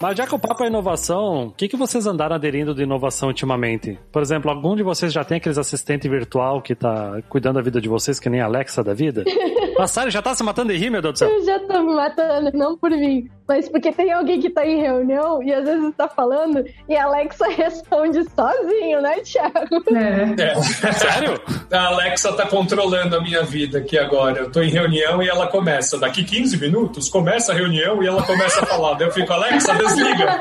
Mas 0.00 0.16
já 0.16 0.26
que 0.26 0.34
o 0.34 0.38
papo 0.38 0.64
é 0.64 0.68
inovação, 0.68 1.48
o 1.48 1.50
que, 1.50 1.68
que 1.68 1.76
vocês 1.76 2.06
andaram 2.06 2.34
aderindo 2.34 2.74
de 2.74 2.82
inovação 2.82 3.28
ultimamente? 3.28 3.98
Por 4.10 4.22
exemplo, 4.22 4.50
algum 4.50 4.74
de 4.74 4.82
vocês 4.82 5.12
já 5.12 5.22
tem 5.22 5.36
aqueles 5.36 5.58
assistente 5.58 6.08
virtual 6.08 6.62
que 6.62 6.74
tá 6.74 7.20
cuidando 7.28 7.56
da 7.56 7.62
vida 7.62 7.82
de 7.82 7.88
vocês, 7.88 8.18
que 8.18 8.30
nem 8.30 8.40
a 8.40 8.46
Alexa 8.46 8.82
da 8.82 8.94
vida? 8.94 9.24
Sari 9.86 10.10
já 10.10 10.22
tá 10.22 10.34
se 10.34 10.42
matando 10.42 10.72
de 10.72 10.78
rir, 10.78 10.90
meu 10.90 11.02
Deus 11.02 11.14
do 11.14 11.18
céu. 11.18 11.28
Eu 11.28 11.44
já 11.44 11.58
tô 11.60 11.82
me 11.82 11.94
matando, 11.94 12.50
não 12.54 12.76
por 12.76 12.90
mim, 12.90 13.28
mas 13.46 13.68
porque 13.68 13.92
tem 13.92 14.12
alguém 14.12 14.40
que 14.40 14.50
tá 14.50 14.66
em 14.66 14.80
reunião 14.80 15.40
e 15.42 15.52
às 15.52 15.64
vezes 15.64 15.94
tá 15.96 16.08
falando 16.08 16.64
e 16.88 16.96
a 16.96 17.04
Alexa 17.04 17.46
responde 17.48 18.24
sozinho, 18.30 19.00
né, 19.00 19.20
Thiago? 19.20 19.82
É. 19.94 20.42
É. 20.42 20.62
Sério? 20.92 21.40
A 21.70 21.86
Alexa 21.86 22.32
tá 22.32 22.46
controlando 22.46 23.14
a 23.16 23.20
minha 23.20 23.44
vida 23.44 23.78
aqui 23.78 23.96
agora. 23.96 24.40
Eu 24.40 24.50
tô 24.50 24.60
em 24.60 24.70
reunião 24.70 25.22
e 25.22 25.28
ela 25.28 25.46
começa. 25.46 25.96
Daqui 25.98 26.24
15 26.24 26.58
minutos 26.58 27.08
começa 27.08 27.52
a 27.52 27.54
reunião 27.54 28.02
e 28.02 28.08
ela 28.08 28.24
começa 28.24 28.60
a 28.60 28.66
falar. 28.66 28.94
Daí 28.94 29.06
eu 29.06 29.12
fico, 29.12 29.32
Alexa, 29.32 29.72
desliga. 29.74 30.26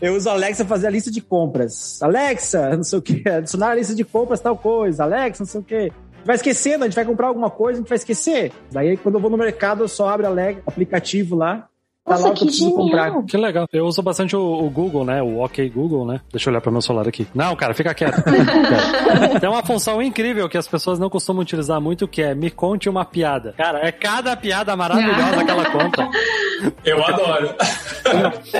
Eu 0.00 0.14
uso 0.14 0.28
a 0.28 0.32
Alexa 0.32 0.64
pra 0.64 0.76
fazer 0.76 0.86
a 0.86 0.90
lista 0.90 1.10
de 1.10 1.20
compras. 1.20 2.00
Alexa, 2.02 2.76
não 2.76 2.84
sei 2.84 2.98
o 2.98 3.02
que, 3.02 3.28
adicionar 3.28 3.70
a 3.70 3.74
lista 3.74 3.94
de 3.94 4.04
compras 4.04 4.40
tal 4.40 4.56
coisa. 4.56 5.04
Alexa, 5.04 5.42
não 5.42 5.48
sei 5.48 5.60
o 5.60 5.64
que. 5.64 5.92
Vai 6.26 6.36
esquecendo, 6.36 6.84
a 6.84 6.86
gente 6.88 6.96
vai 6.96 7.04
comprar 7.04 7.28
alguma 7.28 7.48
coisa, 7.48 7.78
a 7.78 7.80
gente 7.80 7.88
vai 7.88 7.96
esquecer. 7.96 8.52
Daí, 8.72 8.96
quando 8.96 9.14
eu 9.14 9.20
vou 9.20 9.30
no 9.30 9.36
mercado, 9.38 9.84
eu 9.84 9.88
só 9.88 10.08
abro 10.08 10.26
o 10.28 10.38
aplicativo 10.66 11.36
lá. 11.36 11.68
Tá 12.04 12.12
Nossa, 12.12 12.24
lá 12.24 12.30
o 12.30 12.34
que 12.34 12.44
preciso 12.44 12.72
comprar. 12.72 13.22
Que 13.24 13.36
legal. 13.36 13.66
Eu 13.72 13.84
uso 13.84 14.00
bastante 14.00 14.36
o, 14.36 14.40
o 14.40 14.70
Google, 14.70 15.04
né? 15.04 15.20
O 15.22 15.42
OK 15.42 15.68
Google, 15.70 16.06
né? 16.06 16.20
Deixa 16.30 16.48
eu 16.48 16.52
olhar 16.52 16.60
para 16.60 16.70
meu 16.70 16.80
celular 16.80 17.08
aqui. 17.08 17.26
Não, 17.34 17.56
cara, 17.56 17.74
fica 17.74 17.92
quieto. 17.94 18.22
Tem 19.40 19.48
uma 19.50 19.64
função 19.64 20.00
incrível 20.00 20.48
que 20.48 20.56
as 20.56 20.68
pessoas 20.68 21.00
não 21.00 21.10
costumam 21.10 21.42
utilizar 21.42 21.80
muito, 21.80 22.06
que 22.06 22.22
é 22.22 22.32
me 22.32 22.48
conte 22.48 22.88
uma 22.88 23.04
piada. 23.04 23.54
Cara, 23.56 23.80
é 23.84 23.90
cada 23.90 24.36
piada 24.36 24.76
maravilhosa 24.76 25.44
que 25.44 25.50
ela 25.50 25.70
conta. 25.70 26.08
Eu 26.84 27.04
adoro. 27.04 27.54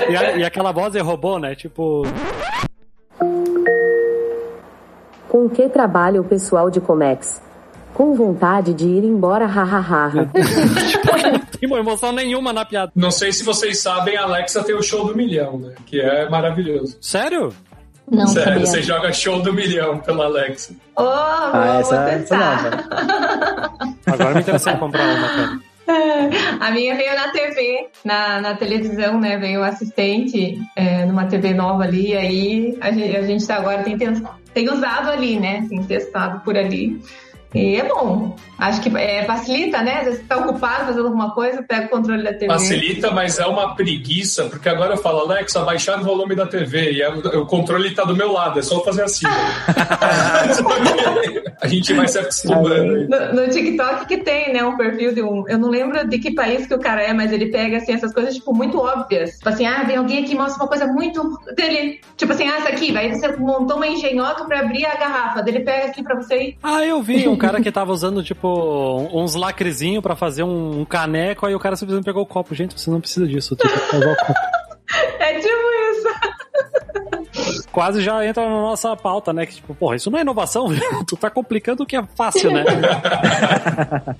E, 0.09 0.15
a- 0.17 0.37
e 0.39 0.43
aquela 0.43 0.73
voz 0.73 0.91
de 0.91 0.99
robô, 0.99 1.39
né? 1.39 1.55
Tipo, 1.55 2.03
Com 5.29 5.49
que 5.49 5.69
trabalha 5.69 6.19
o 6.19 6.23
pessoal 6.23 6.69
de 6.69 6.81
Comex? 6.81 7.41
Com 7.97 8.13
vontade 8.13 8.75
de 8.75 8.85
ir 8.85 9.03
embora, 9.03 9.47
hahaha. 9.47 10.11
não 11.31 11.39
tem 11.59 11.73
emoção 11.79 12.11
nenhuma 12.11 12.53
na 12.53 12.63
piada. 12.63 12.91
Não 12.95 13.09
sei 13.09 13.31
se 13.31 13.43
vocês 13.43 13.79
sabem, 13.79 14.15
a 14.15 14.21
Alexa 14.21 14.63
tem 14.63 14.75
o 14.75 14.83
show 14.83 15.07
do 15.07 15.15
milhão, 15.17 15.57
né? 15.57 15.73
Que 15.83 15.99
é 15.99 16.29
maravilhoso. 16.29 16.95
Sério? 17.01 17.51
Não, 18.07 18.27
Sério, 18.27 18.51
sabia. 18.53 18.65
você 18.67 18.81
joga 18.83 19.11
show 19.11 19.41
do 19.41 19.51
milhão 19.51 19.97
pela 19.97 20.25
Alexa. 20.25 20.75
Oh, 20.95 21.01
Ah, 21.01 21.49
vou 21.53 21.79
essa, 21.81 21.95
essa 21.95 22.19
testar. 22.19 22.63
nova. 22.63 22.83
Agora 24.05 24.35
me 24.35 24.41
interessei 24.41 24.73
em 24.73 24.77
comprar 24.77 25.15
uma, 25.15 25.27
cara. 25.29 25.59
A 26.59 26.69
minha 26.71 26.95
veio 26.95 27.15
na 27.15 27.31
TV, 27.31 27.87
na, 28.05 28.41
na 28.41 28.53
televisão, 28.55 29.19
né? 29.19 29.37
Veio 29.37 29.61
o 29.61 29.63
assistente 29.63 30.61
é, 30.75 31.03
numa 31.05 31.25
TV 31.25 31.53
nova 31.55 31.83
ali, 31.83 32.09
e 32.09 32.15
aí 32.15 32.77
a 32.79 32.91
gente, 32.91 33.15
a 33.15 33.21
gente 33.23 33.47
tá 33.47 33.55
agora 33.55 33.81
tem, 33.83 33.97
tem 33.97 34.69
usado 34.71 35.09
ali, 35.09 35.39
né? 35.39 35.65
Tem 35.67 35.81
testado 35.83 36.41
por 36.41 36.55
ali. 36.57 37.01
E 37.57 37.77
é 37.77 37.83
bom. 37.83 38.35
Acho 38.57 38.81
que 38.81 38.95
é, 38.97 39.23
facilita, 39.25 39.81
né? 39.81 39.99
Às 39.99 40.05
vezes 40.05 40.19
você 40.21 40.25
tá 40.25 40.37
ocupado 40.37 40.85
fazendo 40.85 41.05
alguma 41.05 41.33
coisa, 41.33 41.61
pega 41.61 41.85
o 41.85 41.89
controle 41.89 42.23
da 42.23 42.33
TV. 42.33 42.47
Facilita, 42.47 43.11
mas 43.11 43.39
é 43.39 43.45
uma 43.45 43.75
preguiça, 43.75 44.45
porque 44.45 44.67
agora 44.67 44.93
eu 44.93 44.97
falo, 44.97 45.19
Alexa, 45.19 45.61
baixar 45.61 45.99
o 45.99 46.03
volume 46.03 46.35
da 46.35 46.47
TV, 46.47 46.93
e 46.93 47.01
é- 47.01 47.09
o 47.09 47.45
controle 47.45 47.93
tá 47.93 48.03
do 48.03 48.15
meu 48.15 48.31
lado, 48.31 48.59
é 48.59 48.61
só 48.61 48.83
fazer 48.83 49.03
assim. 49.03 49.27
a 51.61 51.67
gente 51.67 51.93
vai 51.93 52.07
se 52.07 52.19
acostumando. 52.19 53.07
No, 53.07 53.33
no 53.33 53.49
TikTok 53.49 54.05
que 54.07 54.17
tem, 54.17 54.53
né, 54.53 54.63
um 54.63 54.77
perfil 54.77 55.13
de 55.13 55.21
um. 55.21 55.47
Eu 55.47 55.57
não 55.57 55.69
lembro 55.69 56.07
de 56.07 56.19
que 56.19 56.33
país 56.33 56.67
que 56.67 56.73
o 56.73 56.79
cara 56.79 57.03
é, 57.03 57.13
mas 57.13 57.31
ele 57.31 57.47
pega 57.47 57.77
assim, 57.77 57.93
essas 57.93 58.13
coisas, 58.13 58.35
tipo, 58.35 58.53
muito 58.53 58.79
óbvias. 58.79 59.37
Tipo 59.37 59.49
assim, 59.49 59.65
ah, 59.65 59.83
vem 59.83 59.97
alguém 59.97 60.23
aqui 60.23 60.33
e 60.33 60.37
mostra 60.37 60.63
uma 60.63 60.69
coisa 60.69 60.87
muito 60.87 61.37
dele. 61.55 61.99
Tipo 62.15 62.33
assim, 62.33 62.47
ah, 62.47 62.57
essa 62.57 62.69
aqui, 62.69 62.91
vai 62.91 63.13
você 63.13 63.35
montou 63.37 63.77
uma 63.77 63.87
engenhoca 63.87 64.45
pra 64.45 64.61
abrir 64.61 64.85
a 64.85 64.95
garrafa. 64.95 65.41
Dele 65.41 65.61
pega 65.61 65.87
aqui 65.87 66.03
pra 66.03 66.15
você 66.15 66.37
ir. 66.37 66.57
Ah, 66.63 66.83
eu 66.83 67.01
vi 67.01 67.27
um 67.27 67.35
cara 67.35 67.61
que 67.61 67.71
tava 67.71 67.91
usando, 67.91 68.23
tipo, 68.23 68.46
uns 69.13 69.35
lacrezinhos 69.35 70.01
pra 70.01 70.15
fazer 70.15 70.43
um, 70.43 70.81
um 70.81 70.85
caneco, 70.85 71.45
aí 71.45 71.55
o 71.55 71.59
cara 71.59 71.75
simplesmente 71.75 72.05
pegou 72.05 72.23
o 72.23 72.25
copo. 72.25 72.53
Gente, 72.55 72.79
você 72.79 72.89
não 72.89 72.99
precisa 72.99 73.27
disso, 73.27 73.55
tem 73.55 73.69
que 73.69 73.95
usar 73.95 74.11
o 74.11 74.15
copo. 74.15 74.33
É 75.19 75.33
tipo 75.33 75.51
isso. 75.91 77.67
Quase 77.73 78.01
já 78.01 78.25
entra 78.25 78.43
na 78.43 78.61
nossa 78.61 78.95
pauta, 78.95 79.33
né? 79.33 79.45
Que 79.45 79.55
tipo, 79.55 79.75
porra, 79.75 79.97
isso 79.97 80.09
não 80.09 80.17
é 80.17 80.21
inovação, 80.21 80.67
tu 81.05 81.17
tá 81.17 81.29
complicando 81.29 81.83
o 81.83 81.85
que 81.85 81.97
é 81.97 82.03
fácil, 82.15 82.51
né? 82.51 82.63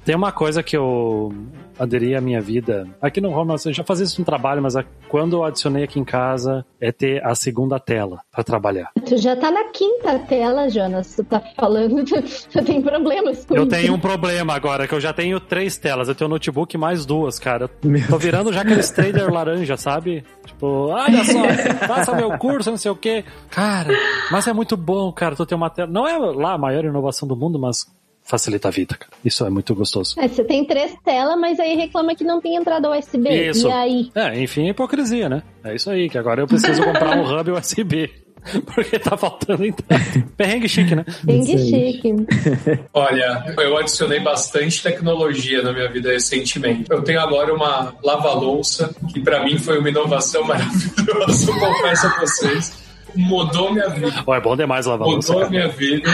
Tem 0.03 0.13
uma 0.13 0.33
coisa 0.33 0.61
que 0.61 0.75
eu 0.75 1.33
aderi 1.79 2.15
à 2.15 2.21
minha 2.21 2.41
vida. 2.41 2.87
Aqui 3.01 3.19
no 3.21 3.29
Home, 3.31 3.53
eu 3.65 3.73
já 3.73 3.83
fazia 3.83 4.05
isso 4.05 4.19
no 4.21 4.25
trabalho, 4.25 4.61
mas 4.61 4.75
a- 4.75 4.83
quando 5.09 5.37
eu 5.37 5.43
adicionei 5.43 5.83
aqui 5.83 5.99
em 5.99 6.03
casa, 6.03 6.65
é 6.81 6.91
ter 6.91 7.23
a 7.25 7.33
segunda 7.35 7.79
tela 7.79 8.19
pra 8.31 8.43
trabalhar. 8.43 8.89
Tu 9.05 9.17
já 9.17 9.35
tá 9.35 9.49
na 9.51 9.65
quinta 9.65 10.19
tela, 10.19 10.69
Jonas. 10.69 11.15
Tu 11.15 11.23
tá 11.23 11.41
falando, 11.55 12.03
tu, 12.03 12.15
tu 12.51 12.63
tem 12.63 12.81
problemas 12.81 13.45
com 13.45 13.55
Eu 13.55 13.63
isso. 13.63 13.69
tenho 13.71 13.93
um 13.93 13.99
problema 13.99 14.53
agora, 14.53 14.87
que 14.87 14.93
eu 14.93 14.99
já 15.01 15.13
tenho 15.13 15.39
três 15.39 15.77
telas. 15.77 16.07
Eu 16.07 16.15
tenho 16.15 16.29
um 16.29 16.33
notebook 16.33 16.75
e 16.75 16.77
mais 16.77 17.05
duas, 17.05 17.39
cara. 17.39 17.67
Tô 18.09 18.17
virando 18.17 18.51
já 18.51 18.61
aqueles 18.61 18.89
trader 18.91 19.31
laranja, 19.31 19.77
sabe? 19.77 20.23
Tipo, 20.45 20.87
olha 20.87 21.23
só, 21.23 21.87
faça 21.87 22.15
meu 22.15 22.37
curso, 22.37 22.69
não 22.71 22.77
sei 22.77 22.91
o 22.91 22.95
quê. 22.95 23.23
Cara, 23.49 23.89
mas 24.31 24.47
é 24.47 24.53
muito 24.53 24.75
bom, 24.77 25.11
cara, 25.11 25.35
tu 25.35 25.45
ter 25.45 25.55
uma 25.55 25.69
tela. 25.69 25.89
Não 25.89 26.07
é 26.07 26.17
lá 26.17 26.53
a 26.53 26.57
maior 26.57 26.83
inovação 26.85 27.27
do 27.27 27.35
mundo, 27.35 27.59
mas 27.59 27.85
facilita 28.27 28.67
a 28.67 28.71
vida, 28.71 28.95
cara. 28.95 29.11
Isso 29.23 29.45
é 29.45 29.49
muito 29.49 29.73
gostoso. 29.73 30.15
É, 30.19 30.27
você 30.27 30.43
tem 30.43 30.65
três 30.65 30.93
telas, 31.03 31.39
mas 31.39 31.59
aí 31.59 31.75
reclama 31.75 32.13
que 32.13 32.23
não 32.23 32.41
tem 32.41 32.55
entrada 32.55 32.91
USB. 32.91 33.29
Isso. 33.49 33.67
E 33.67 33.71
aí? 33.71 34.11
É, 34.13 34.39
enfim, 34.39 34.67
é 34.67 34.71
hipocrisia, 34.71 35.29
né? 35.29 35.41
É 35.63 35.73
isso 35.73 35.89
aí, 35.89 36.09
que 36.09 36.17
agora 36.17 36.41
eu 36.41 36.47
preciso 36.47 36.83
comprar 36.83 37.17
um 37.17 37.23
hub 37.23 37.51
USB. 37.51 38.09
Porque 38.73 38.99
tá 38.99 39.17
faltando 39.17 39.65
então. 39.65 39.85
Perrengue 40.37 40.69
chique, 40.69 40.95
né? 40.95 41.03
Aí. 41.27 41.45
chique. 41.45 42.13
Olha, 42.93 43.53
eu 43.57 43.77
adicionei 43.77 44.19
bastante 44.19 44.81
tecnologia 44.81 45.61
na 45.61 45.73
minha 45.73 45.89
vida 45.91 46.11
recentemente. 46.11 46.85
Eu 46.89 47.01
tenho 47.01 47.19
agora 47.19 47.53
uma 47.53 47.93
lava-louça, 48.03 48.93
que 49.11 49.19
pra 49.19 49.43
mim 49.43 49.57
foi 49.57 49.79
uma 49.79 49.89
inovação 49.89 50.43
maravilhosa, 50.47 51.51
eu 51.51 51.59
confesso 51.59 52.07
a 52.07 52.19
vocês. 52.19 52.87
Mudou 53.15 53.73
minha 53.73 53.89
vida. 53.89 54.23
Ó, 54.25 54.35
é 54.35 54.39
bom 54.39 54.55
demais 54.55 54.85
lavar 54.85 55.07
louça, 55.07 55.33
Mudou 55.33 55.45
a 55.45 55.49
cara. 55.49 55.57
minha 55.57 55.73
vida. 55.73 56.09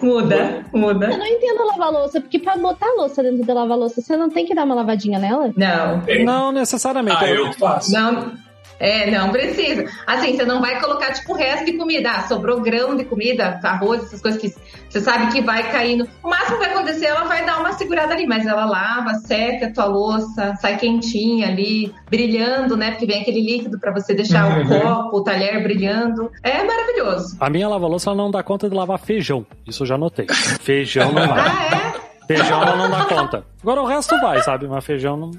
Muda, 0.00 0.64
muda. 0.72 1.06
Eu 1.06 1.18
não 1.18 1.26
entendo 1.26 1.64
lavar 1.66 1.90
louça, 1.90 2.20
porque 2.20 2.38
pra 2.38 2.56
botar 2.56 2.86
a 2.86 2.94
louça 3.00 3.22
dentro 3.22 3.44
da 3.44 3.54
lava-louça, 3.54 4.00
você 4.00 4.16
não 4.16 4.28
tem 4.28 4.44
que 4.44 4.54
dar 4.54 4.64
uma 4.64 4.74
lavadinha 4.74 5.18
nela? 5.18 5.52
Não. 5.56 6.02
Não 6.24 6.52
necessariamente. 6.52 7.24
Ah, 7.24 7.28
eu 7.30 7.52
faço. 7.54 7.92
Não. 7.92 8.32
É, 8.78 9.10
não 9.10 9.30
precisa. 9.30 9.84
Assim, 10.06 10.36
você 10.36 10.44
não 10.44 10.60
vai 10.60 10.80
colocar, 10.80 11.12
tipo, 11.12 11.32
o 11.32 11.36
resto 11.36 11.64
de 11.64 11.72
comida. 11.74 12.10
Ah, 12.10 12.22
sobrou 12.28 12.60
grão 12.60 12.96
de 12.96 13.04
comida, 13.04 13.58
arroz, 13.62 14.02
essas 14.04 14.20
coisas 14.20 14.40
que 14.40 14.54
você 14.88 15.00
sabe 15.00 15.32
que 15.32 15.40
vai 15.40 15.70
caindo. 15.70 16.06
O 16.22 16.28
máximo 16.28 16.58
que 16.58 16.64
vai 16.66 16.74
acontecer, 16.74 17.06
ela 17.06 17.24
vai 17.24 17.44
dar 17.44 17.58
uma 17.60 17.72
segurada 17.72 18.12
ali, 18.14 18.26
mas 18.26 18.46
ela 18.46 18.64
lava, 18.66 19.14
seca 19.14 19.66
a 19.66 19.72
tua 19.72 19.84
louça, 19.86 20.54
sai 20.60 20.76
quentinha 20.76 21.48
ali, 21.48 21.92
brilhando, 22.10 22.76
né? 22.76 22.90
Porque 22.90 23.06
vem 23.06 23.22
aquele 23.22 23.40
líquido 23.40 23.78
pra 23.78 23.92
você 23.92 24.14
deixar 24.14 24.46
o 24.46 24.60
Uhum. 24.60 24.68
copo, 24.80 25.16
o 25.18 25.22
talher 25.24 25.62
brilhando. 25.62 26.30
É 26.42 26.62
maravilhoso. 26.62 27.36
A 27.40 27.48
minha 27.50 27.68
lava-louça 27.68 28.14
não 28.14 28.30
dá 28.30 28.42
conta 28.42 28.68
de 28.68 28.74
lavar 28.76 28.98
feijão. 28.98 29.46
Isso 29.66 29.82
eu 29.82 29.86
já 29.86 29.96
notei. 29.98 30.26
Feijão 30.60 31.12
não 31.12 31.26
vai. 31.28 31.40
Ah, 31.40 31.68
é? 31.82 31.85
Feijão 32.26 32.62
ela 32.62 32.76
não 32.76 32.90
dá 32.90 33.04
conta. 33.04 33.44
Agora 33.62 33.82
o 33.82 33.86
resto 33.86 34.18
vai, 34.20 34.40
sabe? 34.42 34.66
Mas 34.66 34.84
feijão 34.84 35.16
não, 35.16 35.30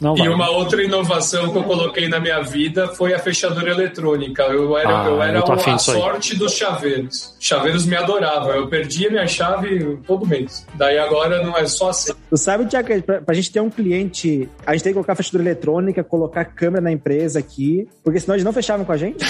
não 0.00 0.14
vai. 0.16 0.26
E 0.26 0.28
uma 0.28 0.48
outra 0.50 0.82
inovação 0.82 1.50
que 1.50 1.58
eu 1.58 1.62
coloquei 1.64 2.08
na 2.08 2.20
minha 2.20 2.40
vida 2.42 2.88
foi 2.88 3.12
a 3.14 3.18
fechadura 3.18 3.70
eletrônica. 3.70 4.42
Eu 4.44 4.76
era, 4.78 5.02
Ah, 5.02 5.06
eu 5.06 5.22
era 5.22 5.38
eu 5.38 5.44
o- 5.44 5.52
a 5.52 5.78
sorte 5.78 6.36
dos 6.36 6.52
chaveiros. 6.54 7.36
Chaveiros 7.40 7.84
me 7.86 7.96
adoravam. 7.96 8.50
Eu 8.52 8.68
perdia 8.68 9.10
minha 9.10 9.26
chave 9.26 9.98
todo 10.06 10.26
mês. 10.26 10.66
Daí 10.74 10.98
agora 10.98 11.42
não 11.42 11.56
é 11.56 11.66
só 11.66 11.90
assim. 11.90 12.12
Tu 12.28 12.36
sabe, 12.36 12.66
Tiago, 12.66 12.86
que 12.88 13.02
pra, 13.02 13.20
pra 13.20 13.34
gente 13.34 13.50
ter 13.50 13.60
um 13.60 13.70
cliente, 13.70 14.48
a 14.66 14.72
gente 14.72 14.82
tem 14.84 14.92
que 14.92 14.94
colocar 14.94 15.14
fechadura 15.14 15.42
eletrônica, 15.44 16.02
colocar 16.04 16.44
câmera 16.44 16.80
na 16.82 16.92
empresa 16.92 17.38
aqui, 17.40 17.88
porque 18.04 18.20
senão 18.20 18.34
eles 18.36 18.44
não 18.44 18.52
fechavam 18.52 18.84
com 18.84 18.92
a 18.92 18.96
gente. 18.96 19.24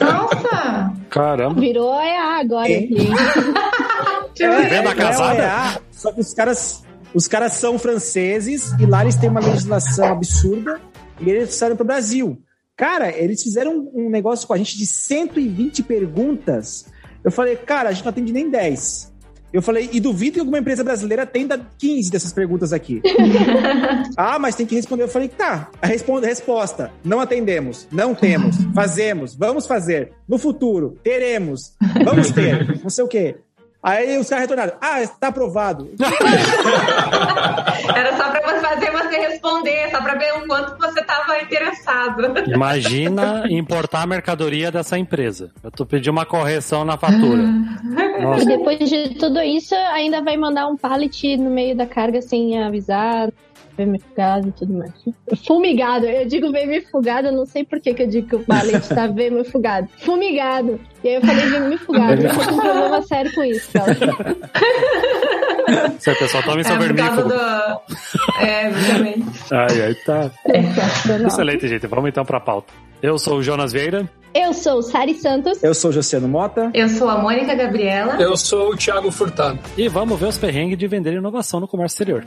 Nossa! 0.00 0.92
Caramba. 1.10 1.60
Virou 1.60 2.00
EA 2.00 2.40
agora. 2.40 2.70
É. 2.70 2.76
aqui. 2.78 3.08
Venda 4.38 4.90
É, 4.90 4.94
casada? 4.94 5.42
é, 5.42 5.44
é, 5.44 5.80
só 6.04 6.12
que 6.12 6.20
os 6.20 6.34
caras, 6.34 6.82
os 7.14 7.26
caras 7.26 7.54
são 7.54 7.78
franceses 7.78 8.72
e 8.78 8.84
lá 8.84 9.00
eles 9.00 9.14
têm 9.14 9.30
uma 9.30 9.40
legislação 9.40 10.08
absurda 10.08 10.78
e 11.18 11.30
eles 11.30 11.48
trouxeram 11.48 11.76
pro 11.76 11.86
Brasil. 11.86 12.38
Cara, 12.76 13.10
eles 13.10 13.42
fizeram 13.42 13.72
um, 13.72 14.04
um 14.04 14.10
negócio 14.10 14.46
com 14.46 14.52
a 14.52 14.58
gente 14.58 14.76
de 14.76 14.84
120 14.84 15.82
perguntas. 15.82 16.84
Eu 17.24 17.32
falei, 17.32 17.56
cara, 17.56 17.88
a 17.88 17.92
gente 17.92 18.04
não 18.04 18.10
atende 18.10 18.34
nem 18.34 18.50
10. 18.50 19.14
Eu 19.50 19.62
falei, 19.62 19.88
e 19.94 19.98
duvido 19.98 20.34
que 20.34 20.40
alguma 20.40 20.58
empresa 20.58 20.84
brasileira 20.84 21.22
atenda 21.22 21.58
15 21.78 22.10
dessas 22.10 22.34
perguntas 22.34 22.74
aqui. 22.74 23.00
ah, 24.14 24.38
mas 24.38 24.56
tem 24.56 24.66
que 24.66 24.74
responder. 24.74 25.04
Eu 25.04 25.08
falei, 25.08 25.28
tá. 25.28 25.70
A 25.80 25.86
responda, 25.86 26.26
resposta: 26.26 26.92
não 27.02 27.18
atendemos, 27.18 27.88
não 27.90 28.14
temos, 28.14 28.56
fazemos, 28.74 29.34
vamos 29.34 29.66
fazer, 29.66 30.12
no 30.28 30.36
futuro, 30.36 30.98
teremos, 31.02 31.74
vamos 32.04 32.30
ter, 32.30 32.82
não 32.82 32.90
sei 32.90 33.04
o 33.04 33.08
quê. 33.08 33.36
Aí 33.84 34.16
os 34.16 34.26
caras 34.30 34.44
retornaram, 34.44 34.72
ah, 34.80 35.06
tá 35.20 35.28
aprovado. 35.28 35.90
Era 37.94 38.16
só 38.16 38.30
pra 38.30 38.40
você 38.40 38.60
fazer 38.60 38.90
você 38.90 39.18
responder 39.18 39.90
só 39.90 40.00
para 40.00 40.14
ver 40.14 40.32
o 40.38 40.46
quanto 40.46 40.78
você 40.78 41.00
estava 41.00 41.38
interessado. 41.42 42.22
Imagina 42.50 43.44
importar 43.50 44.00
a 44.00 44.06
mercadoria 44.06 44.72
dessa 44.72 44.98
empresa. 44.98 45.50
Eu 45.62 45.70
tô 45.70 45.84
pedindo 45.84 46.12
uma 46.12 46.24
correção 46.24 46.82
na 46.82 46.96
fatura. 46.96 47.44
E 48.14 48.22
Nossa, 48.22 48.44
depois 48.44 48.78
de 48.78 49.16
tudo 49.16 49.40
isso, 49.42 49.74
ainda 49.74 50.22
vai 50.22 50.36
mandar 50.36 50.68
um 50.68 50.76
pallet 50.76 51.36
no 51.36 51.50
meio 51.50 51.76
da 51.76 51.84
carga 51.84 52.22
sem 52.22 52.62
avisar. 52.62 53.28
Vermifugado 53.76 54.48
e 54.48 54.52
tudo 54.52 54.72
mais. 54.74 54.92
Fumigado, 55.46 56.06
eu 56.06 56.26
digo 56.26 56.50
vermifugado, 56.52 57.28
eu 57.28 57.32
não 57.32 57.44
sei 57.44 57.64
por 57.64 57.80
que, 57.80 57.92
que 57.92 58.02
eu 58.04 58.06
digo 58.08 58.28
que 58.28 58.36
o 58.36 58.44
pallet 58.44 58.88
tá 58.88 59.06
vermifugado. 59.08 59.88
Fumigado. 59.98 60.78
E 61.02 61.08
aí 61.08 61.14
eu 61.16 61.20
falei 61.20 61.46
vermifugado. 61.46 62.22
Eu 62.22 62.30
tô 62.34 62.40
com 62.44 62.52
um 62.54 62.60
problema 62.60 63.02
sério 63.02 63.34
com 63.34 63.42
isso, 63.44 63.70
cara. 63.72 63.94
se 65.98 66.10
a 66.10 66.14
pessoa 66.14 66.42
toma 66.42 66.62
seu 66.64 66.74
É, 66.74 66.78
vermífugo. 66.78 67.28
do... 67.28 67.34
É, 68.40 68.68
exatamente. 68.68 69.24
Ai, 69.52 69.82
ai, 69.82 69.94
tá. 70.06 70.30
Sensacional. 70.46 71.26
Excelente, 71.26 71.68
gente. 71.68 71.86
Vamos 71.86 72.08
então 72.08 72.24
pra 72.24 72.40
pauta. 72.40 72.72
Eu 73.02 73.18
sou 73.18 73.38
o 73.38 73.42
Jonas 73.42 73.72
Vieira. 73.72 74.08
Eu 74.34 74.52
sou 74.52 74.82
Sari 74.82 75.14
Santos. 75.14 75.62
Eu 75.62 75.74
sou 75.74 75.90
o 75.90 75.92
Josiano 75.92 76.26
Mota. 76.28 76.70
Eu 76.74 76.88
sou 76.88 77.08
a 77.08 77.18
Mônica 77.18 77.54
Gabriela. 77.54 78.16
Eu 78.20 78.36
sou 78.36 78.70
o 78.72 78.76
Thiago 78.76 79.10
Furtado. 79.10 79.58
E 79.76 79.88
vamos 79.88 80.18
ver 80.18 80.26
os 80.26 80.38
perrengues 80.38 80.76
de 80.78 80.86
vender 80.88 81.12
inovação 81.14 81.60
no 81.60 81.68
comércio 81.68 81.94
exterior. 81.94 82.24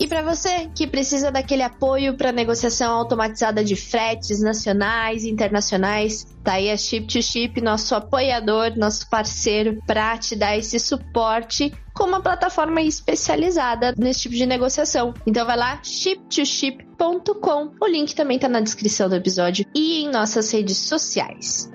E 0.00 0.08
para 0.08 0.22
você 0.22 0.70
que 0.74 0.86
precisa 0.86 1.30
daquele 1.30 1.62
apoio 1.62 2.16
para 2.16 2.32
negociação 2.32 2.90
automatizada 2.94 3.62
de 3.62 3.76
fretes 3.76 4.40
nacionais 4.40 5.24
e 5.24 5.30
internacionais, 5.30 6.26
tá 6.42 6.54
aí 6.54 6.70
a 6.70 6.76
Chip 6.78 7.06
to 7.06 7.20
Chip, 7.22 7.60
nosso 7.60 7.94
apoiador, 7.94 8.72
nosso 8.78 9.06
parceiro 9.10 9.78
para 9.86 10.16
te 10.16 10.34
dar 10.34 10.56
esse 10.56 10.80
suporte 10.80 11.70
com 11.92 12.04
uma 12.04 12.22
plataforma 12.22 12.80
especializada 12.80 13.94
nesse 13.98 14.22
tipo 14.22 14.34
de 14.36 14.46
negociação. 14.46 15.12
Então 15.26 15.44
vai 15.44 15.58
lá 15.58 15.82
chip2chip.com. 15.82 17.72
O 17.78 17.86
link 17.86 18.14
também 18.14 18.38
tá 18.38 18.48
na 18.48 18.60
descrição 18.62 19.06
do 19.06 19.16
episódio 19.16 19.66
e 19.74 20.02
em 20.02 20.10
nossas 20.10 20.50
redes 20.50 20.78
sociais. 20.78 21.70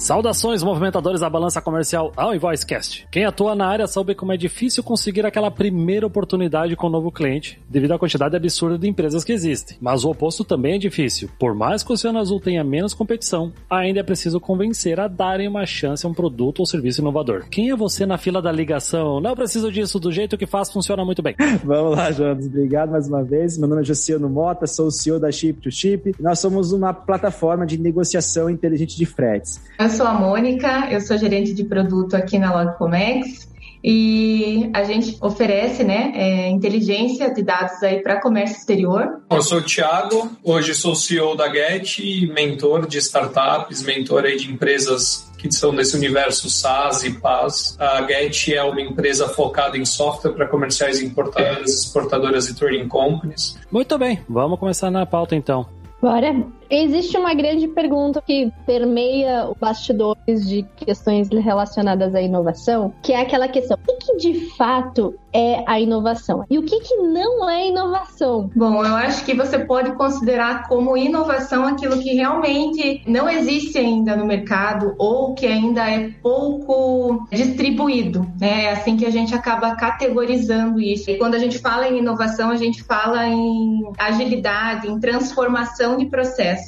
Saudações, 0.00 0.62
movimentadores 0.62 1.20
da 1.20 1.28
balança 1.28 1.60
comercial 1.60 2.10
ao 2.16 2.34
Invoicecast. 2.34 3.06
Quem 3.10 3.26
atua 3.26 3.54
na 3.54 3.66
área 3.66 3.86
sabe 3.86 4.14
como 4.14 4.32
é 4.32 4.36
difícil 4.36 4.82
conseguir 4.82 5.26
aquela 5.26 5.50
primeira 5.50 6.06
oportunidade 6.06 6.74
com 6.74 6.86
um 6.86 6.90
novo 6.90 7.12
cliente, 7.12 7.60
devido 7.68 7.92
à 7.92 7.98
quantidade 7.98 8.34
absurda 8.34 8.78
de 8.78 8.88
empresas 8.88 9.22
que 9.22 9.32
existem. 9.32 9.76
Mas 9.78 10.02
o 10.02 10.10
oposto 10.10 10.42
também 10.42 10.76
é 10.76 10.78
difícil. 10.78 11.28
Por 11.38 11.54
mais 11.54 11.82
que 11.82 11.90
o 11.90 11.92
Oceano 11.92 12.18
Azul 12.18 12.40
tenha 12.40 12.64
menos 12.64 12.94
competição, 12.94 13.52
ainda 13.68 14.00
é 14.00 14.02
preciso 14.02 14.40
convencer 14.40 14.98
a 14.98 15.06
darem 15.06 15.46
uma 15.46 15.66
chance 15.66 16.06
a 16.06 16.08
um 16.08 16.14
produto 16.14 16.60
ou 16.60 16.66
serviço 16.66 17.02
inovador. 17.02 17.44
Quem 17.50 17.68
é 17.68 17.76
você 17.76 18.06
na 18.06 18.16
fila 18.16 18.40
da 18.40 18.50
ligação? 18.50 19.20
Não 19.20 19.36
preciso 19.36 19.70
disso, 19.70 20.00
do 20.00 20.10
jeito 20.10 20.38
que 20.38 20.46
faz 20.46 20.72
funciona 20.72 21.04
muito 21.04 21.20
bem. 21.20 21.36
Vamos 21.62 21.94
lá, 21.94 22.10
Jonas. 22.10 22.46
Obrigado 22.46 22.90
mais 22.90 23.06
uma 23.06 23.22
vez. 23.22 23.58
Meu 23.58 23.68
nome 23.68 23.82
é 23.82 23.84
Josiano 23.84 24.30
Mota, 24.30 24.66
sou 24.66 24.86
o 24.86 24.90
CEO 24.90 25.20
da 25.20 25.30
Chip 25.30 25.60
to 25.60 25.70
Chip. 25.70 26.14
Nós 26.18 26.38
somos 26.38 26.72
uma 26.72 26.94
plataforma 26.94 27.66
de 27.66 27.76
negociação 27.76 28.48
inteligente 28.48 28.96
de 28.96 29.04
fretes. 29.04 29.60
Eu 29.90 29.96
sou 29.96 30.06
a 30.06 30.14
Mônica, 30.14 30.88
eu 30.92 31.00
sou 31.00 31.18
gerente 31.18 31.52
de 31.52 31.64
produto 31.64 32.14
aqui 32.14 32.38
na 32.38 32.54
Logcomex 32.54 33.50
e 33.82 34.70
a 34.72 34.84
gente 34.84 35.18
oferece 35.20 35.82
né, 35.82 36.12
é, 36.14 36.48
inteligência 36.48 37.34
de 37.34 37.42
dados 37.42 37.82
aí 37.82 38.00
para 38.00 38.20
comércio 38.20 38.56
exterior. 38.56 39.20
Eu 39.28 39.42
sou 39.42 39.58
o 39.58 39.62
Thiago, 39.62 40.30
hoje 40.44 40.76
sou 40.76 40.94
CEO 40.94 41.34
da 41.34 41.52
Get, 41.52 41.98
mentor 42.32 42.86
de 42.86 42.98
startups, 42.98 43.82
mentor 43.82 44.26
aí 44.26 44.36
de 44.36 44.52
empresas 44.52 45.28
que 45.36 45.52
são 45.52 45.74
desse 45.74 45.96
universo 45.96 46.48
SaaS 46.48 47.02
e 47.02 47.14
PaaS. 47.14 47.76
A 47.80 48.06
Get 48.06 48.50
é 48.50 48.62
uma 48.62 48.80
empresa 48.80 49.28
focada 49.28 49.76
em 49.76 49.84
software 49.84 50.34
para 50.34 50.46
comerciais 50.46 51.02
importadoras, 51.02 51.84
exportadoras 51.84 52.48
e 52.48 52.54
trading 52.54 52.86
companies. 52.86 53.58
Muito 53.72 53.98
bem, 53.98 54.20
vamos 54.28 54.56
começar 54.60 54.88
na 54.88 55.04
pauta 55.04 55.34
então. 55.34 55.66
Bora. 56.00 56.59
Existe 56.70 57.16
uma 57.16 57.34
grande 57.34 57.66
pergunta 57.66 58.22
que 58.24 58.52
permeia 58.64 59.46
o 59.46 59.54
bastidores 59.54 60.48
de 60.48 60.64
questões 60.76 61.28
relacionadas 61.28 62.14
à 62.14 62.20
inovação, 62.20 62.94
que 63.02 63.12
é 63.12 63.20
aquela 63.20 63.48
questão: 63.48 63.76
o 63.76 63.96
que, 63.96 63.96
que 63.96 64.16
de 64.16 64.50
fato 64.56 65.14
é 65.32 65.64
a 65.66 65.80
inovação? 65.80 66.44
E 66.48 66.58
o 66.58 66.62
que, 66.62 66.80
que 66.80 66.96
não 66.96 67.48
é 67.48 67.68
inovação? 67.68 68.50
Bom, 68.54 68.84
eu 68.84 68.94
acho 68.94 69.24
que 69.24 69.34
você 69.34 69.58
pode 69.58 69.92
considerar 69.92 70.68
como 70.68 70.96
inovação 70.96 71.66
aquilo 71.66 71.98
que 72.00 72.14
realmente 72.14 73.02
não 73.06 73.28
existe 73.28 73.78
ainda 73.78 74.16
no 74.16 74.26
mercado 74.26 74.94
ou 74.98 75.34
que 75.34 75.46
ainda 75.46 75.88
é 75.88 76.10
pouco 76.22 77.26
distribuído. 77.30 78.26
né? 78.40 78.64
É 78.64 78.72
assim 78.72 78.96
que 78.96 79.06
a 79.06 79.10
gente 79.10 79.34
acaba 79.34 79.74
categorizando 79.74 80.80
isso. 80.80 81.10
E 81.10 81.18
quando 81.18 81.34
a 81.34 81.38
gente 81.38 81.58
fala 81.58 81.88
em 81.88 81.98
inovação, 81.98 82.50
a 82.50 82.56
gente 82.56 82.82
fala 82.82 83.26
em 83.26 83.82
agilidade, 83.98 84.88
em 84.88 84.98
transformação 84.98 85.96
de 85.96 86.06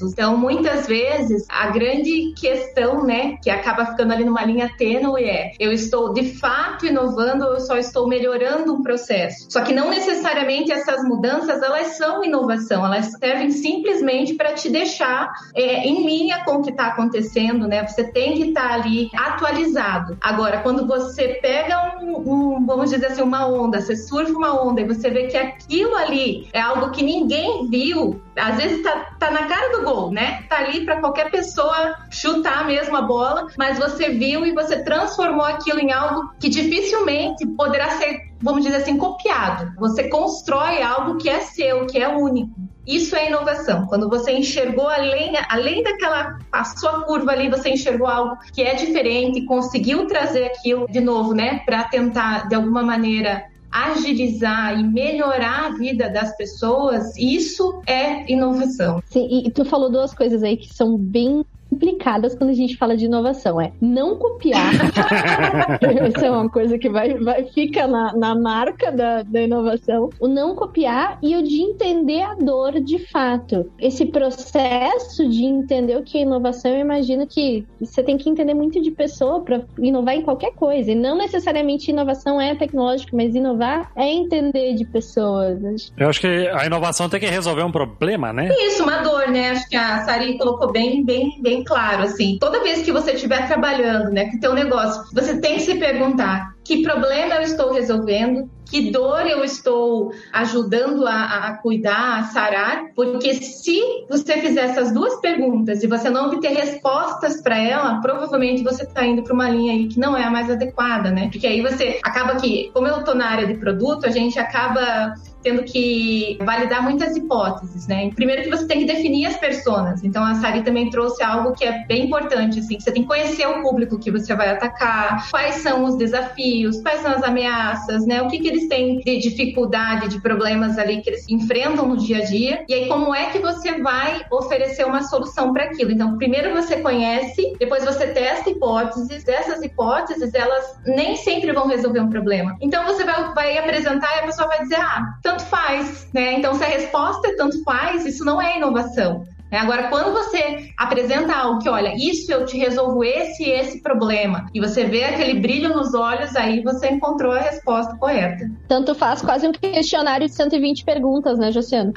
Então, 0.01 0.37
muitas 0.37 0.87
vezes, 0.87 1.45
a 1.49 1.69
grande 1.69 2.33
questão, 2.39 3.05
né, 3.05 3.37
que 3.43 3.51
acaba 3.51 3.87
ficando 3.87 4.13
ali 4.13 4.25
numa 4.25 4.45
linha 4.45 4.71
tênue 4.77 5.25
é: 5.25 5.53
eu 5.59 5.73
estou 5.73 6.13
de 6.13 6.35
fato 6.39 6.87
inovando 6.87 7.45
eu 7.45 7.61
só 7.61 7.77
estou 7.77 8.09
melhorando 8.09 8.75
um 8.75 8.83
processo? 8.83 9.47
Só 9.51 9.63
que 9.63 9.73
não 9.73 9.91
necessariamente 9.91 10.73
essas 10.73 11.05
mudanças 11.05 11.63
elas 11.63 11.97
são 11.97 12.25
inovação, 12.25 12.85
elas 12.85 13.13
servem 13.13 13.51
simplesmente 13.51 14.35
para 14.35 14.55
te 14.55 14.69
deixar 14.69 15.31
é, 15.55 15.87
em 15.87 16.07
linha 16.07 16.45
com 16.45 16.57
o 16.57 16.63
que 16.63 16.71
está 16.71 16.89
acontecendo, 16.89 17.67
né? 17.67 17.87
Você 17.87 18.05
tem 18.05 18.35
que 18.35 18.49
estar 18.49 18.73
ali 18.73 19.11
atualizado. 19.15 20.17
Agora, 20.21 20.61
quando 20.61 20.87
você 20.87 21.39
pega 21.43 21.99
um, 22.01 22.57
um, 22.57 22.67
vamos 22.67 22.91
dizer 22.91 23.07
assim, 23.07 23.23
uma 23.23 23.47
onda, 23.47 23.81
você 23.81 23.97
surfa 23.97 24.33
uma 24.33 24.63
onda 24.63 24.81
e 24.81 24.87
você 24.87 25.11
vê 25.11 25.27
que 25.27 25.37
aquilo 25.37 25.95
ali 25.97 26.49
é 26.53 26.61
algo 26.61 26.91
que 26.91 27.03
ninguém 27.03 27.69
viu, 27.69 28.21
às 28.37 28.57
vezes 28.57 28.83
tá, 28.83 29.15
tá 29.19 29.31
na 29.31 29.47
cara 29.47 29.77
do 29.77 29.85
gol, 29.85 30.11
né? 30.11 30.43
Tá 30.49 30.59
ali 30.59 30.85
para 30.85 31.01
qualquer 31.01 31.31
pessoa 31.31 31.97
chutar 32.11 32.67
mesmo 32.67 32.97
a 32.97 33.03
bola, 33.03 33.47
mas 33.59 33.79
você 33.79 34.11
viu 34.11 34.47
e 34.47 34.53
você 34.53 34.83
transformou 34.83 35.45
aquilo 35.45 35.81
em 35.81 35.93
algo 35.93 36.33
que 36.41 36.49
dificilmente 36.49 37.47
poderá 37.47 37.91
ser, 37.99 38.33
vamos 38.41 38.63
dizer 38.63 38.77
assim, 38.77 38.97
copiado. 38.97 39.73
Você 39.79 40.09
constrói 40.09 40.83
algo 40.83 41.19
que 41.19 41.29
é 41.29 41.41
seu, 41.41 41.87
que 41.87 41.99
é 41.99 42.09
único. 42.09 42.55
Isso 42.87 43.15
é 43.15 43.29
inovação. 43.29 43.87
Quando 43.87 44.09
você 44.09 44.33
enxergou 44.33 44.89
além, 44.89 45.35
além 45.49 45.83
daquela 45.85 46.39
passou 46.51 46.89
a 46.89 47.05
curva 47.05 47.31
ali, 47.31 47.49
você 47.49 47.71
enxergou 47.71 48.09
algo 48.09 48.37
que 48.53 48.63
é 48.63 48.75
diferente, 48.75 49.45
conseguiu 49.45 50.07
trazer 50.07 50.47
aquilo 50.47 50.87
de 50.91 51.01
novo, 51.01 51.33
né, 51.33 51.61
para 51.65 51.85
tentar 51.85 52.49
de 52.49 52.57
alguma 52.57 52.83
maneira 52.83 53.45
agilizar 53.73 54.79
e 54.79 54.85
melhorar 54.85 55.67
a 55.67 55.71
vida 55.71 56.11
das 56.11 56.37
pessoas, 56.37 57.17
isso 57.17 57.83
é 57.87 58.31
inovação. 58.31 59.03
Sim, 59.07 59.43
e 59.47 59.51
tu 59.51 59.65
falou 59.65 59.91
duas 59.91 60.13
coisas 60.13 60.43
aí 60.43 60.59
que 60.59 60.73
são 60.73 60.99
bem 60.99 61.43
implicadas 61.73 62.35
quando 62.35 62.51
a 62.51 62.55
gente 62.55 62.77
fala 62.77 62.97
de 62.97 63.07
inovação. 63.07 63.61
É 63.61 63.73
não 63.81 64.17
copiar. 64.17 64.73
Isso 66.15 66.25
é 66.25 66.31
uma 66.31 66.49
coisa 66.49 66.79
que 66.79 66.89
vai, 66.89 67.15
vai 67.15 67.45
fica 67.45 67.87
na, 67.87 68.13
na 68.15 68.35
marca 68.35 68.93
da, 68.93 69.23
da 69.23 69.41
inovação. 69.41 70.11
O 70.21 70.29
não 70.29 70.55
copiar 70.55 71.19
e 71.23 71.35
o 71.37 71.43
de 71.43 71.63
entender 71.63 72.23
a 72.23 72.35
dor 72.35 72.81
de 72.81 72.99
fato. 73.11 73.71
Esse 73.79 74.07
processo 74.07 75.29
de 75.29 75.45
entender 75.45 75.97
o 75.97 76.03
que 76.03 76.19
é 76.19 76.23
inovação, 76.23 76.73
eu 76.73 76.81
imagino 76.81 77.27
que 77.27 77.65
você 77.81 78.03
tem 78.03 78.19
que 78.19 78.29
entender 78.29 78.55
muito 78.55 78.81
de 78.81 78.91
pessoa 78.91 79.41
para 79.41 79.63
inovar 79.79 80.15
em 80.15 80.23
qualquer 80.23 80.53
coisa. 80.55 80.93
E 80.93 80.95
não 80.95 81.17
necessariamente 81.17 81.91
inovação 81.91 82.41
é 82.41 82.55
tecnológico, 82.55 83.17
mas 83.17 83.35
inovar 83.35 83.91
é 83.97 84.07
entender 84.07 84.75
de 84.75 84.85
pessoas. 84.85 85.93
Eu 85.97 86.09
acho 86.09 86.21
que 86.21 86.27
a 86.27 86.67
inovação 86.67 87.09
tem 87.09 87.21
que 87.21 87.27
resolver 87.27 87.63
um 87.63 87.73
problema, 87.73 88.33
né? 88.33 88.49
Isso, 88.67 88.83
uma 88.83 88.99
dor, 88.99 89.29
né? 89.29 89.51
Acho 89.51 89.69
que 89.69 89.77
a 89.77 90.05
Sari 90.05 90.37
colocou 90.37 90.71
bem, 90.71 91.05
bem, 91.05 91.39
bem 91.41 91.62
claro, 91.65 92.03
assim. 92.03 92.39
Toda 92.41 92.63
vez 92.63 92.83
que 92.83 92.93
você 92.93 93.13
estiver 93.13 93.47
trabalhando, 93.47 94.11
né, 94.11 94.31
com 94.31 94.41
teu 94.41 94.55
negócio, 94.55 95.03
você 95.13 95.41
tem 95.41 95.55
que 95.55 95.63
se 95.63 95.75
perguntar 95.77 96.53
que 96.65 96.83
problema 96.83 97.35
eu 97.35 97.43
estou 97.43 97.73
resolvendo, 97.73 98.49
que 98.71 98.91
dor 98.91 99.27
eu 99.27 99.45
estou 99.45 100.13
ajudando 100.33 101.07
a, 101.07 101.49
a, 101.49 101.57
cuidar, 101.59 102.21
a 102.21 102.23
sarar, 102.25 102.85
porque 102.95 103.35
se 103.35 103.81
você 104.09 104.39
fizer 104.39 104.63
essas 104.63 104.93
duas 104.93 105.21
perguntas 105.21 105.83
e 105.83 105.87
você 105.87 106.09
não 106.09 106.29
obter 106.29 106.53
respostas 106.53 107.43
para 107.43 107.59
ela, 107.59 108.01
provavelmente 108.01 108.63
você 108.63 108.85
está 108.85 109.05
indo 109.05 109.23
para 109.23 109.35
uma 109.35 109.51
linha 109.51 109.73
aí 109.73 109.89
que 109.89 109.99
não 109.99 110.17
é 110.17 110.25
a 110.25 110.31
mais 110.31 110.51
adequada, 110.51 111.11
né? 111.11 111.29
Porque 111.31 111.47
aí 111.47 111.61
você 111.61 112.01
acaba 112.03 112.37
que, 112.37 112.71
como 112.73 112.87
eu 112.87 113.01
estou 113.01 113.15
na 113.15 113.27
área 113.27 113.47
de 113.47 113.55
produto, 113.55 114.07
a 114.07 114.11
gente 114.11 114.39
acaba 114.39 115.15
tendo 115.43 115.63
que 115.65 116.39
validar 116.41 116.83
muitas 116.83 117.17
hipóteses, 117.17 117.87
né? 117.87 118.11
Primeiro 118.15 118.43
que 118.43 118.51
você 118.51 118.67
tem 118.67 118.81
que 118.81 118.85
definir 118.85 119.27
as 119.27 119.37
personas. 119.37 120.03
Então 120.05 120.25
a 120.25 120.35
Sari 120.35 120.63
também 120.63 120.91
trouxe 120.91 121.23
algo 121.23 121.53
que 121.53 121.65
é 121.65 121.85
bem 121.87 122.07
importante, 122.07 122.61
assim, 122.61 122.79
você 122.79 122.93
tem 122.93 123.03
que 123.03 123.09
conhecer 123.09 123.47
o 123.47 123.63
público 123.63 123.99
que 123.99 124.11
você 124.11 124.35
vai 124.35 124.51
atacar, 124.51 125.31
quais 125.31 125.57
são 125.57 125.85
os 125.85 125.97
desafios, 125.97 126.81
quais 126.81 127.01
são 127.01 127.13
as 127.13 127.23
ameaças, 127.23 128.07
né? 128.07 128.23
O 128.23 128.29
que, 128.29 128.39
que 128.39 128.49
eles 128.49 128.69
têm 128.69 128.99
de 128.99 129.19
dificuldade, 129.19 130.09
de 130.09 130.21
problemas 130.21 130.79
ali 130.79 131.01
que 131.03 131.11
eles 131.11 131.29
enfrentam 131.29 131.89
no 131.89 131.97
dia 131.97 132.19
a 132.19 132.25
dia. 132.25 132.65
E 132.69 132.75
aí 132.75 132.89
como 132.89 133.15
é 133.15 133.27
que 133.27 133.39
você 133.39 133.81
vai 133.81 134.25
oferecer 134.31 134.85
uma 134.85 135.03
solução 135.03 135.53
para 135.53 135.65
aquilo? 135.65 135.91
Então 135.91 136.17
primeiro 136.17 136.53
você 136.55 136.77
conhece, 136.77 137.55
depois 137.59 137.85
você 137.85 138.07
testa 138.09 138.51
hipóteses. 138.51 139.25
Dessas 139.25 139.63
hipóteses, 139.63 140.35
elas 140.35 140.79
nem 140.87 141.17
sempre 141.17 141.53
vão 141.53 141.67
resolver 141.67 142.01
um 142.01 142.11
problema. 142.11 142.57
Então 142.61 142.85
você 142.85 143.05
vai, 143.05 143.33
vai 143.35 143.59
apresentar 143.59 144.17
e 144.17 144.21
a 144.21 144.27
pessoa 144.27 144.49
vai 144.49 144.61
dizer, 144.61 144.77
ah, 144.77 145.15
tanto 145.33 145.45
faz, 145.47 146.07
né? 146.13 146.35
Então 146.35 146.55
se 146.55 146.63
a 146.63 146.67
resposta 146.67 147.29
é 147.29 147.37
tanto 147.37 147.63
faz, 147.63 148.05
isso 148.05 148.25
não 148.25 148.41
é 148.41 148.57
inovação. 148.57 149.25
Né? 149.53 149.59
Agora, 149.59 149.89
quando 149.89 150.13
você 150.13 150.71
apresenta 150.79 151.35
algo 151.35 151.61
que, 151.61 151.69
olha, 151.69 151.95
isso 151.95 152.33
eu 152.33 152.47
te 152.47 152.57
resolvo 152.57 153.05
esse 153.05 153.45
e 153.45 153.51
esse 153.51 153.83
problema, 153.83 154.47
e 154.55 154.61
você 154.61 154.85
vê 154.85 155.05
aquele 155.05 155.39
brilho 155.39 155.69
nos 155.69 155.93
olhos, 155.93 156.35
aí 156.35 156.63
você 156.63 156.89
encontrou 156.89 157.33
a 157.33 157.41
resposta 157.41 157.95
correta. 157.97 158.51
Tanto 158.67 158.95
faz 158.95 159.21
quase 159.21 159.47
um 159.47 159.53
questionário 159.53 160.27
de 160.27 160.33
120 160.33 160.85
perguntas, 160.87 161.39
né, 161.39 161.53
Josiano? 161.53 161.93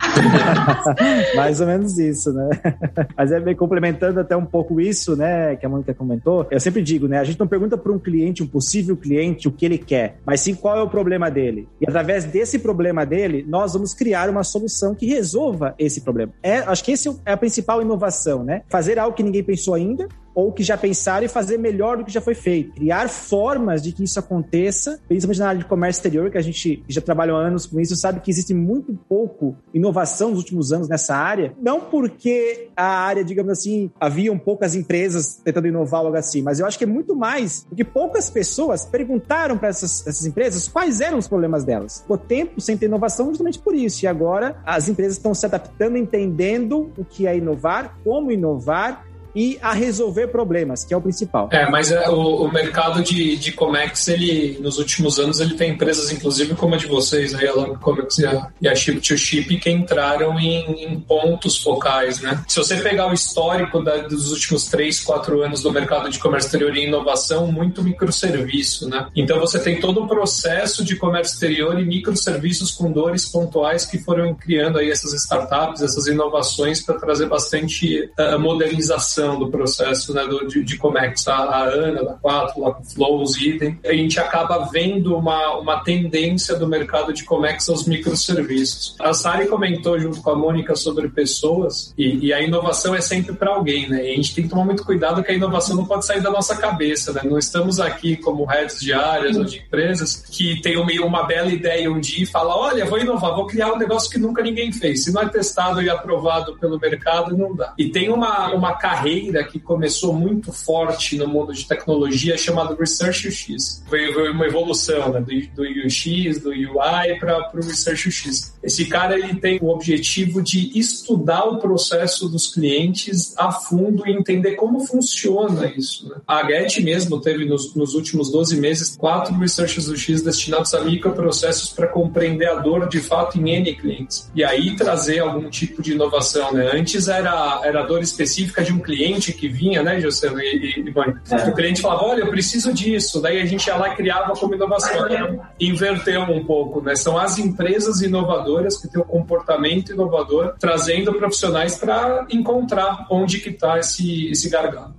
Mais 1.35 1.61
ou 1.61 1.67
menos 1.67 1.97
isso, 1.97 2.33
né? 2.33 2.49
Mas 3.15 3.31
é 3.31 3.39
bem 3.39 3.55
complementando 3.55 4.19
até 4.19 4.35
um 4.35 4.45
pouco 4.45 4.81
isso, 4.81 5.15
né, 5.15 5.55
que 5.55 5.65
a 5.65 5.69
Mônica 5.69 5.93
comentou. 5.93 6.45
Eu 6.51 6.59
sempre 6.59 6.81
digo, 6.81 7.07
né, 7.07 7.19
a 7.19 7.23
gente 7.23 7.39
não 7.39 7.47
pergunta 7.47 7.77
para 7.77 7.91
um 7.91 7.99
cliente, 7.99 8.43
um 8.43 8.47
possível 8.47 8.97
cliente, 8.97 9.47
o 9.47 9.51
que 9.51 9.65
ele 9.65 9.77
quer, 9.77 10.17
mas 10.25 10.41
sim 10.41 10.55
qual 10.55 10.77
é 10.77 10.81
o 10.81 10.89
problema 10.89 11.31
dele. 11.31 11.69
E 11.79 11.85
através 11.87 12.25
desse 12.25 12.59
problema 12.59 13.05
dele, 13.05 13.45
nós 13.47 13.73
vamos 13.73 13.93
criar 13.93 14.29
uma 14.29 14.43
solução 14.43 14.93
que 14.93 15.05
resolva 15.05 15.73
esse 15.79 16.01
problema. 16.01 16.33
É, 16.43 16.57
acho 16.57 16.83
que 16.83 16.91
esse 16.91 17.09
é 17.25 17.31
a 17.31 17.37
principal 17.45 17.79
inovação, 17.79 18.43
né? 18.43 18.63
Fazer 18.67 18.97
algo 18.97 19.15
que 19.15 19.21
ninguém 19.21 19.43
pensou 19.43 19.75
ainda, 19.75 20.07
ou 20.35 20.51
que 20.51 20.61
já 20.61 20.77
pensaram 20.77 21.25
e 21.25 21.29
fazer 21.29 21.57
melhor 21.57 21.97
do 21.97 22.05
que 22.05 22.11
já 22.11 22.21
foi 22.21 22.35
feito. 22.35 22.73
Criar 22.73 23.09
formas 23.09 23.81
de 23.81 23.91
que 23.91 24.03
isso 24.03 24.19
aconteça, 24.19 24.99
principalmente 25.07 25.39
na 25.39 25.47
área 25.47 25.59
de 25.59 25.65
comércio 25.65 25.99
exterior, 25.99 26.29
que 26.29 26.37
a 26.37 26.41
gente 26.41 26.83
já 26.87 27.01
trabalha 27.01 27.33
há 27.33 27.37
anos 27.37 27.65
com 27.65 27.79
isso, 27.79 27.95
sabe 27.95 28.19
que 28.19 28.29
existe 28.29 28.53
muito 28.53 28.97
pouco 29.07 29.55
inovação 29.73 30.29
nos 30.29 30.39
últimos 30.39 30.71
anos 30.71 30.87
nessa 30.87 31.15
área. 31.15 31.53
Não 31.61 31.79
porque 31.81 32.69
a 32.75 32.85
área, 32.85 33.23
digamos 33.23 33.51
assim, 33.51 33.89
haviam 33.99 34.37
poucas 34.37 34.75
empresas 34.75 35.41
tentando 35.43 35.67
inovar 35.67 36.01
algo 36.01 36.17
assim, 36.17 36.41
mas 36.41 36.59
eu 36.59 36.65
acho 36.65 36.77
que 36.77 36.83
é 36.83 36.87
muito 36.87 37.15
mais 37.15 37.45
porque 37.63 37.83
poucas 37.83 38.29
pessoas 38.29 38.85
perguntaram 38.85 39.57
para 39.57 39.69
essas, 39.69 40.05
essas 40.05 40.25
empresas 40.25 40.67
quais 40.67 40.99
eram 40.99 41.17
os 41.17 41.27
problemas 41.27 41.63
delas. 41.63 42.01
Ficou 42.01 42.17
tempo 42.17 42.59
sem 42.59 42.77
ter 42.77 42.87
inovação 42.87 43.27
justamente 43.29 43.59
por 43.59 43.73
isso. 43.73 44.03
E 44.03 44.07
agora 44.07 44.57
as 44.65 44.89
empresas 44.89 45.17
estão 45.17 45.33
se 45.33 45.45
adaptando, 45.45 45.97
entendendo 45.97 46.91
o 46.97 47.05
que 47.05 47.27
é 47.27 47.37
inovar, 47.37 47.97
como 48.03 48.31
inovar 48.31 49.04
e 49.35 49.59
a 49.61 49.73
resolver 49.73 50.27
problemas, 50.27 50.85
que 50.85 50.93
é 50.93 50.97
o 50.97 51.01
principal. 51.01 51.49
É, 51.51 51.69
mas 51.69 51.91
é, 51.91 52.09
o, 52.09 52.43
o, 52.43 52.51
mercado 52.51 53.03
de, 53.03 53.35
de 53.35 53.51
Comex, 53.51 54.07
ele, 54.07 54.57
nos 54.61 54.77
últimos 54.77 55.19
anos, 55.19 55.41
ele 55.41 55.55
tem 55.55 55.71
empresas, 55.71 56.11
inclusive 56.11 56.55
como 56.55 56.75
a 56.75 56.77
de 56.77 56.87
vocês, 56.87 57.35
a 57.35 57.53
Long 57.53 57.75
Comex 57.75 58.17
e 58.19 58.25
a, 58.25 58.47
e 58.61 58.67
a 58.67 58.75
Chip 58.75 59.01
to 59.01 59.17
Chip, 59.17 59.57
que 59.57 59.69
entraram 59.69 60.39
em, 60.39 60.85
em, 60.85 60.99
pontos 60.99 61.61
focais, 61.61 62.21
né? 62.21 62.43
Se 62.47 62.57
você 62.57 62.77
pegar 62.77 63.09
o 63.09 63.13
histórico 63.13 63.83
da, 63.83 63.97
dos 63.97 64.31
últimos 64.31 64.67
3, 64.67 65.01
4 65.01 65.43
anos 65.43 65.61
do 65.61 65.71
mercado 65.71 66.09
de 66.09 66.17
comércio 66.17 66.47
exterior 66.47 66.75
e 66.75 66.85
inovação, 66.85 67.51
muito 67.51 67.83
microserviço, 67.83 68.87
né? 68.87 69.07
Então 69.15 69.39
você 69.39 69.59
tem 69.59 69.79
todo 69.79 70.03
o 70.03 70.07
processo 70.07 70.83
de 70.83 70.95
comércio 70.95 71.33
exterior 71.33 71.77
e 71.77 71.83
microserviços 71.83 72.71
com 72.71 72.91
dores 72.91 73.27
pontuais 73.27 73.85
que 73.85 73.97
foram 73.97 74.33
criando 74.33 74.79
aí 74.79 74.89
essas 74.89 75.11
startups, 75.13 75.81
essas 75.81 76.07
inovações 76.07 76.81
para 76.81 76.95
trazer 76.95 77.27
bastante 77.27 78.09
uh, 78.17 78.39
modernização 78.39 79.24
do 79.33 79.49
processo 79.49 80.13
né, 80.13 80.25
do, 80.27 80.47
de, 80.47 80.63
de 80.63 80.77
Comex, 80.77 81.27
a, 81.27 81.35
a 81.35 81.63
Ana 81.63 82.03
da 82.03 82.13
4, 82.13 82.61
lá 82.61 82.73
com 82.73 82.83
Flows, 82.83 83.37
Idem, 83.37 83.79
a 83.83 83.93
gente 83.93 84.19
acaba 84.19 84.69
vendo 84.71 85.15
uma, 85.15 85.57
uma 85.57 85.83
tendência 85.83 86.55
do 86.55 86.67
mercado 86.67 87.13
de 87.13 87.23
Comex 87.23 87.67
aos 87.69 87.87
microserviços. 87.87 88.95
A 88.99 89.13
Sari 89.13 89.47
comentou 89.47 89.99
junto 89.99 90.21
com 90.21 90.29
a 90.29 90.35
Mônica 90.35 90.75
sobre 90.75 91.09
pessoas 91.09 91.93
e, 91.97 92.27
e 92.27 92.33
a 92.33 92.41
inovação 92.41 92.93
é 92.93 93.01
sempre 93.01 93.33
para 93.33 93.51
alguém, 93.51 93.89
né? 93.89 94.07
E 94.07 94.13
a 94.13 94.15
gente 94.15 94.35
tem 94.35 94.43
que 94.43 94.49
tomar 94.49 94.65
muito 94.65 94.83
cuidado 94.83 95.23
que 95.23 95.31
a 95.31 95.35
inovação 95.35 95.75
não 95.75 95.85
pode 95.85 96.05
sair 96.05 96.21
da 96.21 96.29
nossa 96.29 96.55
cabeça, 96.55 97.13
né? 97.13 97.21
Não 97.23 97.37
estamos 97.37 97.79
aqui 97.79 98.17
como 98.17 98.45
heads 98.45 98.79
de 98.79 98.93
áreas 98.93 99.37
ou 99.37 99.43
de 99.43 99.57
empresas 99.57 100.15
que 100.29 100.61
tem 100.61 100.77
uma, 100.77 100.91
uma 101.05 101.23
bela 101.23 101.49
ideia 101.49 101.91
um 101.91 101.99
dia 101.99 102.23
e 102.23 102.27
fala, 102.27 102.55
olha, 102.55 102.85
vou 102.85 102.99
inovar, 102.99 103.35
vou 103.35 103.47
criar 103.47 103.73
um 103.73 103.77
negócio 103.77 104.09
que 104.09 104.19
nunca 104.19 104.41
ninguém 104.41 104.71
fez. 104.71 105.03
Se 105.03 105.11
não 105.11 105.21
é 105.21 105.29
testado 105.29 105.81
e 105.81 105.89
aprovado 105.89 106.57
pelo 106.57 106.79
mercado, 106.79 107.37
não 107.37 107.55
dá. 107.55 107.73
E 107.77 107.89
tem 107.89 108.09
uma, 108.09 108.53
uma 108.53 108.73
carreira 108.73 109.14
carreira 109.15 109.43
que 109.43 109.59
começou 109.59 110.13
muito 110.13 110.51
forte 110.51 111.17
no 111.17 111.27
mundo 111.27 111.53
de 111.53 111.65
tecnologia 111.65 112.37
chamado 112.37 112.75
Research 112.75 113.27
UX. 113.27 113.83
Foi, 113.87 114.29
uma 114.31 114.45
evolução 114.45 115.11
né, 115.11 115.19
do, 115.21 115.63
do 115.63 115.85
UX, 115.85 116.39
do 116.41 116.49
UI 116.49 117.19
para 117.19 117.51
o 117.53 117.55
Research 117.55 118.09
UX. 118.09 118.53
Esse 118.61 118.85
cara 118.85 119.17
ele 119.17 119.35
tem 119.35 119.59
o 119.61 119.69
objetivo 119.69 120.41
de 120.41 120.77
estudar 120.77 121.45
o 121.45 121.59
processo 121.59 122.27
dos 122.27 122.53
clientes 122.53 123.37
a 123.37 123.51
fundo 123.51 124.07
e 124.07 124.11
entender 124.11 124.55
como 124.55 124.81
funciona 124.81 125.67
isso. 125.67 126.09
Né? 126.09 126.15
A 126.27 126.45
Get 126.45 126.79
mesmo 126.79 127.19
teve 127.21 127.45
nos, 127.45 127.73
nos 127.75 127.93
últimos 127.93 128.31
12 128.31 128.57
meses 128.57 128.95
quatro 128.97 129.37
Research 129.37 129.79
UX 129.79 130.21
destinados 130.21 130.73
a 130.73 130.81
microprocessos 130.81 131.71
para 131.71 131.87
compreender 131.87 132.49
a 132.49 132.55
dor 132.55 132.87
de 132.89 132.99
fato 132.99 133.39
em 133.39 133.51
N 133.51 133.75
clientes. 133.75 134.29
E 134.35 134.43
aí 134.43 134.75
trazer 134.75 135.19
algum 135.19 135.49
tipo 135.49 135.81
de 135.81 135.93
inovação. 135.93 136.53
Né? 136.53 136.71
Antes 136.73 137.07
era, 137.07 137.61
era 137.63 137.81
a 137.81 137.85
dor 137.85 138.01
específica 138.01 138.63
de 138.63 138.73
um 138.73 138.79
cliente 138.79 139.04
cliente 139.05 139.33
que 139.33 139.47
vinha, 139.47 139.83
né, 139.83 139.99
José 139.99 140.27
e, 140.35 140.79
e, 140.79 140.93
é. 141.31 141.49
O 141.49 141.53
cliente 141.53 141.81
falava, 141.81 142.05
olha, 142.05 142.21
eu 142.21 142.29
preciso 142.29 142.73
disso. 142.73 143.21
Daí 143.21 143.39
a 143.39 143.45
gente 143.45 143.67
ia 143.67 143.75
lá 143.75 143.89
e 143.89 143.95
criava 143.95 144.33
como 144.33 144.55
inovação. 144.55 145.07
Né? 145.07 145.39
Inverteu 145.59 146.21
um 146.21 146.43
pouco, 146.43 146.81
né? 146.81 146.95
São 146.95 147.17
as 147.17 147.37
empresas 147.37 148.01
inovadoras 148.01 148.77
que 148.77 148.87
têm 148.87 149.01
o 149.01 149.05
um 149.05 149.07
comportamento 149.07 149.91
inovador, 149.91 150.55
trazendo 150.59 151.13
profissionais 151.13 151.77
para 151.77 152.25
encontrar 152.29 153.05
onde 153.09 153.39
que 153.39 153.49
está 153.49 153.79
esse, 153.79 154.29
esse 154.29 154.49
gargalo. 154.49 154.93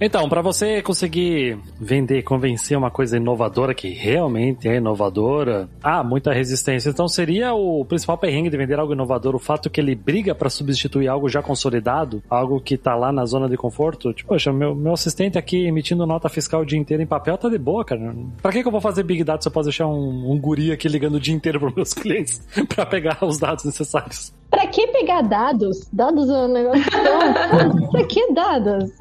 Então, 0.00 0.28
para 0.28 0.42
você 0.42 0.82
conseguir 0.82 1.58
vender, 1.80 2.22
convencer 2.22 2.76
uma 2.76 2.90
coisa 2.90 3.16
inovadora 3.16 3.74
que 3.74 3.88
realmente 3.90 4.68
é 4.68 4.76
inovadora, 4.76 5.68
há 5.82 6.02
muita 6.02 6.32
resistência. 6.32 6.90
Então, 6.90 7.08
seria 7.08 7.54
o 7.54 7.84
principal 7.84 8.18
perrengue 8.18 8.50
de 8.50 8.56
vender 8.56 8.78
algo 8.78 8.92
inovador 8.92 9.34
o 9.34 9.38
fato 9.38 9.70
que 9.70 9.80
ele 9.80 9.94
briga 9.94 10.34
para 10.34 10.50
substituir 10.50 11.08
algo 11.08 11.28
já 11.28 11.42
consolidado, 11.42 12.22
algo 12.28 12.60
que 12.60 12.76
tá 12.76 12.94
lá 12.94 13.12
na 13.12 13.24
zona 13.24 13.48
de 13.48 13.56
conforto? 13.56 14.12
Tipo, 14.12 14.30
poxa, 14.30 14.52
meu, 14.52 14.74
meu 14.74 14.92
assistente 14.92 15.38
aqui 15.38 15.66
emitindo 15.66 16.06
nota 16.06 16.28
fiscal 16.28 16.62
o 16.62 16.66
dia 16.66 16.78
inteiro 16.78 17.02
em 17.02 17.06
papel 17.06 17.38
tá 17.38 17.48
de 17.48 17.58
boa, 17.58 17.84
cara. 17.84 18.14
Pra 18.42 18.52
que, 18.52 18.62
que 18.62 18.68
eu 18.68 18.72
vou 18.72 18.80
fazer 18.80 19.04
Big 19.04 19.22
Data 19.22 19.42
se 19.42 19.48
eu 19.48 19.52
posso 19.52 19.68
deixar 19.68 19.86
um, 19.86 20.32
um 20.32 20.38
guri 20.38 20.72
aqui 20.72 20.88
ligando 20.88 21.14
o 21.14 21.20
dia 21.20 21.34
inteiro 21.34 21.60
pros 21.60 21.74
meus 21.74 21.94
clientes 21.94 22.44
para 22.74 22.84
pegar 22.84 23.18
os 23.22 23.38
dados 23.38 23.64
necessários? 23.64 24.32
Pra 24.54 24.68
que 24.68 24.86
pegar 24.86 25.22
dados? 25.22 25.88
Dados 25.92 26.30
é 26.30 26.32
um 26.32 26.48
negócio. 26.48 26.84
pra 27.90 28.04
que 28.04 28.32
dados? 28.32 28.92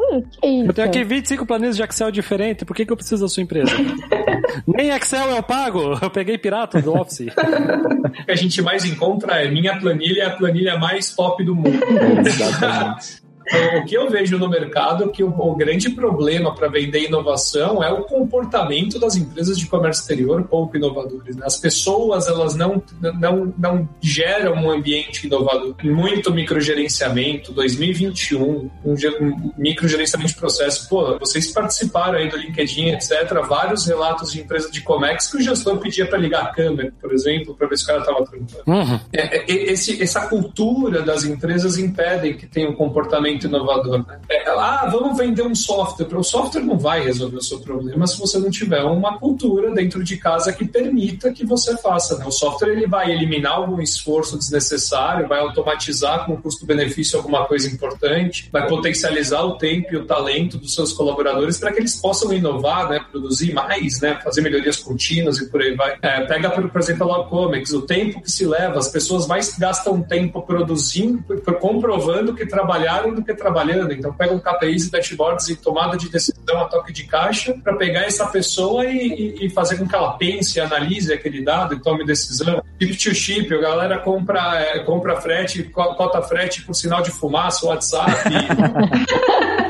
Que 0.41 0.47
isso? 0.47 0.69
Eu 0.69 0.73
tenho 0.73 0.87
aqui 0.87 1.03
25 1.03 1.45
planilhas 1.45 1.75
de 1.75 1.83
Excel 1.83 2.09
diferentes. 2.09 2.63
Por 2.63 2.75
que, 2.75 2.85
que 2.85 2.91
eu 2.91 2.97
preciso 2.97 3.21
da 3.23 3.29
sua 3.29 3.43
empresa? 3.43 3.71
Nem 4.65 4.89
Excel 4.89 5.29
eu 5.29 5.43
pago. 5.43 5.99
Eu 6.01 6.09
peguei 6.09 6.39
pirata 6.39 6.81
do 6.81 6.97
Office. 6.99 7.27
O 7.27 8.25
que 8.25 8.31
a 8.31 8.35
gente 8.35 8.61
mais 8.63 8.83
encontra 8.83 9.43
é 9.43 9.51
minha 9.51 9.79
planilha 9.79 10.23
é 10.23 10.25
a 10.25 10.31
planilha 10.31 10.77
mais 10.77 11.15
top 11.15 11.43
do 11.43 11.55
mundo. 11.55 11.79
Exatamente. 12.25 13.21
Então, 13.45 13.79
o 13.79 13.85
que 13.85 13.95
eu 13.95 14.09
vejo 14.09 14.37
no 14.37 14.49
mercado 14.49 15.05
é 15.05 15.07
que 15.07 15.23
o, 15.23 15.29
o 15.29 15.55
grande 15.55 15.89
problema 15.89 16.53
para 16.53 16.67
vender 16.67 17.05
inovação 17.05 17.83
é 17.83 17.91
o 17.91 18.03
comportamento 18.03 18.99
das 18.99 19.15
empresas 19.15 19.57
de 19.57 19.65
comércio 19.65 20.01
exterior 20.01 20.43
pouco 20.43 20.77
inovadores. 20.77 21.35
Né? 21.35 21.45
As 21.45 21.57
pessoas 21.57 22.27
elas 22.27 22.55
não, 22.55 22.81
não, 23.19 23.53
não 23.57 23.89
geram 24.01 24.53
um 24.53 24.71
ambiente 24.71 25.25
inovador. 25.27 25.75
Muito 25.83 26.33
microgerenciamento, 26.33 27.51
2021, 27.51 28.41
um, 28.41 28.71
um 28.85 29.51
microgerenciamento 29.57 30.33
de 30.33 30.39
processo. 30.39 30.87
Pô, 30.87 31.17
vocês 31.19 31.51
participaram 31.51 32.17
aí 32.17 32.29
do 32.29 32.37
LinkedIn, 32.37 32.89
etc. 32.89 33.11
Vários 33.47 33.85
relatos 33.85 34.31
de 34.31 34.41
empresas 34.41 34.71
de 34.71 34.81
Comex 34.81 35.31
que 35.31 35.37
o 35.37 35.41
gestor 35.41 35.77
pedia 35.77 36.05
para 36.05 36.17
ligar 36.17 36.43
a 36.43 36.47
câmera, 36.47 36.93
por 37.01 37.11
exemplo, 37.11 37.55
para 37.55 37.67
ver 37.67 37.77
se 37.77 37.83
o 37.83 37.87
cara 37.87 37.99
estava 37.99 38.25
tranquilo. 38.25 38.63
Uhum. 38.67 38.99
É, 39.11 39.37
é, 39.37 39.71
esse, 39.71 40.01
essa 40.01 40.27
cultura 40.27 41.01
das 41.01 41.23
empresas 41.23 41.77
impedem 41.77 42.35
que 42.37 42.45
tenha 42.45 42.69
um 42.69 42.75
comportamento 42.75 43.32
pensamento 43.33 43.47
inovador. 43.47 44.05
Né? 44.07 44.19
É, 44.29 44.49
ah, 44.49 44.87
vamos 44.91 45.17
vender 45.17 45.43
um 45.43 45.55
software. 45.55 46.15
O 46.15 46.23
software 46.23 46.61
não 46.61 46.77
vai 46.77 47.03
resolver 47.03 47.37
o 47.37 47.41
seu 47.41 47.59
problema 47.59 48.05
se 48.07 48.19
você 48.19 48.37
não 48.37 48.49
tiver 48.49 48.83
uma 48.83 49.17
cultura 49.17 49.71
dentro 49.71 50.03
de 50.03 50.17
casa 50.17 50.53
que 50.53 50.65
permita 50.65 51.31
que 51.31 51.45
você 51.45 51.75
faça. 51.77 52.17
Né? 52.17 52.25
O 52.25 52.31
software 52.31 52.71
ele 52.71 52.87
vai 52.87 53.11
eliminar 53.11 53.53
algum 53.53 53.81
esforço 53.81 54.37
desnecessário, 54.37 55.27
vai 55.27 55.39
automatizar 55.39 56.25
com 56.25 56.37
custo-benefício 56.37 57.17
alguma 57.17 57.45
coisa 57.45 57.67
importante, 57.67 58.49
vai 58.51 58.67
potencializar 58.67 59.43
o 59.43 59.57
tempo 59.57 59.93
e 59.93 59.97
o 59.97 60.05
talento 60.05 60.57
dos 60.57 60.73
seus 60.73 60.93
colaboradores 60.93 61.57
para 61.57 61.71
que 61.71 61.79
eles 61.79 61.95
possam 61.99 62.33
inovar, 62.33 62.89
né? 62.89 63.03
produzir 63.11 63.53
mais, 63.53 63.99
né? 64.01 64.19
fazer 64.23 64.41
melhorias 64.41 64.77
contínuas 64.77 65.37
e 65.39 65.49
por 65.49 65.61
aí 65.61 65.75
vai. 65.75 65.97
É, 66.01 66.21
pega, 66.25 66.49
por, 66.49 66.69
por 66.69 66.81
exemplo, 66.81 67.11
a 67.13 67.27
Comics, 67.27 67.73
o 67.73 67.81
tempo 67.81 68.21
que 68.21 68.31
se 68.31 68.45
leva, 68.45 68.79
as 68.79 68.89
pessoas 68.89 69.27
mais 69.27 69.57
gastam 69.57 70.01
tempo 70.01 70.41
produzindo, 70.41 71.23
comprovando 71.59 72.33
que 72.33 72.45
trabalharam 72.45 73.13
do 73.13 73.22
que 73.23 73.33
trabalhando. 73.33 73.93
Então, 73.93 74.13
pega 74.13 74.33
um 74.33 74.39
KPIs 74.39 74.87
e 74.87 74.91
dashboards 74.91 75.49
e 75.49 75.55
tomada 75.55 75.97
de 75.97 76.09
decisão 76.09 76.59
a 76.59 76.65
toque 76.65 76.91
de 76.91 77.03
caixa 77.05 77.53
para 77.63 77.75
pegar 77.75 78.01
essa 78.01 78.27
pessoa 78.27 78.85
e, 78.85 79.45
e, 79.45 79.49
fazer 79.49 79.77
com 79.77 79.87
que 79.87 79.95
ela 79.95 80.13
pense, 80.13 80.59
analise 80.59 81.13
aquele 81.13 81.43
dado 81.43 81.75
e 81.75 81.79
tome 81.79 82.05
decisão. 82.05 82.63
Chip 82.81 82.97
to 82.97 83.15
chip, 83.15 83.53
a 83.53 83.61
galera 83.61 83.99
compra, 83.99 84.59
é, 84.59 84.79
compra 84.79 85.19
frete, 85.19 85.63
cota 85.63 86.21
frete 86.21 86.63
por 86.63 86.73
sinal 86.73 87.01
de 87.01 87.11
fumaça, 87.11 87.65
WhatsApp. 87.65 88.11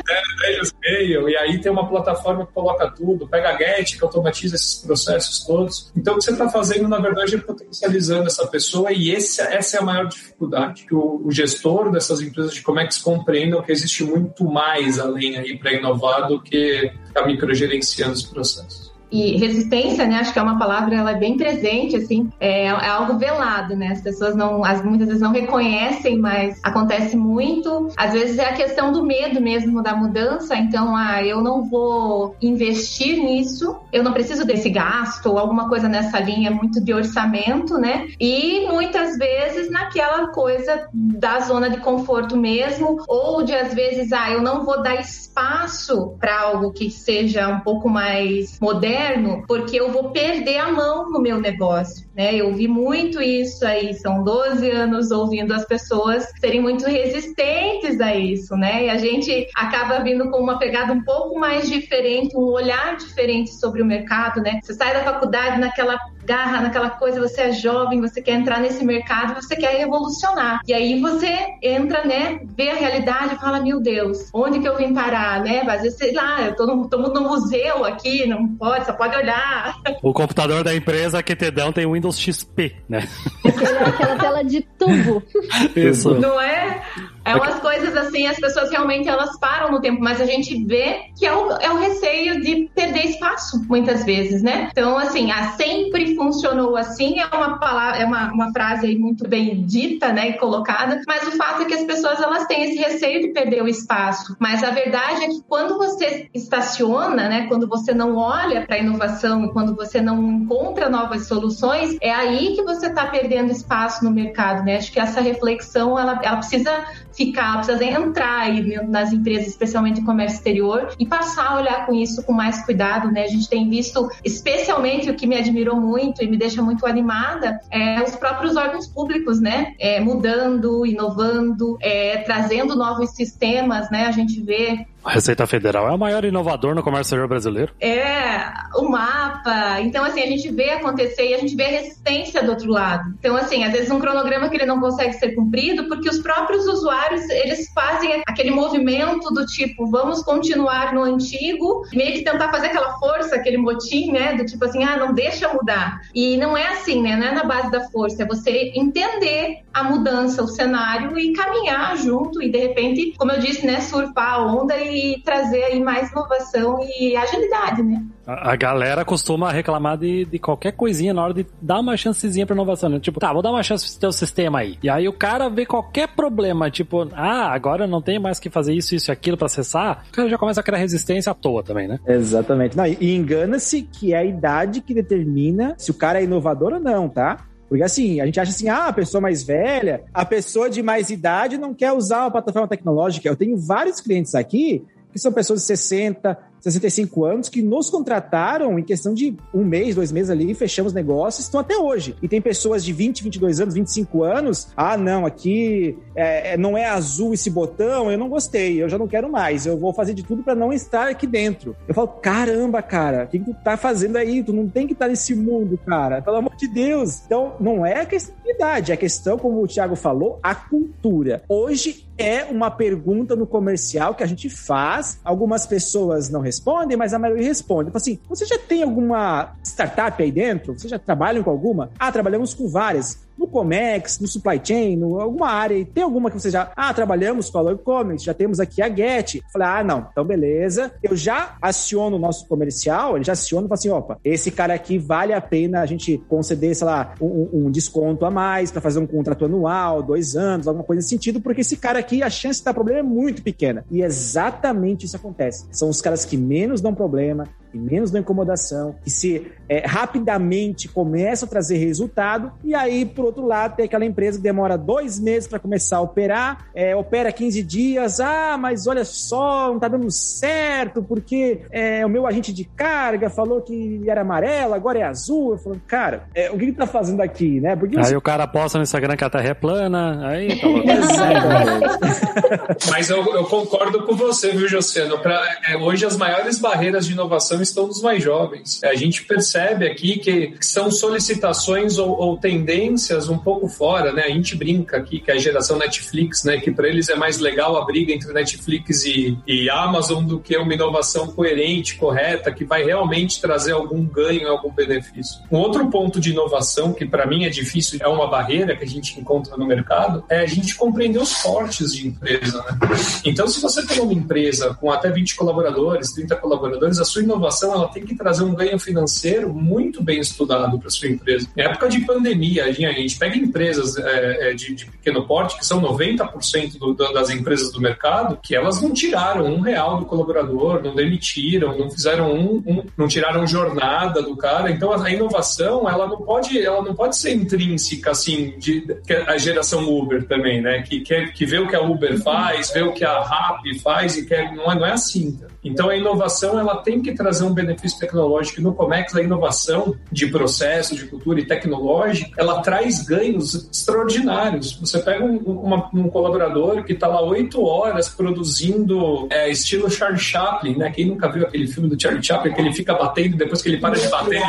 e 1.30 1.38
aí 1.38 1.60
tem 1.60 1.72
uma 1.72 1.88
plataforma 1.88 2.46
que 2.46 2.54
coloca 2.54 2.90
tudo, 2.92 3.28
pega 3.28 3.50
a 3.50 3.58
Get, 3.58 3.98
que 3.98 4.04
automatiza 4.04 4.56
esses 4.56 4.76
processos 4.76 5.46
todos. 5.46 5.92
Então, 5.96 6.16
o 6.16 6.18
que 6.18 6.26
você 6.26 6.32
está 6.32 6.50
fazendo, 6.50 6.88
na 6.88 7.00
verdade, 7.00 7.36
é 7.36 7.40
potencializando 7.40 8.28
essa 8.28 8.46
pessoa, 8.48 8.92
e 8.92 9.12
esse, 9.12 9.42
essa 9.42 9.78
é 9.78 9.80
a 9.80 9.84
maior 9.84 10.08
dificuldade, 10.08 10.86
que 10.86 10.94
o, 10.94 11.22
o 11.26 11.32
gestor 11.32 11.92
dessas 11.92 12.22
empresas 12.22 12.54
de 12.54 12.62
Comex 12.62 12.98
compreendam 12.98 13.62
que 13.62 13.72
existe 13.72 14.04
muito 14.04 14.46
mais 14.46 15.00
além 15.00 15.38
aí 15.38 15.58
para 15.58 15.74
inovar 15.74 16.28
do 16.28 16.42
que 16.42 16.92
ficar 17.08 17.26
microgerenciando 17.26 18.14
os 18.14 18.24
processos. 18.24 18.93
E 19.14 19.38
resistência, 19.38 20.08
né? 20.08 20.16
Acho 20.16 20.34
que 20.34 20.40
é 20.40 20.42
uma 20.42 20.58
palavra, 20.58 20.96
ela 20.96 21.12
é 21.12 21.16
bem 21.16 21.38
presente, 21.38 21.96
assim, 21.96 22.32
é, 22.40 22.64
é 22.64 22.88
algo 22.88 23.16
velado, 23.20 23.76
né? 23.76 23.90
As 23.90 24.02
pessoas 24.02 24.36
não, 24.36 24.66
as, 24.66 24.84
muitas 24.84 25.06
vezes 25.06 25.22
não 25.22 25.32
reconhecem, 25.32 26.18
mas 26.18 26.60
acontece 26.64 27.16
muito. 27.16 27.90
Às 27.96 28.14
vezes 28.14 28.40
é 28.40 28.50
a 28.50 28.54
questão 28.54 28.92
do 28.92 29.06
medo 29.06 29.40
mesmo 29.40 29.84
da 29.84 29.96
mudança, 29.96 30.56
então, 30.56 30.96
ah, 30.96 31.24
eu 31.24 31.42
não 31.42 31.70
vou 31.70 32.36
investir 32.42 33.24
nisso, 33.24 33.76
eu 33.92 34.04
não 34.04 34.14
preciso 34.14 34.46
desse 34.46 34.68
gasto 34.68 35.28
ou 35.28 35.38
alguma 35.38 35.70
coisa 35.70 35.88
nessa 35.88 36.20
linha 36.20 36.50
muito 36.50 36.84
de 36.84 36.92
orçamento, 36.92 37.78
né? 37.78 38.08
E 38.20 38.66
muitas 38.68 39.16
vezes 39.16 39.70
naquela 39.70 40.30
coisa 40.30 40.88
da 40.92 41.40
zona 41.42 41.70
de 41.70 41.78
conforto 41.78 42.36
mesmo, 42.36 43.04
ou 43.08 43.44
de 43.44 43.54
às 43.54 43.76
vezes, 43.76 44.12
ah, 44.12 44.32
eu 44.32 44.42
não 44.42 44.66
vou 44.66 44.82
dar 44.82 44.96
espaço 44.96 46.16
para 46.20 46.42
algo 46.42 46.72
que 46.72 46.90
seja 46.90 47.48
um 47.48 47.60
pouco 47.60 47.88
mais 47.88 48.60
moderno 48.60 49.03
porque 49.48 49.80
eu 49.80 49.92
vou 49.92 50.12
perder 50.12 50.58
a 50.58 50.72
mão 50.72 51.10
no 51.10 51.20
meu 51.20 51.40
negócio, 51.40 52.08
né? 52.16 52.36
Eu 52.36 52.54
vi 52.54 52.68
muito 52.68 53.22
isso 53.22 53.66
aí, 53.66 53.94
são 53.94 54.24
12 54.24 54.70
anos 54.70 55.12
ouvindo 55.12 55.54
as 55.54 55.66
pessoas 55.66 56.32
serem 56.40 56.62
muito 56.62 56.86
resistentes 56.86 58.00
a 58.00 58.16
isso, 58.16 58.56
né? 58.56 58.86
E 58.86 58.90
a 58.90 58.98
gente 58.98 59.48
acaba 59.56 60.00
vindo 60.00 60.30
com 60.30 60.38
uma 60.38 60.58
pegada 60.58 60.94
um 60.94 61.04
pouco 61.04 61.40
mais 61.40 61.70
diferente, 61.70 62.36
um 62.36 62.52
olhar 62.52 62.96
diferente 62.98 63.54
sobre 63.54 63.82
o 63.82 63.86
mercado, 63.86 64.42
né? 64.42 64.60
Você 64.62 64.74
sai 64.74 64.94
da 64.94 65.04
faculdade 65.04 65.60
naquela 65.60 65.98
garra, 66.26 66.62
naquela 66.62 66.90
coisa, 66.90 67.20
você 67.20 67.42
é 67.42 67.52
jovem, 67.52 68.02
você 68.02 68.22
quer 68.22 68.34
entrar 68.34 68.60
nesse 68.60 68.84
mercado, 68.84 69.36
você 69.36 69.56
quer 69.56 69.78
revolucionar. 69.78 70.62
E 70.68 70.74
aí 70.74 71.00
você 71.00 71.38
entra, 71.62 72.06
né, 72.06 72.40
vê 72.56 72.70
a 72.70 72.76
realidade 72.76 73.36
e 73.36 73.40
fala, 73.40 73.62
meu 73.62 73.80
Deus, 73.82 74.30
onde 74.34 74.60
que 74.60 74.68
eu 74.68 74.78
vim 74.78 74.94
parar, 74.94 75.42
né? 75.42 75.62
Às 75.68 75.82
vezes, 75.82 75.98
sei 75.98 76.14
lá, 76.14 76.42
eu 76.42 76.56
tô 76.56 76.66
no, 76.66 76.88
tô 76.88 76.98
no 76.98 77.22
museu 77.22 77.86
aqui, 77.86 78.28
não 78.28 78.48
pode, 78.48 78.86
só 78.86 78.94
pode 78.94 79.16
olhar. 79.16 79.76
O 80.02 80.14
computador 80.14 80.64
da 80.64 80.76
empresa 80.76 81.22
que 81.24 81.36
te 81.36 81.52
dão 81.52 81.72
tem 81.72 81.92
Windows 81.92 82.20
XP, 82.20 82.76
né? 82.88 83.08
Aquela 83.46 84.16
tela 84.16 84.44
de 84.44 84.62
tubo. 84.78 85.24
Isso. 85.76 86.14
Não 86.16 86.40
é? 86.40 86.82
É 87.26 87.36
umas 87.36 87.60
coisas 87.60 87.96
assim, 87.96 88.28
as 88.28 88.38
pessoas 88.38 88.70
realmente 88.70 89.08
elas 89.08 89.38
param 89.40 89.72
no 89.72 89.80
tempo, 89.80 90.02
mas 90.02 90.20
a 90.20 90.26
gente 90.26 90.64
vê 90.66 91.06
que 91.18 91.26
é 91.26 91.34
o, 91.34 91.52
é 91.54 91.72
o 91.72 91.78
receio 91.78 92.42
de 92.42 92.70
perder 92.76 93.06
espaço, 93.06 93.62
muitas 93.68 94.04
vezes, 94.04 94.42
né? 94.42 94.70
Então, 94.72 94.98
assim, 94.98 95.32
a 95.32 95.54
sempre 95.54 96.16
funcionou 96.16 96.76
assim 96.76 97.20
é 97.20 97.26
uma 97.36 97.60
palavra, 97.60 98.00
é 98.00 98.06
uma, 98.06 98.32
uma 98.32 98.52
frase 98.52 98.88
aí 98.88 98.98
muito 98.98 99.28
bem 99.28 99.66
dita, 99.66 100.12
né, 100.12 100.30
e 100.30 100.34
colocada, 100.34 101.02
mas 101.08 101.28
o 101.28 101.32
fato 101.32 101.64
é 101.64 101.66
que 101.66 101.74
as 101.74 101.84
pessoas 101.84 102.22
elas 102.22 102.46
têm 102.46 102.64
esse 102.64 102.78
receio 102.78 103.22
de 103.22 103.30
perder 103.30 103.64
o 103.64 103.68
espaço. 103.68 104.36
Mas 104.40 104.64
a 104.64 104.72
verdade 104.72 105.24
é 105.24 105.28
que 105.28 105.42
quando 105.48 105.78
você 105.78 106.30
estaciona, 106.34 107.30
né, 107.30 107.48
quando 107.48 107.68
você 107.68 107.94
não 107.94 108.18
olha 108.18 108.66
para 108.66 108.76
a 108.76 108.80
inovação, 108.80 109.48
quando 109.50 109.76
você 109.76 110.02
não 110.02 110.22
encontra 110.22 110.90
novas 110.90 111.28
soluções, 111.28 111.98
é 112.02 112.12
aí 112.12 112.56
que 112.56 112.64
você 112.64 112.88
está 112.88 113.08
perdendo 113.08 113.52
espaço 113.52 114.04
no 114.04 114.12
mercado, 114.12 114.64
né? 114.64 114.78
Acho 114.78 114.92
que 114.92 115.00
essa 115.00 115.22
reflexão 115.22 115.98
ela, 115.98 116.20
ela 116.24 116.38
precisa 116.38 116.86
ficar, 117.14 117.58
precisa 117.58 117.84
entrar 117.84 118.42
aí 118.42 118.88
nas 118.88 119.14
empresas, 119.14 119.48
especialmente 119.48 120.00
de 120.00 120.06
comércio 120.06 120.38
exterior, 120.38 120.94
e 121.00 121.06
passar 121.06 121.52
a 121.52 121.56
olhar 121.58 121.86
com 121.86 121.94
isso 121.94 122.24
com 122.24 122.34
mais 122.34 122.64
cuidado, 122.66 123.12
né? 123.12 123.24
A 123.24 123.28
gente 123.28 123.50
tem 123.50 123.70
visto, 123.70 124.10
especialmente 124.24 125.10
o 125.10 125.16
que 125.16 125.28
me 125.28 125.38
admirou 125.38 125.80
muito 125.80 126.24
e 126.24 126.28
me 126.28 126.38
deixa 126.38 126.62
muito 126.62 126.86
animada, 126.86 127.60
é 127.72 128.02
os 128.02 128.16
próprios 128.16 128.56
órgãos 128.56 128.88
públicos, 128.88 129.40
né? 129.40 129.74
É, 129.80 130.00
mudando, 130.00 130.86
inovando, 130.86 131.78
é, 131.82 132.18
trazendo 132.20 132.76
novos 132.76 133.12
sistemas, 133.12 133.90
né? 133.90 134.06
A 134.06 134.12
gente 134.12 134.42
vê 134.42 134.86
a 135.04 135.12
Receita 135.12 135.46
Federal 135.46 135.88
é 135.88 135.92
o 135.92 135.98
maior 135.98 136.24
inovador 136.24 136.74
no 136.74 136.82
comércio 136.82 137.04
exterior 137.04 137.28
brasileiro. 137.28 137.74
É, 137.80 138.52
o 138.76 138.90
mapa. 138.90 139.82
Então, 139.82 140.04
assim, 140.04 140.22
a 140.22 140.28
gente 140.28 140.50
vê 140.50 140.72
acontecer 140.72 141.30
e 141.30 141.34
a 141.34 141.38
gente 141.40 141.56
vê 141.56 141.66
a 141.66 141.70
resistência 141.70 142.42
do 142.42 142.52
outro 142.52 142.72
lado. 142.72 143.14
Então, 143.20 143.36
assim, 143.36 143.64
às 143.64 143.72
vezes 143.72 143.92
um 143.92 144.00
cronograma 144.00 144.50
que 144.50 144.56
ele 144.56 144.66
não 144.66 144.80
consegue 144.80 145.14
ser 145.14 145.36
cumprido 145.36 145.88
porque 145.88 146.10
os 146.10 146.20
próprios 146.20 146.66
usuários, 146.66 147.30
eles 147.30 147.70
fazem 147.74 148.24
aquele 148.26 148.52
movimento 148.52 149.30
do 149.34 149.46
tipo, 149.46 149.86
vamos 149.88 150.24
continuar 150.24 150.94
no 150.94 151.04
antigo, 151.04 151.86
meio 151.94 152.14
que 152.14 152.24
tentar 152.24 152.50
fazer 152.50 152.68
aquela 152.68 152.98
força, 152.98 153.36
aquele 153.36 153.58
motim, 153.58 154.12
né, 154.12 154.36
do 154.36 154.46
tipo 154.46 154.64
assim, 154.64 154.84
ah, 154.84 154.98
não 154.98 155.14
deixa 155.14 155.52
mudar. 155.54 156.02
E 156.14 156.38
não 156.38 156.56
é 156.56 156.68
assim, 156.68 157.02
né, 157.02 157.16
não 157.16 157.28
é 157.28 157.32
na 157.32 157.44
base 157.44 157.70
da 157.72 157.82
força, 157.90 158.24
é 158.24 158.26
você 158.26 158.72
entender 158.76 159.64
a 159.74 159.84
mudança, 159.84 160.44
o 160.44 160.48
cenário 160.48 161.18
e 161.18 161.34
caminhar 161.34 161.98
junto 161.98 162.42
e, 162.42 162.50
de 162.50 162.58
repente, 162.58 163.14
como 163.18 163.32
eu 163.32 163.40
disse, 163.40 163.66
né, 163.66 163.82
surfar 163.82 164.36
a 164.36 164.46
onda 164.46 164.78
e 164.78 164.93
e 164.94 165.22
trazer 165.22 165.64
aí 165.64 165.80
mais 165.82 166.12
inovação 166.12 166.80
e 166.82 167.16
agilidade, 167.16 167.82
né? 167.84 168.04
A, 168.26 168.56
galera 168.56 169.04
costuma 169.04 169.52
reclamar 169.52 169.98
de, 169.98 170.24
de 170.26 170.40
qualquer 170.40 170.72
coisinha 170.72 171.14
na 171.14 171.24
hora 171.24 171.34
de 171.34 171.46
dar 171.62 171.80
uma 171.80 171.98
chancezinha 171.98 172.46
pra 172.46 172.56
inovação, 172.56 172.90
né? 172.90 173.00
Tipo, 173.00 173.20
tá, 173.20 173.34
vou 173.34 173.42
dar 173.42 173.52
uma 173.52 173.64
chance 173.64 173.92
pro 173.92 174.00
teu 174.00 174.12
sistema 174.12 174.60
aí. 174.60 174.78
E 174.82 174.90
aí 174.90 175.08
o 175.08 175.14
cara 175.14 175.50
vê 175.50 175.66
qualquer 175.66 176.08
problema, 176.08 176.72
tipo, 176.72 177.10
ah, 177.14 177.54
agora 177.54 177.86
não 177.86 178.02
tem 178.02 178.20
mais 178.20 178.40
que 178.40 178.50
fazer 178.50 178.74
isso, 178.74 178.96
isso 178.96 179.12
e 179.12 179.14
aquilo 179.14 179.36
pra 179.36 179.48
acessar, 179.48 180.06
o 180.10 180.12
cara 180.12 180.30
já 180.30 180.38
começa 180.38 180.62
a 180.62 180.64
criar 180.64 180.78
resistência 180.78 181.32
à 181.32 181.36
toa 181.36 181.64
também, 181.64 181.88
né? 181.88 182.00
Exatamente. 182.08 182.78
Não, 182.78 182.86
e 182.86 183.14
engana-se 183.14 183.82
que 183.82 184.14
é 184.14 184.18
a 184.20 184.24
idade 184.24 184.82
que 184.82 184.94
determina 184.94 185.76
se 185.78 185.92
o 185.92 185.94
cara 185.94 186.22
é 186.22 186.24
inovador 186.24 186.74
ou 186.74 186.80
não, 186.80 187.10
tá? 187.10 187.46
Porque 187.74 187.82
assim, 187.84 188.22
a 188.22 188.26
gente 188.28 188.40
acha 188.40 188.52
assim, 188.52 188.70
ah, 188.70 188.86
a 188.86 188.94
pessoa 188.94 189.20
mais 189.20 189.42
velha, 189.42 190.04
a 190.14 190.24
pessoa 190.24 190.70
de 190.70 190.84
mais 190.84 191.10
idade 191.10 191.58
não 191.58 191.74
quer 191.74 191.92
usar 191.92 192.20
uma 192.20 192.30
plataforma 192.30 192.68
tecnológica. 192.68 193.28
Eu 193.28 193.36
tenho 193.36 193.58
vários 193.58 194.00
clientes 194.00 194.36
aqui 194.36 194.86
que 195.12 195.18
são 195.18 195.34
pessoas 195.34 195.62
de 195.62 195.66
60, 195.66 196.38
65 196.64 197.26
anos 197.26 197.50
que 197.50 197.62
nos 197.62 197.90
contrataram 197.90 198.80
em 198.80 198.84
questão 198.84 199.14
de 199.14 199.36
um 199.54 199.66
mês, 199.66 199.96
dois 199.96 200.12
meses 200.12 200.30
ali, 200.30 200.54
fechamos 200.54 200.94
negócios, 200.94 201.46
estão 201.46 201.60
até 201.60 201.78
hoje. 201.78 202.16
E 202.22 202.28
tem 202.28 202.42
pessoas 202.42 202.86
de 202.86 202.94
20, 202.94 203.24
22 203.24 203.60
anos, 203.60 203.74
25 203.74 204.24
anos, 204.24 204.70
ah, 204.76 204.96
não, 204.96 205.26
aqui 205.26 205.98
é, 206.16 206.54
é, 206.54 206.58
não 206.58 206.78
é 206.78 206.86
azul 206.86 207.34
esse 207.34 207.50
botão, 207.50 208.10
eu 208.10 208.18
não 208.18 208.30
gostei, 208.30 208.82
eu 208.82 208.88
já 208.88 208.98
não 208.98 209.08
quero 209.08 209.30
mais, 209.30 209.66
eu 209.66 209.78
vou 209.78 209.94
fazer 209.94 210.14
de 210.14 210.24
tudo 210.24 210.42
para 210.42 210.56
não 210.56 210.72
estar 210.72 211.10
aqui 211.10 211.28
dentro. 211.28 211.76
Eu 211.88 211.94
falo, 211.94 212.08
caramba, 212.08 212.82
cara, 212.82 213.26
o 213.26 213.28
que, 213.28 213.40
que 213.40 213.46
tu 213.46 213.64
tá 213.64 213.76
fazendo 213.76 214.16
aí? 214.16 214.42
Tu 214.42 214.54
não 214.54 214.68
tem 214.68 214.88
que 214.88 214.94
estar 214.94 215.10
nesse 215.10 215.36
mundo, 215.36 215.78
cara, 215.86 216.22
pelo 216.22 216.38
amor 216.38 216.56
de 216.56 216.68
Deus. 216.68 217.22
Então, 217.26 217.56
não 217.60 217.86
é 217.86 218.00
a 218.02 218.06
questão 218.06 218.36
de 218.42 218.52
idade, 218.52 218.92
é 218.92 218.96
a 218.96 218.98
questão, 218.98 219.38
como 219.38 219.62
o 219.62 219.68
Thiago 219.68 219.96
falou, 219.96 220.40
a 220.42 220.56
cultura. 220.56 221.44
Hoje 221.50 222.08
é 222.18 222.46
uma 222.46 222.70
pergunta 222.70 223.36
no 223.36 223.48
comercial 223.48 224.14
que 224.16 224.24
a 224.24 224.28
gente 224.28 224.50
faz, 224.50 225.20
algumas 225.24 225.66
pessoas 225.66 226.30
não 226.30 226.42
respondem, 226.42 226.96
mas 226.98 227.14
a 227.14 227.20
maioria 227.20 227.46
responde. 227.46 227.86
Tipo 227.86 227.98
assim, 227.98 228.20
você 228.30 228.46
já 228.46 228.58
tem 228.58 228.84
alguma 228.84 229.56
startup 229.64 230.22
aí 230.22 230.32
dentro? 230.32 230.78
Você 230.78 230.88
já 230.88 231.00
trabalha 231.00 231.44
com 231.44 231.50
alguma? 231.50 231.90
Ah, 231.98 232.12
trabalhamos 232.12 232.54
com 232.54 232.68
várias. 232.68 233.24
No 233.38 233.48
Comex, 233.48 234.20
no 234.20 234.28
Supply 234.28 234.60
Chain, 234.64 234.98
no 234.98 235.20
alguma 235.20 235.50
área, 235.50 235.76
e 235.76 235.86
tem 235.86 236.04
alguma 236.04 236.30
que 236.30 236.40
você 236.40 236.50
já, 236.50 236.72
ah, 236.76 236.94
trabalhamos 236.94 237.50
com 237.50 237.60
a 237.60 237.72
e-commerce, 237.72 238.26
já 238.26 238.34
temos 238.34 238.60
aqui 238.60 238.82
a 238.82 238.94
Get. 238.94 239.42
Falei, 239.52 239.68
ah, 239.68 239.84
não, 239.84 240.08
então 240.12 240.24
beleza. 240.24 240.92
Eu 241.02 241.16
já 241.16 241.58
aciono 241.62 242.16
o 242.16 242.20
nosso 242.20 242.48
comercial, 242.48 243.16
ele 243.16 243.24
já 243.24 243.34
aciona 243.34 243.66
e 243.66 243.70
fala 243.70 243.80
assim, 243.80 243.90
opa, 243.90 244.20
esse 244.24 244.52
cara 244.52 244.74
aqui 244.74 244.98
vale 244.98 245.34
a 245.34 245.42
pena 245.42 245.82
a 245.82 245.86
gente 245.86 246.18
conceder, 246.30 246.76
sei 246.76 246.86
lá, 246.86 247.14
um, 247.22 247.50
um 247.54 247.72
desconto 247.72 248.26
a 248.26 248.32
mais 248.32 248.72
para 248.72 248.82
fazer 248.82 249.00
um 249.00 249.08
contrato 249.08 249.46
anual, 249.46 250.02
dois 250.02 250.36
anos, 250.36 250.68
alguma 250.68 250.86
coisa 250.86 251.00
nesse 251.00 251.10
sentido, 251.10 251.42
porque 251.42 251.62
esse 251.62 251.78
cara 251.78 252.00
aqui, 252.00 252.24
a 252.24 252.30
chance 252.30 252.60
de 252.60 252.66
dar 252.66 252.74
problema 252.74 253.00
é 253.00 253.04
muito 253.04 253.42
pequena. 253.42 253.86
E 253.90 254.02
exatamente 254.02 255.06
isso 255.06 255.16
acontece. 255.16 255.66
São 255.72 255.90
os 255.90 256.02
caras 256.02 256.26
que 256.26 256.38
menos 256.38 256.82
dão 256.82 256.94
problema, 256.94 257.48
que 257.74 257.80
menos 257.80 258.12
dão 258.12 258.22
incomodação, 258.22 258.96
que 259.04 259.10
se 259.10 259.52
é, 259.68 259.86
rapidamente 259.86 260.88
começam 260.88 261.48
a 261.48 261.50
trazer 261.50 261.78
resultado, 261.78 262.52
e 262.64 262.76
aí, 262.76 263.04
por 263.04 263.26
outro 263.26 263.48
lado, 263.48 263.76
tem 263.76 263.86
aquela 263.86 264.06
empresa 264.06 264.38
que 264.38 264.44
demora 264.44 264.78
dois 264.78 265.20
meses 265.20 265.48
para 265.48 265.58
começar 265.58 265.98
a 265.98 266.02
operar, 266.02 266.68
é, 266.76 266.96
opera 266.96 267.32
15 267.32 267.64
dias, 267.64 268.20
ah, 268.20 268.56
mas 268.60 268.86
olha 268.86 269.04
só, 269.04 269.74
não 269.74 269.80
tá 269.80 269.88
dando 269.88 270.12
certo, 270.12 271.02
porque 271.02 271.62
é, 271.72 272.06
o 272.06 272.10
meu 272.10 272.28
agente 272.28 272.54
de 272.54 272.64
carga 272.64 273.28
falou 273.28 273.60
que 273.62 274.04
era 274.08 274.22
amarelo, 274.22 274.76
agora 274.76 275.00
é 275.00 275.04
azul. 275.04 275.54
Eu 275.54 275.58
falo, 275.58 275.82
cara, 275.88 276.26
é, 276.36 276.52
o 276.52 276.58
que 276.58 276.68
que 276.68 276.74
tá 276.74 276.86
fazendo 276.86 277.22
aqui, 277.22 277.60
né? 277.60 277.76
Porque 277.76 277.98
aí 277.98 278.04
você... 278.04 278.16
o 278.16 278.22
cara 278.22 278.46
posta 278.46 278.78
no 278.78 278.84
Instagram 278.84 279.16
que 279.16 279.24
a 279.24 279.30
Terra 279.30 279.50
é 279.50 279.54
plana, 279.56 280.28
aí 280.28 280.60
tá 280.60 280.68
Mas 282.92 283.10
eu, 283.10 283.26
eu, 283.34 283.46
concordo 283.46 284.04
com 284.04 284.16
você, 284.16 284.52
viu, 284.52 284.68
Josiano? 284.68 285.18
Pra, 285.20 285.42
é, 285.68 285.78
hoje 285.78 286.06
as 286.06 286.18
maiores 286.18 286.60
barreiras 286.60 287.08
de 287.08 287.14
inovação 287.14 287.63
estão 287.70 287.88
nos 287.88 288.02
mais 288.02 288.24
jovens. 288.24 288.82
A 288.84 288.96
gente 288.96 289.24
percebe 289.24 289.88
aqui 289.88 290.18
que 290.18 290.56
são 290.62 290.92
solicitações 290.92 291.98
ou, 291.98 292.10
ou 292.10 292.38
tendências 292.38 293.30
um 293.30 293.38
pouco 293.38 293.68
fora, 293.68 294.12
né? 294.12 294.24
A 294.24 294.30
gente 294.30 294.56
brinca 294.56 294.98
aqui 294.98 295.20
que 295.20 295.32
a 295.32 295.38
geração 295.38 295.78
Netflix, 295.78 296.44
né? 296.44 296.60
Que 296.60 296.72
para 296.72 296.88
eles 296.88 297.10
é 297.10 297.16
mais 297.16 297.40
legal 297.40 297.78
a 297.78 297.86
briga 297.86 298.14
entre 298.14 298.32
Netflix 298.34 299.06
e, 299.06 299.38
e 299.48 299.70
Amazon 299.70 300.26
do 300.26 300.40
que 300.40 300.56
uma 300.58 300.74
inovação 300.74 301.28
coerente, 301.28 301.96
correta, 301.96 302.52
que 302.52 302.66
vai 302.66 302.84
realmente 302.84 303.42
trazer 303.42 303.72
algum 303.72 304.04
ganho, 304.06 304.48
algum 304.48 304.72
benefício. 304.72 305.42
Um 305.52 305.58
outro 305.58 305.90
ponto 305.90 306.20
de 306.20 306.32
inovação 306.32 306.94
que 306.94 307.06
para 307.06 307.26
mim 307.26 307.46
é 307.46 307.50
difícil, 307.50 308.00
é 308.02 308.08
uma 308.08 308.28
barreira 308.28 308.76
que 308.76 308.84
a 308.84 308.88
gente 308.88 309.20
encontra 309.20 309.58
no 309.58 309.66
mercado, 309.66 310.24
é 310.30 310.40
a 310.40 310.46
gente 310.46 310.76
compreender 310.76 311.20
os 311.20 311.34
fortes 311.34 311.94
de 311.94 312.08
empresa, 312.08 312.64
né? 312.64 312.78
Então, 313.26 313.48
se 313.48 313.62
você 313.62 313.86
tem 313.86 314.02
uma 314.02 314.14
empresa 314.14 314.74
com 314.74 314.92
até 314.92 315.10
20 315.10 315.36
colaboradores, 315.36 316.12
30 316.12 316.36
colaboradores, 316.38 317.00
a 317.00 317.06
sua 317.06 317.22
inovação 317.22 317.53
ela 317.62 317.88
tem 317.88 318.06
que 318.06 318.16
trazer 318.16 318.44
um 318.44 318.54
ganho 318.54 318.80
financeiro 318.80 319.54
muito 319.54 320.02
bem 320.02 320.20
estudado 320.20 320.80
para 320.80 320.90
sua 320.90 321.10
empresa. 321.10 321.48
Em 321.56 321.62
época 321.62 321.90
de 321.90 322.02
pandemia, 322.02 322.66
a 322.66 322.72
gente 322.72 323.18
pega 323.18 323.36
empresas 323.36 323.98
é, 323.98 324.50
é, 324.50 324.54
de, 324.54 324.74
de, 324.74 324.86
pequeno 324.86 325.26
porte, 325.28 325.58
que 325.58 325.66
são 325.66 325.82
90% 325.82 326.78
do, 326.78 326.94
das 326.94 327.30
empresas 327.30 327.72
do 327.72 327.82
mercado, 327.82 328.38
que 328.42 328.56
elas 328.56 328.82
não 328.82 328.92
tiraram 328.92 329.46
um 329.46 329.60
real 329.60 330.00
do 330.00 330.06
colaborador, 330.06 330.82
não 330.82 330.96
demitiram, 330.96 331.78
não 331.78 331.90
fizeram 331.90 332.34
um, 332.34 332.64
um 332.66 332.84
não 332.98 333.08
tiraram 333.08 333.46
jornada 333.46 334.22
do 334.22 334.36
cara. 334.36 334.72
Então, 334.72 334.92
a 334.94 335.12
inovação, 335.12 335.90
ela 335.90 336.08
não 336.08 336.18
pode, 336.18 336.60
ela 336.60 336.82
não 336.82 336.96
pode 336.96 337.18
ser 337.18 337.34
intrínseca, 337.34 338.12
assim, 338.12 338.58
de, 338.58 338.86
a 339.28 339.38
geração 339.38 339.88
Uber 339.88 340.26
também, 340.28 340.62
né? 340.62 340.82
Que, 340.82 341.02
que, 341.02 341.28
que 341.28 341.46
vê 341.46 341.60
o 341.60 341.68
que 341.68 341.76
a 341.76 341.82
Uber 341.82 342.22
faz, 342.22 342.72
vê 342.72 342.82
o 342.82 342.94
que 342.94 343.04
a 343.04 343.22
Rappi 343.22 343.80
faz 343.80 344.18
e 344.18 344.26
quer, 344.26 344.54
não, 344.56 344.72
é, 344.72 344.76
não 344.76 344.86
é 344.86 344.92
assim. 344.92 345.32
Tá? 345.34 345.48
Então, 345.64 345.90
a 345.90 345.96
inovação, 345.96 346.60
ela 346.60 346.78
tem 346.78 347.02
que 347.02 347.14
trazer 347.14 347.44
um 347.44 347.54
benefício 347.54 348.00
tecnológico. 348.00 348.60
E 348.60 348.64
no 348.64 348.74
Comex, 348.74 349.16
a 349.16 349.22
inovação 349.22 349.96
de 350.12 350.28
processo, 350.28 350.96
de 350.96 351.06
cultura 351.06 351.40
e 351.40 351.46
tecnológica, 351.46 352.42
ela 352.42 352.62
traz 352.62 353.04
ganhos 353.06 353.70
extraordinários. 353.72 354.74
Você 354.80 355.00
pega 355.00 355.24
um, 355.24 355.38
uma, 355.38 355.90
um 355.94 356.10
colaborador 356.10 356.84
que 356.84 356.94
está 356.94 357.08
lá 357.08 357.22
oito 357.22 357.64
horas 357.64 358.10
produzindo 358.10 359.28
é, 359.32 359.50
estilo 359.50 359.90
Charlie 359.90 360.20
Chaplin, 360.20 360.78
né? 360.78 360.92
Quem 360.92 361.06
nunca 361.06 361.32
viu 361.32 361.44
aquele 361.44 361.68
filme 361.68 361.90
do 361.90 362.02
Charlie 362.02 362.24
Chaplin 362.24 362.54
que 362.54 362.62
ele 362.62 362.74
fica 362.74 362.94
batendo 362.94 363.38
depois 363.38 363.62
que 363.62 363.70
ele 363.70 363.78
para 363.78 363.96
de 363.96 364.08
bater 364.08 364.42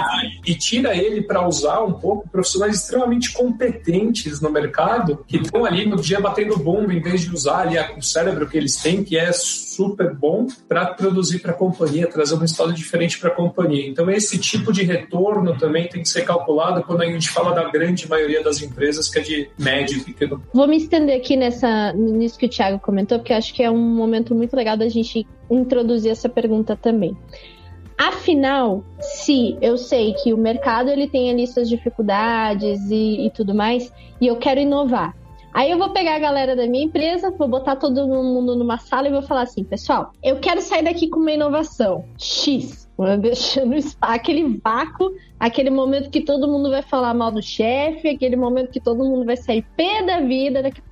e 0.47 0.55
tira 0.55 0.97
ele 0.97 1.23
para 1.23 1.47
usar 1.47 1.81
um 1.83 1.93
pouco 1.93 2.29
profissionais 2.29 2.77
extremamente 2.77 3.33
competentes 3.33 4.41
no 4.41 4.51
mercado 4.51 5.25
que 5.27 5.37
estão 5.37 5.65
ali 5.65 5.87
no 5.87 5.97
dia 5.97 6.21
batendo 6.21 6.57
bomba 6.57 6.93
em 6.93 7.01
vez 7.01 7.23
de 7.23 7.35
usar 7.35 7.61
ali 7.61 7.79
o 7.97 8.03
cérebro 8.03 8.49
que 8.49 8.57
eles 8.57 8.77
têm, 8.77 9.05
que 9.05 9.17
é 9.17 9.33
super 9.33 10.15
bom 10.15 10.47
para 10.69 10.87
produzir 11.05 11.41
para 11.41 11.53
a 11.53 11.55
companhia, 11.55 12.07
trazer 12.07 12.35
um 12.35 12.39
resultado 12.39 12.73
diferente 12.73 13.19
para 13.19 13.29
a 13.29 13.35
companhia. 13.35 13.87
Então, 13.87 14.11
esse 14.11 14.39
tipo 14.39 14.73
de 14.73 14.83
retorno 14.83 15.57
também 15.59 15.87
tem 15.87 16.03
que 16.03 16.09
ser 16.09 16.23
calculado 16.23 16.83
quando 16.83 17.03
a 17.03 17.07
gente 17.07 17.29
fala 17.29 17.55
da 17.55 17.71
grande 17.71 18.09
maioria 18.09 18.43
das 18.43 18.63
empresas, 18.63 19.09
que 19.09 19.19
é 19.19 19.23
de 19.23 19.51
médio 19.59 19.99
e 19.99 20.01
pequeno. 20.01 20.43
Vou 20.53 20.67
me 20.67 20.79
estender 20.79 21.17
aqui 21.17 21.37
nessa, 21.37 21.93
nisso 21.93 22.39
que 22.39 22.47
o 22.47 22.49
Thiago 22.49 22.79
comentou, 22.79 23.19
porque 23.19 23.35
acho 23.35 23.53
que 23.53 23.63
é 23.63 23.71
um 23.71 23.79
momento 23.79 24.35
muito 24.35 24.57
legal 24.57 24.77
da 24.77 24.89
gente 24.89 25.27
introduzir 25.51 26.11
essa 26.11 26.29
pergunta 26.29 26.75
também. 26.75 27.17
Afinal, 27.97 28.83
se 28.99 29.57
eu 29.61 29.77
sei 29.77 30.15
que 30.15 30.33
o 30.33 30.37
mercado 30.37 30.89
ele 30.89 31.07
tem 31.07 31.31
ali 31.31 31.47
suas 31.47 31.69
dificuldades 31.69 32.81
e, 32.91 33.27
e 33.27 33.31
tudo 33.31 33.55
mais, 33.55 33.93
e 34.21 34.27
eu 34.27 34.37
quero 34.37 34.59
inovar, 34.59 35.15
Aí 35.55 35.71
eu 35.71 35.79
vou 35.79 35.91
pegar 35.91 36.17
a 36.17 36.19
galera 36.19 36.57
da 36.57 36.67
minha 36.67 36.85
empresa, 36.85 37.31
vou 37.31 37.47
botar 37.47 37.77
todo 37.77 38.09
mundo 38.09 38.57
numa 38.57 38.77
sala 38.77 39.07
e 39.07 39.13
vou 39.13 39.23
falar 39.23 39.43
assim, 39.43 39.63
pessoal, 39.63 40.11
eu 40.21 40.41
quero 40.41 40.61
sair 40.61 40.83
daqui 40.83 41.09
com 41.09 41.21
uma 41.21 41.31
inovação 41.31 42.05
X. 42.19 42.91
Deixando 43.21 43.77
aquele 44.01 44.61
vácuo, 44.63 45.15
aquele 45.39 45.71
momento 45.71 46.11
que 46.11 46.23
todo 46.23 46.49
mundo 46.49 46.71
vai 46.71 46.83
falar 46.83 47.15
mal 47.15 47.31
do 47.31 47.41
chefe, 47.41 48.09
aquele 48.09 48.35
momento 48.35 48.73
que 48.73 48.81
todo 48.81 49.05
mundo 49.05 49.25
vai 49.25 49.37
sair 49.37 49.65
pé 49.77 50.03
da 50.03 50.21
vida, 50.21 50.61
daqui 50.61 50.83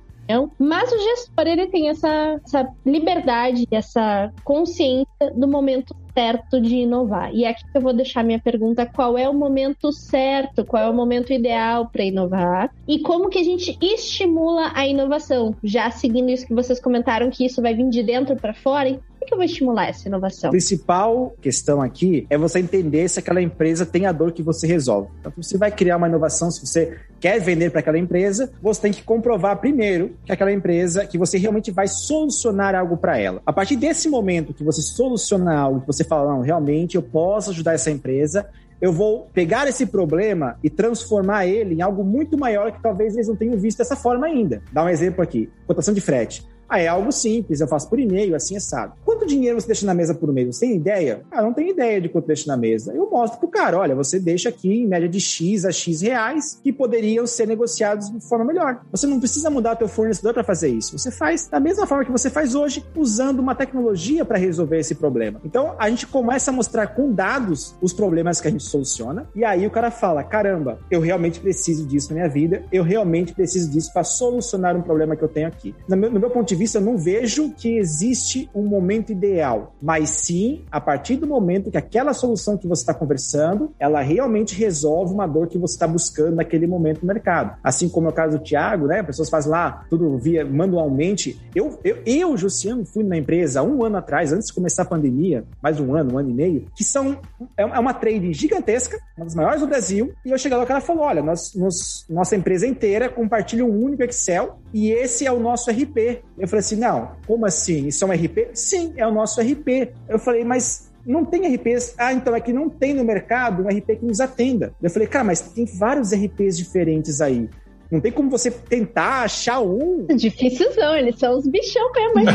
mas 0.57 0.89
o 0.89 0.97
gestor 0.99 1.45
ele 1.45 1.67
tem 1.67 1.89
essa, 1.89 2.39
essa 2.45 2.69
liberdade, 2.85 3.67
essa 3.69 4.31
consciência 4.45 5.31
do 5.35 5.47
momento 5.47 5.93
certo 6.13 6.61
de 6.61 6.75
inovar. 6.75 7.33
E 7.33 7.45
aqui 7.45 7.63
eu 7.73 7.81
vou 7.81 7.93
deixar 7.93 8.23
minha 8.23 8.39
pergunta: 8.39 8.85
qual 8.85 9.17
é 9.17 9.27
o 9.27 9.33
momento 9.33 9.91
certo, 9.91 10.65
qual 10.65 10.83
é 10.83 10.89
o 10.89 10.93
momento 10.93 11.33
ideal 11.33 11.87
para 11.87 12.03
inovar 12.03 12.73
e 12.87 12.99
como 12.99 13.29
que 13.29 13.39
a 13.39 13.43
gente 13.43 13.77
estimula 13.81 14.71
a 14.73 14.87
inovação? 14.87 15.55
Já 15.63 15.89
seguindo 15.89 16.29
isso 16.29 16.47
que 16.47 16.53
vocês 16.53 16.79
comentaram 16.79 17.29
que 17.29 17.45
isso 17.45 17.61
vai 17.61 17.73
vir 17.73 17.89
de 17.89 18.03
dentro 18.03 18.35
para 18.35 18.53
fora, 18.53 18.99
como 19.23 19.25
que 19.25 19.33
eu 19.33 19.37
vou 19.37 19.45
estimular 19.45 19.87
essa 19.87 20.07
inovação? 20.07 20.49
A 20.49 20.51
principal 20.51 21.35
questão 21.41 21.81
aqui 21.81 22.27
é 22.29 22.37
você 22.37 22.59
entender 22.59 23.07
se 23.09 23.19
aquela 23.19 23.41
empresa 23.41 23.85
tem 23.85 24.05
a 24.05 24.11
dor 24.11 24.31
que 24.31 24.43
você 24.43 24.67
resolve. 24.67 25.09
Então, 25.19 25.31
você 25.35 25.57
vai 25.57 25.71
criar 25.71 25.97
uma 25.97 26.07
inovação, 26.07 26.51
se 26.51 26.65
você 26.65 26.97
quer 27.19 27.39
vender 27.39 27.71
para 27.71 27.79
aquela 27.79 27.97
empresa, 27.97 28.51
você 28.61 28.81
tem 28.81 28.91
que 28.91 29.03
comprovar 29.03 29.57
primeiro 29.59 30.15
que 30.25 30.31
aquela 30.31 30.51
empresa, 30.51 31.05
que 31.05 31.17
você 31.17 31.37
realmente 31.37 31.71
vai 31.71 31.87
solucionar 31.87 32.75
algo 32.75 32.97
para 32.97 33.17
ela. 33.17 33.41
A 33.45 33.53
partir 33.53 33.75
desse 33.75 34.09
momento 34.09 34.53
que 34.53 34.63
você 34.63 34.81
soluciona 34.81 35.55
algo, 35.55 35.81
que 35.81 35.87
você 35.87 36.03
fala, 36.03 36.33
não, 36.33 36.41
realmente 36.41 36.95
eu 36.95 37.01
posso 37.01 37.51
ajudar 37.51 37.73
essa 37.73 37.89
empresa, 37.89 38.47
eu 38.81 38.91
vou 38.91 39.29
pegar 39.33 39.67
esse 39.67 39.85
problema 39.85 40.57
e 40.61 40.69
transformar 40.69 41.47
ele 41.47 41.75
em 41.75 41.81
algo 41.81 42.03
muito 42.03 42.37
maior 42.37 42.71
que 42.71 42.81
talvez 42.81 43.13
eles 43.13 43.29
não 43.29 43.35
tenham 43.35 43.57
visto 43.57 43.77
dessa 43.77 43.95
forma 43.95 44.25
ainda. 44.25 44.61
Dá 44.73 44.83
um 44.83 44.89
exemplo 44.89 45.23
aqui: 45.23 45.49
cotação 45.65 45.93
de 45.93 46.01
frete. 46.01 46.45
Ah, 46.73 46.79
é 46.79 46.87
algo 46.87 47.11
simples, 47.11 47.61
eu 47.61 47.67
faço 47.67 47.87
por 47.87 47.99
e-mail, 47.99 48.35
assim 48.35 48.55
é 48.55 48.59
sábio. 48.59 48.95
Quanto 49.05 49.27
dinheiro 49.27 49.61
você 49.61 49.67
deixa 49.67 49.85
na 49.85 49.93
mesa 49.93 50.15
por 50.15 50.33
mês? 50.33 50.55
Você 50.55 50.65
tem 50.65 50.75
ideia? 50.75 51.21
Ah, 51.29 51.39
não 51.43 51.53
tenho 51.53 51.69
ideia 51.69 52.01
de 52.01 52.09
quanto 52.09 52.25
deixa 52.25 52.47
na 52.47 52.57
mesa. 52.57 52.91
Eu 52.91 53.07
mostro 53.11 53.39
pro 53.39 53.47
cara, 53.47 53.77
olha, 53.77 53.93
você 53.93 54.19
deixa 54.19 54.49
aqui 54.49 54.81
em 54.81 54.87
média 54.87 55.07
de 55.07 55.19
X 55.19 55.65
a 55.65 55.71
X 55.71 56.01
reais 56.01 56.59
que 56.63 56.73
poderiam 56.73 57.27
ser 57.27 57.47
negociados 57.47 58.09
de 58.09 58.19
forma 58.27 58.43
melhor. 58.43 58.81
Você 58.89 59.05
não 59.05 59.19
precisa 59.19 59.51
mudar 59.51 59.75
teu 59.75 59.87
fornecedor 59.87 60.33
para 60.33 60.43
fazer 60.43 60.69
isso. 60.69 60.97
Você 60.97 61.11
faz 61.11 61.47
da 61.47 61.59
mesma 61.59 61.85
forma 61.85 62.05
que 62.05 62.11
você 62.11 62.27
faz 62.27 62.55
hoje, 62.55 62.83
usando 62.95 63.37
uma 63.37 63.53
tecnologia 63.53 64.25
para 64.25 64.39
resolver 64.39 64.79
esse 64.79 64.95
problema. 64.95 65.39
Então, 65.45 65.75
a 65.77 65.87
gente 65.91 66.07
começa 66.07 66.49
a 66.49 66.53
mostrar 66.55 66.87
com 66.87 67.13
dados 67.13 67.75
os 67.83 67.93
problemas 67.93 68.41
que 68.41 68.47
a 68.47 68.51
gente 68.51 68.63
soluciona, 68.63 69.29
e 69.35 69.45
aí 69.45 69.67
o 69.67 69.69
cara 69.69 69.91
fala: 69.91 70.23
caramba, 70.23 70.79
eu 70.89 71.01
realmente 71.01 71.39
preciso 71.39 71.85
disso 71.85 72.09
na 72.09 72.15
minha 72.15 72.29
vida, 72.29 72.63
eu 72.71 72.81
realmente 72.81 73.31
preciso 73.31 73.69
disso 73.69 73.93
para 73.93 74.03
solucionar 74.03 74.75
um 74.75 74.81
problema 74.81 75.15
que 75.15 75.23
eu 75.23 75.29
tenho 75.29 75.47
aqui. 75.47 75.75
No 75.87 75.95
meu, 75.95 76.09
no 76.09 76.19
meu 76.19 76.31
ponto 76.31 76.47
de 76.47 76.55
vista, 76.55 76.62
eu 76.71 76.81
não 76.81 76.97
vejo 76.97 77.51
que 77.51 77.77
existe 77.77 78.49
um 78.53 78.63
momento 78.63 79.11
ideal, 79.11 79.75
mas 79.81 80.09
sim 80.09 80.63
a 80.71 80.79
partir 80.79 81.17
do 81.17 81.27
momento 81.27 81.71
que 81.71 81.77
aquela 81.77 82.13
solução 82.13 82.57
que 82.57 82.67
você 82.67 82.81
está 82.81 82.93
conversando, 82.93 83.73
ela 83.79 84.01
realmente 84.01 84.55
resolve 84.55 85.13
uma 85.13 85.27
dor 85.27 85.47
que 85.47 85.57
você 85.57 85.75
está 85.75 85.87
buscando 85.87 86.35
naquele 86.35 86.67
momento 86.67 87.01
no 87.01 87.07
mercado. 87.07 87.57
Assim 87.63 87.89
como 87.89 88.07
é 88.07 88.09
o 88.09 88.13
caso 88.13 88.37
do 88.37 88.43
Thiago, 88.43 88.87
né? 88.87 89.03
Pessoas 89.03 89.29
fazem 89.29 89.51
lá 89.51 89.85
tudo 89.89 90.17
via 90.17 90.45
manualmente. 90.45 91.39
Eu, 91.55 91.79
eu, 91.83 91.97
eu 92.05 92.37
Jussiano, 92.37 92.85
fui 92.85 93.03
na 93.03 93.17
empresa 93.17 93.61
um 93.61 93.83
ano 93.83 93.97
atrás, 93.97 94.31
antes 94.31 94.47
de 94.47 94.53
começar 94.53 94.83
a 94.83 94.85
pandemia, 94.85 95.43
mais 95.61 95.79
um 95.79 95.95
ano, 95.95 96.15
um 96.15 96.17
ano 96.17 96.29
e 96.29 96.33
meio, 96.33 96.65
que 96.75 96.83
são 96.83 97.17
é, 97.57 97.63
é 97.63 97.79
uma 97.79 97.93
trade 97.93 98.33
gigantesca, 98.33 98.99
uma 99.17 99.25
das 99.25 99.35
maiores 99.35 99.61
do 99.61 99.67
Brasil. 99.67 100.13
E 100.25 100.31
eu 100.31 100.37
cheguei 100.37 100.57
lá, 100.57 100.63
o 100.63 100.67
cara 100.67 100.81
falou: 100.81 101.03
olha, 101.03 101.21
nós, 101.21 101.53
nós, 101.55 102.05
nossa 102.09 102.35
empresa 102.35 102.65
inteira 102.65 103.09
compartilha 103.09 103.65
um 103.65 103.83
único 103.83 104.03
Excel 104.03 104.59
e 104.73 104.91
esse 104.91 105.25
é 105.25 105.31
o 105.31 105.39
nosso 105.39 105.69
RP. 105.69 106.23
Eu 106.37 106.47
falei 106.53 106.59
assim: 106.59 106.75
não, 106.75 107.11
como 107.25 107.45
assim? 107.45 107.87
Isso 107.87 108.03
é 108.03 108.07
um 108.07 108.11
RP? 108.11 108.49
Sim, 108.53 108.93
é 108.95 109.07
o 109.07 109.11
nosso 109.11 109.41
RP. 109.41 109.91
Eu 110.07 110.19
falei, 110.19 110.43
mas 110.43 110.91
não 111.05 111.25
tem 111.25 111.53
RPs. 111.53 111.95
Ah, 111.97 112.13
então 112.13 112.35
é 112.35 112.39
que 112.39 112.53
não 112.53 112.69
tem 112.69 112.93
no 112.93 113.03
mercado 113.03 113.63
um 113.63 113.67
RP 113.67 113.99
que 113.99 114.05
nos 114.05 114.19
atenda. 114.19 114.73
Eu 114.81 114.89
falei, 114.89 115.07
cara, 115.07 115.23
mas 115.23 115.41
tem 115.41 115.65
vários 115.65 116.13
RPs 116.13 116.57
diferentes 116.57 117.21
aí. 117.21 117.49
Não 117.91 117.99
tem 117.99 118.11
como 118.11 118.29
você 118.29 118.49
tentar 118.49 119.23
achar 119.23 119.61
um. 119.61 120.07
Difícilzão, 120.15 120.95
eles 120.95 121.17
são 121.19 121.37
os 121.37 121.47
bichão 121.47 121.91
mesmo. 121.93 122.31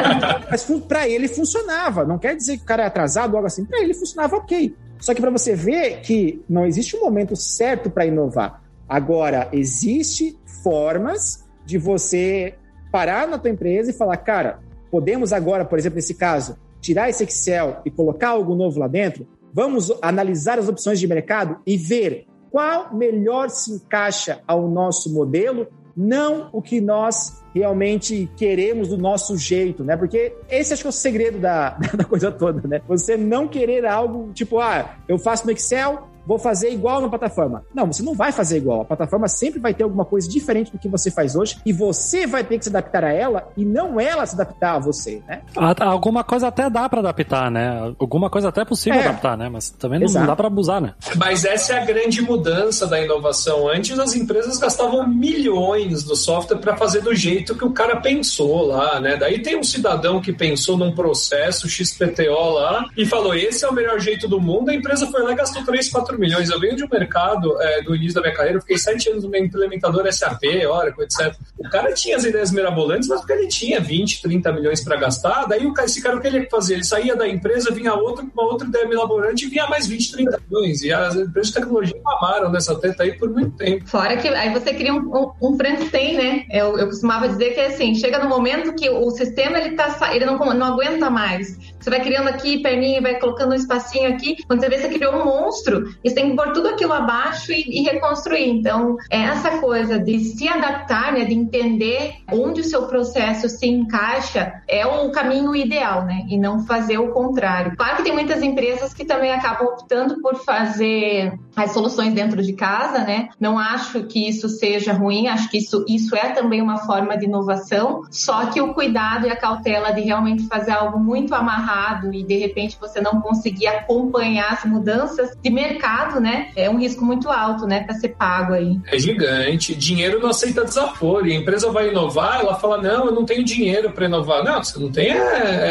Mas 0.50 0.64
para 0.88 1.06
ele 1.06 1.28
funcionava. 1.28 2.06
Não 2.06 2.18
quer 2.18 2.34
dizer 2.34 2.56
que 2.56 2.62
o 2.62 2.66
cara 2.66 2.84
é 2.84 2.86
atrasado 2.86 3.32
ou 3.32 3.36
algo 3.36 3.46
assim. 3.46 3.62
Para 3.66 3.82
ele 3.82 3.92
funcionava 3.92 4.36
ok. 4.36 4.74
Só 4.98 5.12
que 5.12 5.20
para 5.20 5.30
você 5.30 5.54
ver 5.54 6.00
que 6.00 6.42
não 6.48 6.64
existe 6.64 6.96
um 6.96 7.00
momento 7.00 7.36
certo 7.36 7.90
para 7.90 8.06
inovar. 8.06 8.62
Agora, 8.88 9.50
existe 9.52 10.38
formas 10.62 11.44
de 11.66 11.76
você 11.76 12.54
parar 12.92 13.26
na 13.26 13.38
tua 13.38 13.50
empresa 13.50 13.90
e 13.90 13.94
falar, 13.94 14.18
cara, 14.18 14.60
podemos 14.90 15.32
agora, 15.32 15.64
por 15.64 15.78
exemplo, 15.78 15.96
nesse 15.96 16.14
caso, 16.14 16.56
tirar 16.80 17.08
esse 17.08 17.24
Excel 17.24 17.78
e 17.84 17.90
colocar 17.90 18.28
algo 18.28 18.54
novo 18.54 18.78
lá 18.78 18.86
dentro? 18.86 19.26
Vamos 19.52 19.90
analisar 20.02 20.58
as 20.58 20.68
opções 20.68 21.00
de 21.00 21.08
mercado 21.08 21.56
e 21.66 21.76
ver 21.76 22.26
qual 22.50 22.94
melhor 22.94 23.48
se 23.48 23.72
encaixa 23.72 24.40
ao 24.46 24.68
nosso 24.68 25.12
modelo, 25.12 25.66
não 25.96 26.50
o 26.52 26.60
que 26.60 26.80
nós 26.80 27.42
realmente 27.54 28.30
queremos 28.36 28.88
do 28.88 28.98
nosso 28.98 29.36
jeito, 29.36 29.82
né? 29.84 29.96
Porque 29.96 30.34
esse 30.48 30.72
acho 30.72 30.82
que 30.82 30.88
é 30.88 30.90
o 30.90 30.92
segredo 30.92 31.38
da, 31.38 31.70
da 31.96 32.04
coisa 32.04 32.30
toda, 32.30 32.66
né? 32.66 32.82
Você 32.88 33.16
não 33.16 33.48
querer 33.48 33.86
algo 33.86 34.30
tipo, 34.32 34.58
ah, 34.58 34.96
eu 35.08 35.18
faço 35.18 35.46
no 35.46 35.52
Excel, 35.52 36.08
vou 36.26 36.38
fazer 36.38 36.70
igual 36.70 37.00
na 37.00 37.08
plataforma. 37.08 37.64
Não, 37.74 37.86
você 37.86 38.02
não 38.02 38.14
vai 38.14 38.32
fazer 38.32 38.58
igual. 38.58 38.82
A 38.82 38.84
plataforma 38.84 39.28
sempre 39.28 39.60
vai 39.60 39.74
ter 39.74 39.84
alguma 39.84 40.04
coisa 40.04 40.28
diferente 40.28 40.72
do 40.72 40.78
que 40.78 40.88
você 40.88 41.10
faz 41.10 41.36
hoje 41.36 41.58
e 41.64 41.72
você 41.72 42.26
vai 42.26 42.44
ter 42.44 42.58
que 42.58 42.64
se 42.64 42.70
adaptar 42.70 43.04
a 43.04 43.12
ela 43.12 43.48
e 43.56 43.64
não 43.64 44.00
ela 44.00 44.24
se 44.26 44.34
adaptar 44.34 44.76
a 44.76 44.78
você, 44.78 45.22
né? 45.26 45.42
Alguma 45.80 46.24
coisa 46.24 46.48
até 46.48 46.68
dá 46.70 46.88
para 46.88 47.00
adaptar, 47.00 47.50
né? 47.50 47.94
Alguma 47.98 48.30
coisa 48.30 48.48
até 48.48 48.62
é 48.62 48.64
possível 48.64 49.00
é. 49.00 49.08
adaptar, 49.08 49.36
né? 49.36 49.48
Mas 49.48 49.70
também 49.70 50.00
não, 50.00 50.12
não 50.12 50.26
dá 50.26 50.36
para 50.36 50.46
abusar, 50.46 50.80
né? 50.80 50.94
Mas 51.16 51.44
essa 51.44 51.74
é 51.74 51.82
a 51.82 51.84
grande 51.84 52.22
mudança 52.22 52.86
da 52.86 53.00
inovação. 53.00 53.68
Antes 53.68 53.98
as 53.98 54.14
empresas 54.14 54.58
gastavam 54.58 55.06
milhões 55.06 56.04
no 56.04 56.16
software 56.16 56.58
para 56.58 56.76
fazer 56.76 57.00
do 57.00 57.14
jeito 57.14 57.54
que 57.54 57.64
o 57.64 57.72
cara 57.72 58.00
pensou 58.00 58.66
lá, 58.66 59.00
né? 59.00 59.16
Daí 59.16 59.42
tem 59.42 59.58
um 59.58 59.64
cidadão 59.64 60.20
que 60.20 60.32
pensou 60.32 60.76
num 60.76 60.94
processo 60.94 61.68
XPTO 61.68 62.50
lá 62.50 62.86
e 62.96 63.04
falou: 63.04 63.34
esse 63.34 63.64
é 63.64 63.68
o 63.68 63.72
melhor 63.72 63.98
jeito 64.00 64.28
do 64.28 64.40
mundo. 64.40 64.70
A 64.70 64.74
empresa 64.74 65.06
foi 65.06 65.22
lá 65.22 65.32
e 65.32 65.36
gastou 65.36 65.64
3, 65.64 65.88
4 65.88 66.11
4 66.12 66.18
milhões. 66.18 66.50
Eu 66.50 66.60
venho 66.60 66.76
de 66.76 66.84
um 66.84 66.88
mercado 66.90 67.60
é, 67.60 67.82
do 67.82 67.94
início 67.94 68.14
da 68.14 68.20
minha 68.20 68.34
carreira, 68.34 68.58
eu 68.58 68.60
fiquei 68.60 68.78
7 68.78 69.10
anos 69.10 69.24
no 69.24 69.36
implementador 69.36 70.10
SAP, 70.12 70.42
Oracle, 70.68 71.04
etc. 71.04 71.34
O 71.58 71.68
cara 71.68 71.92
tinha 71.92 72.16
as 72.16 72.24
ideias 72.24 72.50
mirabolantes, 72.50 73.08
mas 73.08 73.20
porque 73.20 73.32
ele 73.32 73.48
tinha 73.48 73.80
20, 73.80 74.22
30 74.22 74.52
milhões 74.52 74.82
para 74.82 74.96
gastar, 74.96 75.46
daí 75.46 75.66
o 75.66 75.72
cara, 75.72 75.86
esse 75.86 76.02
cara 76.02 76.16
o 76.16 76.20
que 76.20 76.26
ele 76.26 76.40
ia 76.40 76.50
fazer? 76.50 76.74
Ele 76.74 76.84
saía 76.84 77.16
da 77.16 77.28
empresa, 77.28 77.70
vinha 77.70 77.94
outro 77.94 78.26
com 78.26 78.40
uma 78.40 78.50
outra 78.50 78.66
ideia 78.66 78.86
mirabolante 78.86 79.46
e 79.46 79.48
vinha 79.48 79.66
mais 79.66 79.86
20, 79.86 80.12
30 80.12 80.40
milhões. 80.48 80.82
E 80.82 80.92
as 80.92 81.14
empresas 81.14 81.52
de 81.52 81.60
tecnologia 81.60 82.00
mamaram 82.02 82.50
nessa 82.50 82.74
teta 82.78 83.02
aí 83.02 83.16
por 83.16 83.30
muito 83.30 83.56
tempo. 83.56 83.86
Fora 83.86 84.16
que 84.16 84.28
aí 84.28 84.52
você 84.52 84.74
cria 84.74 84.94
um, 84.94 84.98
um, 84.98 85.32
um 85.40 85.56
Frankenstein, 85.56 86.16
né? 86.16 86.44
Eu, 86.50 86.78
eu 86.78 86.86
costumava 86.86 87.28
dizer 87.28 87.54
que 87.54 87.60
é 87.60 87.66
assim, 87.66 87.94
chega 87.94 88.18
no 88.18 88.28
momento 88.28 88.74
que 88.74 88.88
o 88.90 89.10
sistema 89.10 89.58
ele, 89.58 89.76
tá, 89.76 90.14
ele 90.14 90.26
não, 90.26 90.38
não 90.38 90.66
aguenta 90.66 91.08
mais. 91.08 91.58
Você 91.78 91.90
vai 91.90 92.00
criando 92.00 92.28
aqui 92.28 92.62
perninha, 92.62 93.00
vai 93.00 93.18
colocando 93.18 93.52
um 93.52 93.56
espacinho 93.56 94.08
aqui. 94.08 94.36
Quando 94.46 94.60
você 94.60 94.68
vê, 94.68 94.78
você 94.78 94.88
criou 94.88 95.14
um 95.14 95.24
monstro 95.24 95.94
e 96.02 96.08
você 96.08 96.14
tem 96.14 96.30
que 96.30 96.36
pôr 96.36 96.52
tudo 96.52 96.68
aquilo 96.68 96.92
abaixo 96.92 97.52
e, 97.52 97.80
e 97.80 97.82
reconstruir. 97.82 98.48
Então, 98.48 98.96
é 99.10 99.22
essa 99.22 99.58
coisa 99.58 99.98
de 99.98 100.20
se 100.20 100.48
adaptar, 100.48 101.12
né, 101.12 101.24
de 101.24 101.34
entender 101.34 102.14
onde 102.32 102.60
o 102.60 102.64
seu 102.64 102.86
processo 102.86 103.48
se 103.48 103.66
encaixa, 103.66 104.62
é 104.68 104.86
o 104.86 105.10
caminho 105.10 105.54
ideal, 105.54 106.04
né? 106.04 106.24
E 106.28 106.38
não 106.38 106.64
fazer 106.66 106.98
o 106.98 107.12
contrário. 107.12 107.76
Claro 107.76 107.96
que 107.96 108.02
tem 108.02 108.12
muitas 108.12 108.42
empresas 108.42 108.94
que 108.94 109.04
também 109.04 109.32
acabam 109.32 109.68
optando 109.68 110.20
por 110.20 110.36
fazer 110.44 111.38
as 111.54 111.72
soluções 111.72 112.14
dentro 112.14 112.42
de 112.42 112.52
casa, 112.52 112.98
né? 113.00 113.28
Não 113.38 113.58
acho 113.58 114.04
que 114.04 114.28
isso 114.28 114.48
seja 114.48 114.92
ruim, 114.92 115.28
acho 115.28 115.50
que 115.50 115.58
isso, 115.58 115.84
isso 115.88 116.16
é 116.16 116.30
também 116.30 116.62
uma 116.62 116.78
forma 116.78 117.16
de 117.16 117.26
inovação, 117.26 118.02
só 118.10 118.46
que 118.46 118.60
o 118.60 118.74
cuidado 118.74 119.26
e 119.26 119.30
a 119.30 119.36
cautela 119.36 119.92
de 119.92 120.00
realmente 120.00 120.46
fazer 120.46 120.72
algo 120.72 120.98
muito 120.98 121.34
amarrado 121.34 122.12
e 122.12 122.22
de 122.24 122.38
repente 122.38 122.78
você 122.80 123.00
não 123.00 123.20
conseguir 123.20 123.66
acompanhar 123.66 124.52
as 124.52 124.64
mudanças 124.64 125.36
de 125.40 125.50
mercado, 125.50 125.91
né? 126.20 126.32
né? 126.32 126.50
É 126.56 126.70
um 126.70 126.78
risco 126.78 127.04
muito 127.04 127.28
alto, 127.28 127.66
né, 127.66 127.80
para 127.80 127.94
ser 127.94 128.08
pago 128.10 128.54
aí. 128.54 128.78
É 128.86 128.98
gigante. 128.98 129.74
Dinheiro 129.74 130.18
não 130.20 130.30
aceita 130.30 130.64
desaforo. 130.64 131.26
E 131.26 131.32
a 131.32 131.36
empresa 131.36 131.70
vai 131.70 131.90
inovar, 131.90 132.40
ela 132.40 132.54
fala: 132.54 132.80
não, 132.80 133.06
eu 133.06 133.12
não 133.12 133.24
tenho 133.24 133.44
dinheiro 133.44 133.90
para 133.92 134.06
inovar. 134.06 134.42
Não, 134.42 134.62
você 134.62 134.78
não 134.78 134.90
tem 134.90 135.10
é, 135.10 135.16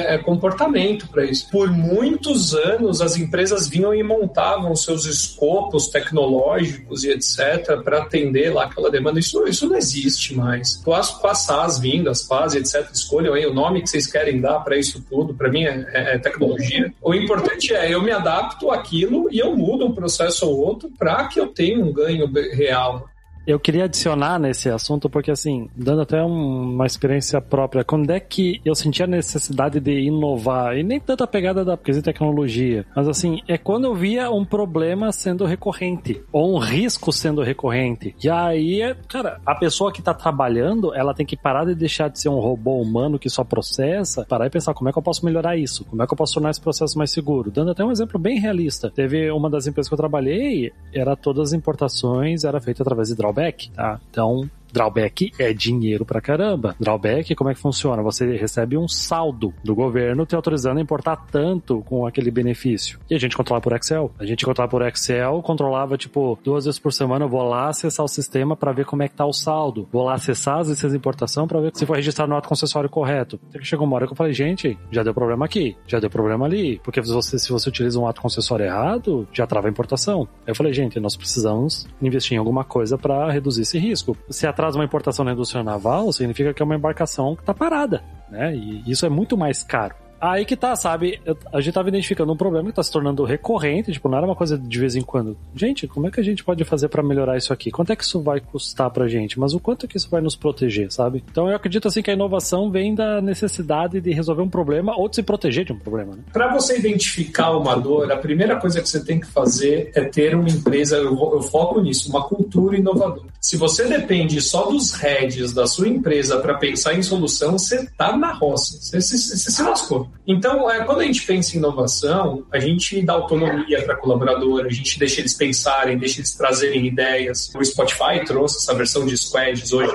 é, 0.10 0.16
é 0.16 0.18
comportamento 0.20 1.08
para 1.08 1.26
isso. 1.26 1.50
Por 1.50 1.72
muitos 1.72 2.54
anos, 2.54 3.02
as 3.02 3.18
empresas 3.18 3.68
vinham 3.68 3.94
e 3.94 4.04
montavam 4.04 4.76
seus 4.76 5.06
escopos 5.06 5.88
tecnológicos 5.88 7.04
e 7.04 7.10
etc. 7.10 7.82
para 7.84 8.00
atender 8.00 8.54
lá 8.54 8.66
aquela 8.66 8.92
demanda. 8.92 9.20
Isso, 9.20 9.46
isso 9.48 9.68
não 9.68 9.76
existe 9.76 10.36
mais. 10.36 10.82
As, 10.92 11.10
com 11.10 11.28
as 11.28 11.40
SaaS 11.40 11.80
vindo, 11.80 12.10
as 12.10 12.22
PAS 12.22 12.54
e 12.54 12.60
etc. 12.60 12.90
Escolham 12.94 13.34
aí 13.34 13.46
o 13.46 13.54
nome 13.54 13.82
que 13.82 13.90
vocês 13.90 14.06
querem 14.06 14.40
dar 14.40 14.60
para 14.60 14.78
isso 14.78 15.04
tudo. 15.10 15.34
Para 15.34 15.50
mim 15.50 15.64
é, 15.64 15.88
é, 15.94 16.16
é 16.16 16.20
tecnologia. 16.20 16.94
O 17.02 17.14
importante 17.14 17.74
é 17.74 17.92
eu 17.92 18.02
me 18.02 18.12
adapto 18.12 18.70
àquilo 18.70 19.28
e 19.32 19.40
eu 19.40 19.56
mudo 19.56 19.88
o 19.88 19.94
processo 19.94 20.11
ou 20.46 20.58
outro 20.58 20.90
para 20.98 21.28
que 21.28 21.40
eu 21.40 21.48
tenha 21.48 21.84
um 21.84 21.94
ganho 21.94 22.32
real. 22.54 23.10
Eu 23.46 23.60
queria 23.60 23.86
adicionar 23.86 24.40
nesse 24.40 24.70
assunto, 24.70 25.10
porque 25.10 25.32
assim, 25.32 25.70
dando 25.76 26.02
até 26.02 26.24
um, 26.24 26.74
uma 26.74 26.86
experiência 26.86 27.42
própria, 27.42 27.84
quando 27.84 28.10
é 28.12 28.20
que 28.20 28.62
eu 28.64 28.76
senti 28.76 29.02
a 29.02 29.08
necessidade 29.08 29.80
de 29.80 30.00
inovar, 30.00 30.78
e 30.78 30.84
nem 30.84 31.00
tanta 31.00 31.26
pegada 31.26 31.66
da 31.66 31.78
pesquisa 31.78 32.02
tecnologia, 32.02 32.86
mas 32.96 33.08
assim, 33.08 33.40
é 33.48 33.58
quando 33.58 33.86
eu 33.86 33.96
via 33.96 34.32
um 34.32 34.46
problema 34.46 35.12
sendo 35.12 35.46
recorrente, 35.46 36.22
ou 36.32 36.56
um 36.56 36.60
risco 36.60 37.12
sendo 37.12 37.42
recorrente. 37.42 38.16
E 38.24 38.30
aí, 38.30 38.82
é, 38.82 38.96
cara, 39.08 39.42
a 39.46 39.56
pessoa 39.56 39.92
que 39.92 40.02
tá 40.02 40.14
trabalhando, 40.14 40.94
ela 40.94 41.14
tem 41.14 41.26
que 41.26 41.36
parar 41.36 41.66
de 41.66 41.76
deixar 41.76 42.10
de 42.10 42.20
ser 42.20 42.30
um 42.30 42.40
robô 42.40 42.80
humano 42.80 43.20
que 43.20 43.30
só 43.30 43.44
processa, 43.44 44.26
parar 44.26 44.46
e 44.46 44.50
pensar 44.50 44.74
como 44.74 44.90
é 44.90 44.94
que 44.94 44.98
eu 44.98 45.04
posso 45.04 45.26
melhorar 45.26 45.58
isso, 45.58 45.84
como 45.86 46.02
é 46.02 46.08
que 46.08 46.14
eu 46.14 46.18
posso 46.18 46.36
tornar 46.36 46.52
esse 46.52 46.62
processo 46.62 46.98
mais 46.98 47.12
seguro. 47.12 47.52
Dando 47.52 47.72
até 47.72 47.84
um 47.84 47.92
exemplo 47.92 48.20
bem 48.20 48.40
realista. 48.40 48.92
Teve 48.92 49.32
uma 49.32 49.50
das 49.50 49.68
empresas 49.68 49.90
que 49.90 49.94
eu 49.94 49.98
trabalhei, 49.98 50.72
era 50.94 51.16
todas 51.16 51.50
as 51.50 51.54
importações, 51.54 52.44
era 52.44 52.60
feita 52.62 52.84
através 52.84 53.10
de 53.10 53.16
drawback, 53.32 53.72
tá? 53.72 54.00
Então, 54.10 54.50
Drawback 54.72 55.32
é 55.38 55.54
dinheiro 55.54 56.06
pra 56.06 56.22
caramba. 56.22 56.76
Drawback, 56.80 57.36
como 57.36 57.50
é 57.50 57.54
que 57.54 57.60
funciona? 57.60 58.02
Você 58.04 58.38
recebe 58.38 58.78
um 58.78 58.88
saldo 58.88 59.54
do 59.64 59.76
governo 59.76 60.26
te 60.26 60.36
autorizando 60.36 60.78
a 60.78 60.82
importar 60.82 61.16
tanto 61.16 61.82
com 61.84 62.06
aquele 62.06 62.32
benefício. 62.32 63.00
E 63.10 63.16
a 63.16 63.20
gente 63.20 63.36
controla 63.36 63.62
por 63.62 63.74
Excel. 63.74 64.12
A 64.20 64.26
gente 64.26 64.46
controla 64.46 64.70
por 64.70 64.82
Excel, 64.82 65.42
controlava, 65.42 65.98
tipo, 65.98 66.38
duas 66.44 66.66
vezes 66.66 66.80
por 66.80 66.94
semana 66.94 67.26
eu 67.26 67.30
vou 67.30 67.44
lá 67.44 67.70
acessar 67.70 68.06
o 68.06 68.10
sistema 68.10 68.56
para 68.56 68.72
ver 68.72 68.86
como 68.86 69.04
é 69.04 69.08
que 69.08 69.16
tá 69.16 69.26
o 69.26 69.34
saldo. 69.34 69.88
Vou 69.92 70.04
lá 70.04 70.14
acessar 70.14 70.60
as 70.60 70.68
licenças 70.68 70.92
de 70.92 70.98
importação 70.98 71.48
para 71.48 71.60
ver 71.60 71.72
se 71.74 71.86
foi 71.86 71.98
registrado 71.98 72.30
no 72.30 72.38
ato 72.38 72.50
concessório 72.50 72.90
correto. 72.90 73.40
Até 73.50 73.60
que 73.60 73.66
chegou 73.66 73.86
uma 73.86 73.96
hora 73.96 74.06
que 74.06 74.14
eu 74.14 74.18
falei, 74.18 74.34
gente, 74.34 74.78
já 74.92 75.04
deu 75.04 75.14
problema 75.14 75.46
aqui, 75.46 75.76
já 75.88 76.00
deu 76.00 76.10
problema 76.10 76.46
ali. 76.46 76.80
Porque 76.84 77.02
se 77.04 77.12
você, 77.12 77.38
se 77.38 77.52
você 77.52 77.70
utiliza 77.70 78.00
um 78.00 78.08
ato 78.08 78.22
concessório 78.22 78.66
errado, 78.66 79.28
já 79.34 79.46
trava 79.46 79.68
a 79.68 79.72
importação. 79.72 80.28
Aí 80.46 80.52
eu 80.52 80.56
falei, 80.56 80.74
gente, 80.74 81.00
nós 81.00 81.16
precisamos 81.16 81.88
investir 82.02 82.36
em 82.36 82.40
alguma 82.40 82.64
coisa 82.64 82.98
para 82.98 83.32
reduzir 83.32 83.62
esse 83.62 83.78
risco. 83.78 84.18
Se 84.30 84.48
a 84.48 84.54
traz 84.62 84.76
uma 84.76 84.86
importação 84.86 85.26
na 85.26 85.32
indústria 85.34 85.64
naval, 85.64 86.14
significa 86.14 86.54
que 86.54 86.62
é 86.62 86.66
uma 86.66 86.76
embarcação 86.76 87.36
que 87.36 87.42
está 87.42 87.52
parada, 87.52 88.04
né? 88.30 88.56
E 88.56 88.84
isso 88.92 89.08
é 89.08 89.10
muito 89.10 89.36
mais 89.36 89.64
caro. 89.64 89.96
Aí 90.22 90.46
que 90.46 90.56
tá, 90.56 90.76
sabe? 90.76 91.20
A 91.52 91.60
gente 91.60 91.74
tava 91.74 91.90
identificando 91.90 92.32
um 92.32 92.38
problema 92.38 92.70
que 92.70 92.76
tá 92.76 92.84
se 92.84 92.92
tornando 92.92 93.24
recorrente, 93.24 93.92
tipo, 93.92 94.08
não 94.08 94.18
era 94.20 94.28
uma 94.28 94.36
coisa 94.36 94.56
de 94.56 94.80
vez 94.80 94.96
em 94.96 95.02
quando. 95.02 95.36
Gente, 95.56 95.88
como 95.88 96.08
é 96.08 96.12
que 96.12 96.20
a 96.20 96.24
gente 96.24 96.44
pode 96.44 96.64
fazer 96.64 96.90
para 96.90 97.02
melhorar 97.02 97.38
isso 97.38 97.52
aqui? 97.52 97.72
Quanto 97.72 97.92
é 97.92 97.96
que 97.96 98.04
isso 98.04 98.22
vai 98.22 98.40
custar 98.40 98.92
pra 98.92 99.08
gente? 99.08 99.40
Mas 99.40 99.56
o 99.56 99.60
quanto 99.60 99.88
é 99.88 99.90
que 99.90 99.98
isso 99.98 100.10
vai 100.12 100.22
nos 100.22 100.36
proteger, 100.36 100.92
sabe? 100.92 101.24
Então 101.32 101.50
eu 101.50 101.56
acredito 101.56 101.88
assim 101.88 102.04
que 102.04 102.12
a 102.12 102.14
inovação 102.14 102.70
vem 102.70 102.94
da 102.94 103.20
necessidade 103.20 104.00
de 104.00 104.12
resolver 104.12 104.44
um 104.44 104.50
problema 104.50 104.96
ou 104.96 105.10
de 105.10 105.16
se 105.16 105.24
proteger 105.24 105.66
de 105.66 105.74
um 105.74 105.80
problema. 105.80 106.16
Né? 106.16 106.22
Para 106.32 106.54
você 106.54 106.78
identificar 106.78 107.58
uma 107.58 107.76
dor, 107.76 108.12
a 108.12 108.18
primeira 108.18 108.58
coisa 108.58 108.80
que 108.80 108.88
você 108.88 109.04
tem 109.04 109.20
que 109.20 109.28
fazer 109.28 109.92
é 109.96 110.04
ter 110.04 110.36
uma 110.36 110.50
empresa, 110.50 110.98
eu, 110.98 111.42
foco 111.42 111.82
nisso, 111.82 112.10
uma 112.10 112.24
cultura 112.28 112.78
inovadora. 112.78 113.28
Se 113.40 113.58
você 113.58 113.88
depende 113.88 114.40
só 114.40 114.70
dos 114.70 114.92
heads 114.92 115.52
da 115.52 115.66
sua 115.66 115.88
empresa 115.88 116.38
para 116.38 116.54
pensar 116.60 116.94
em 116.94 117.02
solução, 117.02 117.54
você 117.54 117.88
tá 117.98 118.16
na 118.16 118.34
roça, 118.34 118.78
você, 118.80 119.02
você, 119.02 119.18
você 119.18 119.52
se 119.52 119.64
lascou. 119.64 120.11
Então, 120.26 120.70
é, 120.70 120.84
quando 120.86 121.02
a 121.02 121.04
gente 121.04 121.26
pensa 121.26 121.56
em 121.56 121.60
inovação, 121.60 122.46
a 122.52 122.60
gente 122.60 123.02
dá 123.02 123.14
autonomia 123.14 123.84
para 123.84 123.96
colaborador, 123.96 124.66
a 124.66 124.70
gente 124.70 125.00
deixa 125.00 125.20
eles 125.20 125.34
pensarem, 125.34 125.98
deixa 125.98 126.20
eles 126.20 126.34
trazerem 126.36 126.86
ideias. 126.86 127.52
O 127.56 127.64
Spotify 127.64 128.24
trouxe 128.26 128.58
essa 128.58 128.74
versão 128.76 129.06
de 129.06 129.18
squads 129.18 129.74
hoje 129.74 129.92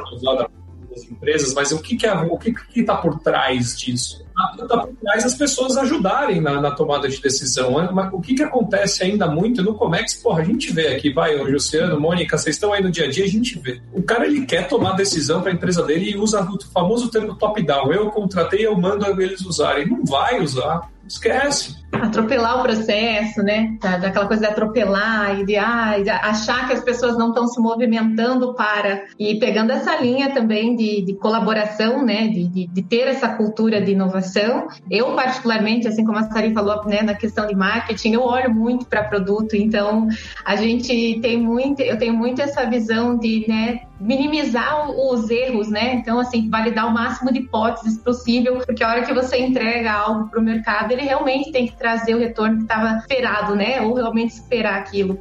das 0.90 1.04
empresas, 1.04 1.54
mas 1.54 1.70
o 1.72 1.80
que, 1.80 1.96
que 1.96 2.06
é, 2.06 2.12
o 2.12 2.36
que 2.38 2.54
está 2.74 2.96
por 2.96 3.20
trás 3.20 3.78
disso? 3.78 4.25
Está 4.62 4.78
por 4.78 4.94
trás 4.96 5.24
as 5.24 5.34
pessoas 5.34 5.76
ajudarem 5.76 6.40
na, 6.40 6.60
na, 6.60 6.70
tomada 6.70 7.08
de 7.08 7.20
decisão. 7.20 7.72
Mas 7.92 8.12
o 8.12 8.20
que, 8.20 8.34
que 8.34 8.42
acontece 8.42 9.02
ainda 9.02 9.26
muito 9.26 9.62
no 9.62 9.74
Comex? 9.74 10.14
Porra, 10.14 10.42
a 10.42 10.44
gente 10.44 10.72
vê 10.72 10.88
aqui, 10.88 11.12
vai, 11.12 11.36
o 11.36 11.50
Luciano, 11.50 11.98
Mônica, 11.98 12.36
vocês 12.36 12.56
estão 12.56 12.72
aí 12.72 12.82
no 12.82 12.90
dia 12.90 13.06
a 13.06 13.10
dia, 13.10 13.24
a 13.24 13.28
gente 13.28 13.58
vê. 13.58 13.80
O 13.92 14.02
cara 14.02 14.26
ele 14.26 14.44
quer 14.44 14.68
tomar 14.68 14.92
decisão 14.92 15.40
para 15.40 15.50
a 15.50 15.54
empresa 15.54 15.82
dele 15.82 16.10
e 16.10 16.16
usa 16.16 16.42
o 16.42 16.58
famoso 16.72 17.10
termo 17.10 17.34
top-down. 17.34 17.92
Eu 17.92 18.10
contratei, 18.10 18.66
eu 18.66 18.76
mando 18.76 19.06
eles 19.20 19.40
usarem. 19.40 19.86
Não 19.86 20.04
vai 20.04 20.40
usar 20.40 20.90
Esquece. 21.06 21.76
Atropelar 21.92 22.58
o 22.60 22.62
processo, 22.62 23.42
né? 23.42 23.76
Da- 23.80 23.96
Daquela 23.96 24.26
coisa 24.26 24.42
de 24.46 24.52
atropelar 24.52 25.40
e 25.40 25.46
de, 25.46 25.56
ah, 25.56 25.98
de 26.02 26.10
achar 26.10 26.66
que 26.66 26.74
as 26.74 26.82
pessoas 26.82 27.16
não 27.16 27.28
estão 27.28 27.46
se 27.46 27.60
movimentando 27.60 28.54
para. 28.54 29.04
E 29.18 29.38
pegando 29.38 29.70
essa 29.70 29.96
linha 29.96 30.30
também 30.30 30.76
de, 30.76 31.02
de 31.02 31.14
colaboração, 31.14 32.04
né? 32.04 32.26
De, 32.28 32.48
de, 32.48 32.66
de 32.66 32.82
ter 32.82 33.06
essa 33.08 33.28
cultura 33.28 33.80
de 33.80 33.92
inovação. 33.92 34.66
Eu, 34.90 35.14
particularmente, 35.14 35.88
assim 35.88 36.04
como 36.04 36.18
a 36.18 36.24
Sari 36.24 36.52
falou, 36.52 36.84
né, 36.84 37.02
na 37.02 37.14
questão 37.14 37.46
de 37.46 37.54
marketing, 37.54 38.12
eu 38.14 38.22
olho 38.22 38.52
muito 38.52 38.84
para 38.86 39.04
produto. 39.04 39.54
Então, 39.56 40.08
a 40.44 40.56
gente 40.56 41.20
tem 41.22 41.38
muito, 41.40 41.80
eu 41.80 41.96
tenho 41.98 42.14
muito 42.14 42.42
essa 42.42 42.64
visão 42.68 43.16
de, 43.16 43.44
né? 43.48 43.80
Minimizar 43.98 44.90
os 44.90 45.30
erros, 45.30 45.68
né? 45.68 45.94
Então, 45.94 46.18
assim, 46.18 46.48
validar 46.50 46.86
o 46.86 46.92
máximo 46.92 47.32
de 47.32 47.40
hipóteses 47.40 47.98
possível, 47.98 48.58
porque 48.58 48.84
a 48.84 48.88
hora 48.88 49.02
que 49.02 49.12
você 49.12 49.38
entrega 49.38 49.92
algo 49.92 50.28
para 50.28 50.40
o 50.40 50.42
mercado, 50.42 50.92
ele 50.92 51.02
realmente 51.02 51.50
tem 51.52 51.66
que 51.66 51.76
trazer 51.76 52.14
o 52.14 52.18
retorno 52.18 52.56
que 52.56 52.62
estava 52.62 52.96
esperado, 52.98 53.54
né? 53.54 53.80
Ou 53.80 53.94
realmente 53.94 54.34
esperar 54.34 54.78
aquilo. 54.78 55.18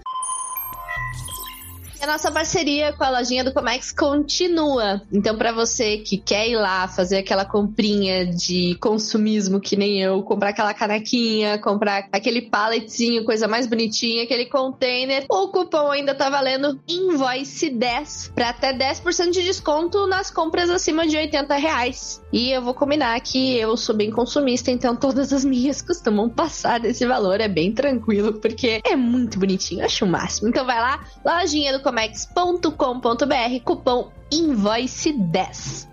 A 2.01 2.07
nossa 2.07 2.31
parceria 2.31 2.93
com 2.93 3.03
a 3.03 3.09
lojinha 3.09 3.43
do 3.43 3.53
Comex 3.53 3.91
continua. 3.91 5.01
Então, 5.11 5.37
pra 5.37 5.51
você 5.51 5.97
que 5.97 6.17
quer 6.17 6.47
ir 6.47 6.55
lá 6.55 6.87
fazer 6.87 7.17
aquela 7.17 7.45
comprinha 7.45 8.25
de 8.25 8.75
consumismo 8.75 9.59
que 9.59 9.75
nem 9.75 10.01
eu, 10.01 10.21
comprar 10.23 10.49
aquela 10.49 10.73
canequinha, 10.73 11.57
comprar 11.57 12.07
aquele 12.11 12.41
palletzinho, 12.43 13.25
coisa 13.25 13.47
mais 13.47 13.67
bonitinha, 13.67 14.23
aquele 14.23 14.45
container, 14.45 15.25
o 15.29 15.47
cupom 15.47 15.91
ainda 15.91 16.13
tá 16.13 16.29
valendo 16.29 16.79
Invoice 16.87 17.69
10 17.69 18.31
para 18.35 18.49
até 18.49 18.73
10% 18.73 19.31
de 19.31 19.43
desconto 19.43 20.05
nas 20.07 20.29
compras 20.29 20.69
acima 20.69 21.07
de 21.07 21.17
80 21.17 21.55
reais. 21.55 22.21
E 22.31 22.51
eu 22.51 22.61
vou 22.61 22.73
combinar 22.73 23.19
que 23.21 23.57
eu 23.57 23.77
sou 23.77 23.95
bem 23.95 24.11
consumista, 24.11 24.69
então 24.69 24.95
todas 24.95 25.31
as 25.31 25.45
minhas 25.45 25.81
costumam 25.81 26.29
passar 26.29 26.79
desse 26.79 27.05
valor. 27.05 27.39
É 27.39 27.47
bem 27.47 27.71
tranquilo, 27.71 28.33
porque 28.33 28.81
é 28.83 28.95
muito 28.95 29.39
bonitinho. 29.39 29.85
Acho 29.85 30.05
o 30.05 30.07
máximo. 30.07 30.49
Então 30.49 30.65
vai 30.65 30.79
lá, 30.79 31.03
lojinha 31.23 31.71
do 31.71 31.81
comex.com.br, 31.85 33.63
cupom 33.63 34.09
Invoice10. 34.33 35.87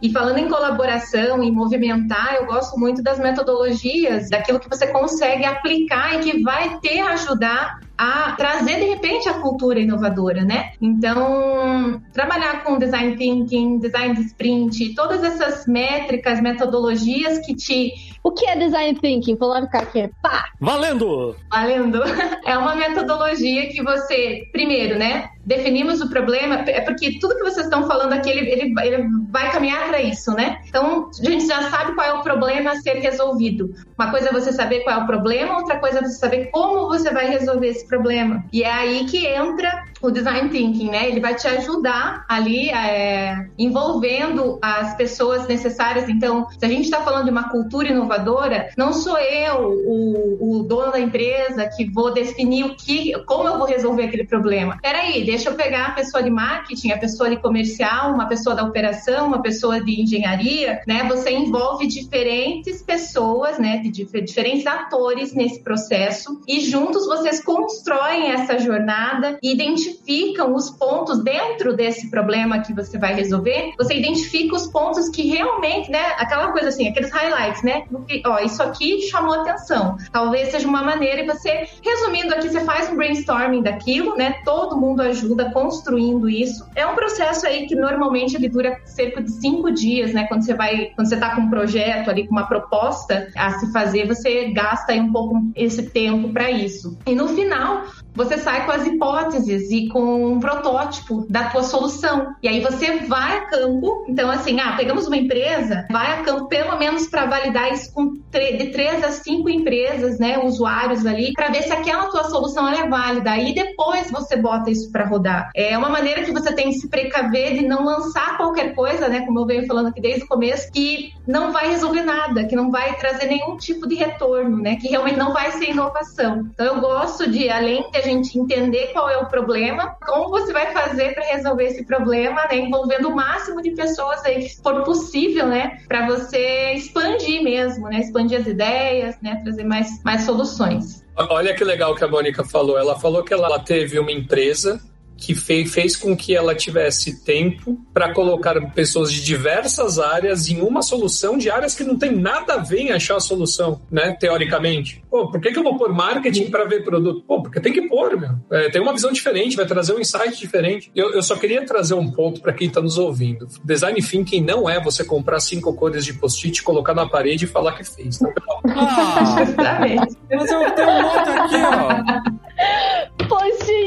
E 0.00 0.12
falando 0.12 0.38
em 0.38 0.48
colaboração, 0.48 1.42
em 1.42 1.50
movimentar, 1.50 2.36
eu 2.36 2.46
gosto 2.46 2.78
muito 2.78 3.02
das 3.02 3.18
metodologias, 3.18 4.30
daquilo 4.30 4.60
que 4.60 4.68
você 4.68 4.86
consegue 4.86 5.44
aplicar 5.44 6.14
e 6.14 6.18
que 6.20 6.42
vai 6.42 6.78
te 6.78 7.00
ajudar 7.00 7.80
a 7.96 8.32
trazer 8.32 8.80
de 8.80 8.86
repente 8.86 9.28
a 9.28 9.34
cultura 9.34 9.78
inovadora, 9.78 10.42
né? 10.42 10.72
Então, 10.80 12.02
trabalhar 12.12 12.64
com 12.64 12.78
design 12.78 13.16
thinking, 13.16 13.78
design 13.78 14.14
de 14.14 14.22
sprint, 14.22 14.94
todas 14.94 15.22
essas 15.22 15.66
métricas, 15.66 16.40
metodologias 16.40 17.38
que 17.46 17.54
te 17.54 17.92
O 18.22 18.32
que 18.32 18.46
é 18.46 18.56
design 18.56 18.98
thinking? 18.98 19.36
Vou 19.36 19.48
lá 19.48 19.62
ficar 19.62 19.82
aqui. 19.82 20.10
Pá! 20.22 20.44
Valendo! 20.60 21.36
valendo. 21.50 22.02
É 22.44 22.58
uma 22.58 22.74
metodologia 22.74 23.68
que 23.68 23.82
você, 23.82 24.48
primeiro, 24.52 24.98
né? 24.98 25.30
Definimos 25.46 26.00
o 26.00 26.10
problema, 26.10 26.56
é 26.66 26.80
porque 26.80 27.18
tudo 27.18 27.36
que 27.36 27.42
vocês 27.42 27.66
estão 27.66 27.86
falando 27.86 28.12
aqui, 28.12 28.30
ele, 28.30 28.50
ele, 28.50 28.74
ele 28.82 29.08
vai 29.30 29.50
caminhar 29.50 29.88
para 29.88 30.00
isso, 30.00 30.32
né? 30.32 30.58
Então, 30.68 31.10
a 31.18 31.24
gente 31.24 31.46
já 31.46 31.70
sabe 31.70 31.94
qual 31.94 32.06
é 32.06 32.12
o 32.12 32.22
problema 32.22 32.72
a 32.72 32.76
ser 32.76 32.94
resolvido. 32.94 33.74
Uma 33.98 34.10
coisa 34.10 34.28
é 34.28 34.32
você 34.32 34.52
saber 34.52 34.80
qual 34.80 35.00
é 35.00 35.02
o 35.02 35.06
problema, 35.06 35.56
outra 35.56 35.78
coisa 35.78 35.98
é 35.98 36.02
você 36.02 36.18
saber 36.18 36.50
como 36.50 36.88
você 36.88 37.10
vai 37.10 37.28
resolver 37.28 37.68
esse 37.68 37.83
problema. 37.86 38.44
E 38.52 38.62
é 38.62 38.70
aí 38.70 39.04
que 39.06 39.26
entra 39.26 39.84
o 40.00 40.10
design 40.10 40.50
thinking, 40.50 40.90
né? 40.90 41.08
Ele 41.08 41.20
vai 41.20 41.34
te 41.34 41.46
ajudar 41.48 42.24
ali, 42.28 42.68
é, 42.68 43.46
envolvendo 43.58 44.58
as 44.60 44.94
pessoas 44.96 45.46
necessárias. 45.48 46.08
Então, 46.08 46.46
se 46.58 46.64
a 46.64 46.68
gente 46.68 46.84
está 46.84 47.00
falando 47.00 47.24
de 47.24 47.30
uma 47.30 47.48
cultura 47.48 47.88
inovadora, 47.88 48.68
não 48.76 48.92
sou 48.92 49.18
eu, 49.18 49.70
o, 49.86 50.58
o 50.58 50.62
dono 50.62 50.92
da 50.92 51.00
empresa, 51.00 51.66
que 51.74 51.90
vou 51.90 52.12
definir 52.12 52.64
o 52.64 52.76
que, 52.76 53.12
como 53.24 53.48
eu 53.48 53.56
vou 53.56 53.66
resolver 53.66 54.04
aquele 54.04 54.24
problema. 54.24 54.78
Peraí, 54.82 55.24
deixa 55.24 55.48
eu 55.50 55.54
pegar 55.54 55.86
a 55.86 55.92
pessoa 55.92 56.22
de 56.22 56.30
marketing, 56.30 56.90
a 56.92 56.98
pessoa 56.98 57.30
de 57.30 57.36
comercial, 57.36 58.12
uma 58.12 58.26
pessoa 58.26 58.54
da 58.54 58.62
operação, 58.62 59.26
uma 59.26 59.40
pessoa 59.40 59.80
de 59.80 60.02
engenharia, 60.02 60.82
né? 60.86 61.04
Você 61.08 61.30
envolve 61.30 61.86
diferentes 61.86 62.82
pessoas, 62.82 63.58
né? 63.58 63.78
De 63.78 63.88
dif- 63.90 64.20
diferentes 64.20 64.66
atores 64.66 65.32
nesse 65.32 65.62
processo 65.62 66.40
e 66.46 66.60
juntos 66.60 67.06
vocês 67.06 67.42
constroem 67.74 68.30
essa 68.30 68.58
jornada 68.58 69.38
e 69.42 69.52
identificam 69.52 70.54
os 70.54 70.70
pontos 70.70 71.22
dentro 71.22 71.74
desse 71.74 72.10
problema 72.10 72.60
que 72.60 72.72
você 72.72 72.96
vai 72.98 73.14
resolver. 73.14 73.72
Você 73.76 73.94
identifica 73.94 74.54
os 74.54 74.66
pontos 74.68 75.08
que 75.08 75.22
realmente, 75.28 75.90
né? 75.90 76.14
Aquela 76.18 76.52
coisa 76.52 76.68
assim, 76.68 76.88
aqueles 76.88 77.10
highlights, 77.10 77.62
né? 77.62 77.84
Ó, 78.26 78.38
isso 78.38 78.62
aqui 78.62 79.02
chamou 79.02 79.34
atenção. 79.40 79.96
Talvez 80.12 80.50
seja 80.50 80.68
uma 80.68 80.82
maneira 80.82 81.22
e 81.22 81.26
você, 81.26 81.66
resumindo 81.82 82.34
aqui, 82.34 82.48
você 82.48 82.60
faz 82.60 82.90
um 82.90 82.96
brainstorming 82.96 83.62
daquilo, 83.62 84.16
né? 84.16 84.36
Todo 84.44 84.76
mundo 84.76 85.00
ajuda 85.02 85.50
construindo 85.50 86.28
isso. 86.28 86.66
É 86.74 86.86
um 86.86 86.94
processo 86.94 87.46
aí 87.46 87.66
que 87.66 87.74
normalmente 87.74 88.36
ele 88.36 88.48
dura 88.48 88.78
cerca 88.84 89.22
de 89.22 89.30
cinco 89.32 89.70
dias, 89.70 90.12
né? 90.12 90.26
Quando 90.28 90.44
você 90.44 90.54
vai, 90.54 90.92
quando 90.94 91.08
você 91.08 91.16
tá 91.16 91.34
com 91.34 91.42
um 91.42 91.50
projeto 91.50 92.10
ali, 92.10 92.26
com 92.26 92.32
uma 92.32 92.46
proposta 92.46 93.28
a 93.36 93.50
se 93.58 93.72
fazer, 93.72 94.06
você 94.06 94.52
gasta 94.52 94.92
aí 94.92 95.00
um 95.00 95.12
pouco 95.12 95.42
esse 95.56 95.82
tempo 95.90 96.28
para 96.28 96.50
isso. 96.50 96.96
E 97.06 97.14
no 97.14 97.28
final, 97.28 97.63
now 97.64 98.03
você 98.14 98.38
sai 98.38 98.64
com 98.64 98.72
as 98.72 98.86
hipóteses 98.86 99.70
e 99.70 99.88
com 99.88 100.34
um 100.34 100.40
protótipo 100.40 101.26
da 101.28 101.50
tua 101.50 101.62
solução. 101.62 102.34
E 102.42 102.48
aí 102.48 102.60
você 102.60 103.00
vai 103.00 103.38
a 103.38 103.46
campo. 103.46 104.04
Então, 104.08 104.30
assim, 104.30 104.60
ah, 104.60 104.74
pegamos 104.76 105.06
uma 105.06 105.16
empresa, 105.16 105.86
vai 105.90 106.18
a 106.18 106.22
campo 106.22 106.48
pelo 106.48 106.78
menos 106.78 107.06
para 107.06 107.26
validar 107.26 107.72
isso 107.72 107.92
com 107.92 108.14
de 108.34 108.66
três 108.70 109.02
a 109.04 109.10
cinco 109.10 109.48
empresas, 109.48 110.18
né, 110.18 110.38
usuários 110.38 111.06
ali, 111.06 111.32
para 111.32 111.48
ver 111.48 111.62
se 111.62 111.72
aquela 111.72 112.08
tua 112.08 112.24
solução 112.24 112.68
é 112.68 112.88
válida. 112.88 113.30
Aí 113.30 113.54
depois 113.54 114.10
você 114.10 114.36
bota 114.36 114.70
isso 114.70 114.90
para 114.90 115.06
rodar. 115.06 115.50
É 115.54 115.76
uma 115.78 115.88
maneira 115.88 116.22
que 116.22 116.32
você 116.32 116.52
tem 116.52 116.68
que 116.68 116.74
se 116.74 116.88
precaver 116.88 117.54
de 117.54 117.66
não 117.66 117.84
lançar 117.84 118.36
qualquer 118.36 118.74
coisa, 118.74 119.08
né, 119.08 119.20
como 119.24 119.40
eu 119.40 119.46
venho 119.46 119.66
falando 119.66 119.88
aqui 119.88 120.00
desde 120.00 120.24
o 120.24 120.28
começo, 120.28 120.70
que 120.72 121.12
não 121.26 121.52
vai 121.52 121.68
resolver 121.68 122.02
nada, 122.02 122.44
que 122.44 122.56
não 122.56 122.70
vai 122.70 122.96
trazer 122.96 123.26
nenhum 123.26 123.56
tipo 123.56 123.86
de 123.86 123.94
retorno, 123.94 124.58
né, 124.58 124.76
que 124.76 124.88
realmente 124.88 125.16
não 125.16 125.32
vai 125.32 125.52
ser 125.52 125.70
inovação. 125.70 126.48
Então 126.52 126.66
eu 126.66 126.80
gosto 126.80 127.30
de, 127.30 127.48
além 127.48 127.88
de 127.90 128.03
gente 128.04 128.38
entender 128.38 128.92
qual 128.92 129.08
é 129.08 129.16
o 129.18 129.26
problema, 129.26 129.96
como 130.06 130.30
você 130.30 130.52
vai 130.52 130.72
fazer 130.72 131.14
para 131.14 131.24
resolver 131.24 131.64
esse 131.64 131.84
problema, 131.84 132.42
né, 132.50 132.58
envolvendo 132.58 133.08
o 133.08 133.16
máximo 133.16 133.60
de 133.60 133.70
pessoas 133.72 134.24
aí 134.24 134.44
que 134.44 134.62
for 134.62 134.82
possível, 134.84 135.46
né, 135.46 135.80
para 135.88 136.06
você 136.06 136.74
expandir 136.74 137.42
mesmo, 137.42 137.88
né, 137.88 138.00
expandir 138.00 138.40
as 138.40 138.46
ideias, 138.46 139.16
né, 139.20 139.40
trazer 139.42 139.64
mais, 139.64 140.02
mais 140.04 140.22
soluções. 140.22 141.02
Olha 141.16 141.54
que 141.54 141.64
legal 141.64 141.94
que 141.94 142.04
a 142.04 142.08
Mônica 142.08 142.44
falou. 142.44 142.76
Ela 142.76 142.98
falou 142.98 143.22
que 143.22 143.32
ela 143.32 143.58
teve 143.58 143.98
uma 143.98 144.10
empresa 144.10 144.80
que 145.16 145.34
fez, 145.34 145.72
fez 145.72 145.96
com 145.96 146.16
que 146.16 146.34
ela 146.34 146.54
tivesse 146.54 147.24
tempo 147.24 147.78
para 147.92 148.12
colocar 148.12 148.60
pessoas 148.72 149.12
de 149.12 149.22
diversas 149.22 149.98
áreas 149.98 150.48
em 150.48 150.60
uma 150.60 150.82
solução 150.82 151.38
de 151.38 151.50
áreas 151.50 151.74
que 151.74 151.84
não 151.84 151.98
tem 151.98 152.12
nada 152.12 152.54
a 152.54 152.58
ver 152.58 152.80
em 152.80 152.92
achar 152.92 153.16
a 153.16 153.20
solução, 153.20 153.80
né? 153.90 154.16
Teoricamente. 154.18 155.02
Pô, 155.10 155.30
por 155.30 155.40
que, 155.40 155.52
que 155.52 155.58
eu 155.58 155.62
vou 155.62 155.76
pôr 155.76 155.92
marketing 155.92 156.50
para 156.50 156.64
ver 156.64 156.84
produto? 156.84 157.22
Pô, 157.26 157.42
porque 157.42 157.60
tem 157.60 157.72
que 157.72 157.88
pôr, 157.88 158.16
meu. 158.18 158.30
É, 158.50 158.70
tem 158.70 158.80
uma 158.80 158.92
visão 158.92 159.12
diferente, 159.12 159.56
vai 159.56 159.66
trazer 159.66 159.94
um 159.94 160.00
insight 160.00 160.38
diferente. 160.38 160.90
Eu, 160.94 161.12
eu 161.12 161.22
só 161.22 161.36
queria 161.36 161.64
trazer 161.64 161.94
um 161.94 162.10
ponto 162.10 162.40
para 162.40 162.52
quem 162.52 162.68
está 162.68 162.80
nos 162.80 162.98
ouvindo. 162.98 163.46
Design 163.64 164.00
thinking 164.02 164.42
não 164.42 164.68
é 164.68 164.82
você 164.82 165.04
comprar 165.04 165.40
cinco 165.40 165.72
cores 165.74 166.04
de 166.04 166.12
post-it, 166.14 166.62
colocar 166.62 166.94
na 166.94 167.08
parede 167.08 167.44
e 167.44 167.48
falar 167.48 167.72
que 167.72 167.84
fez. 167.84 168.18
Tá? 168.18 168.28
Ah, 168.68 169.36
Exatamente. 169.42 170.16
mas 170.30 170.50
eu 170.50 170.70
tenho 170.72 170.90
um 170.90 171.04
outro 171.04 171.32
aqui, 171.32 171.56
ó. 171.56 172.44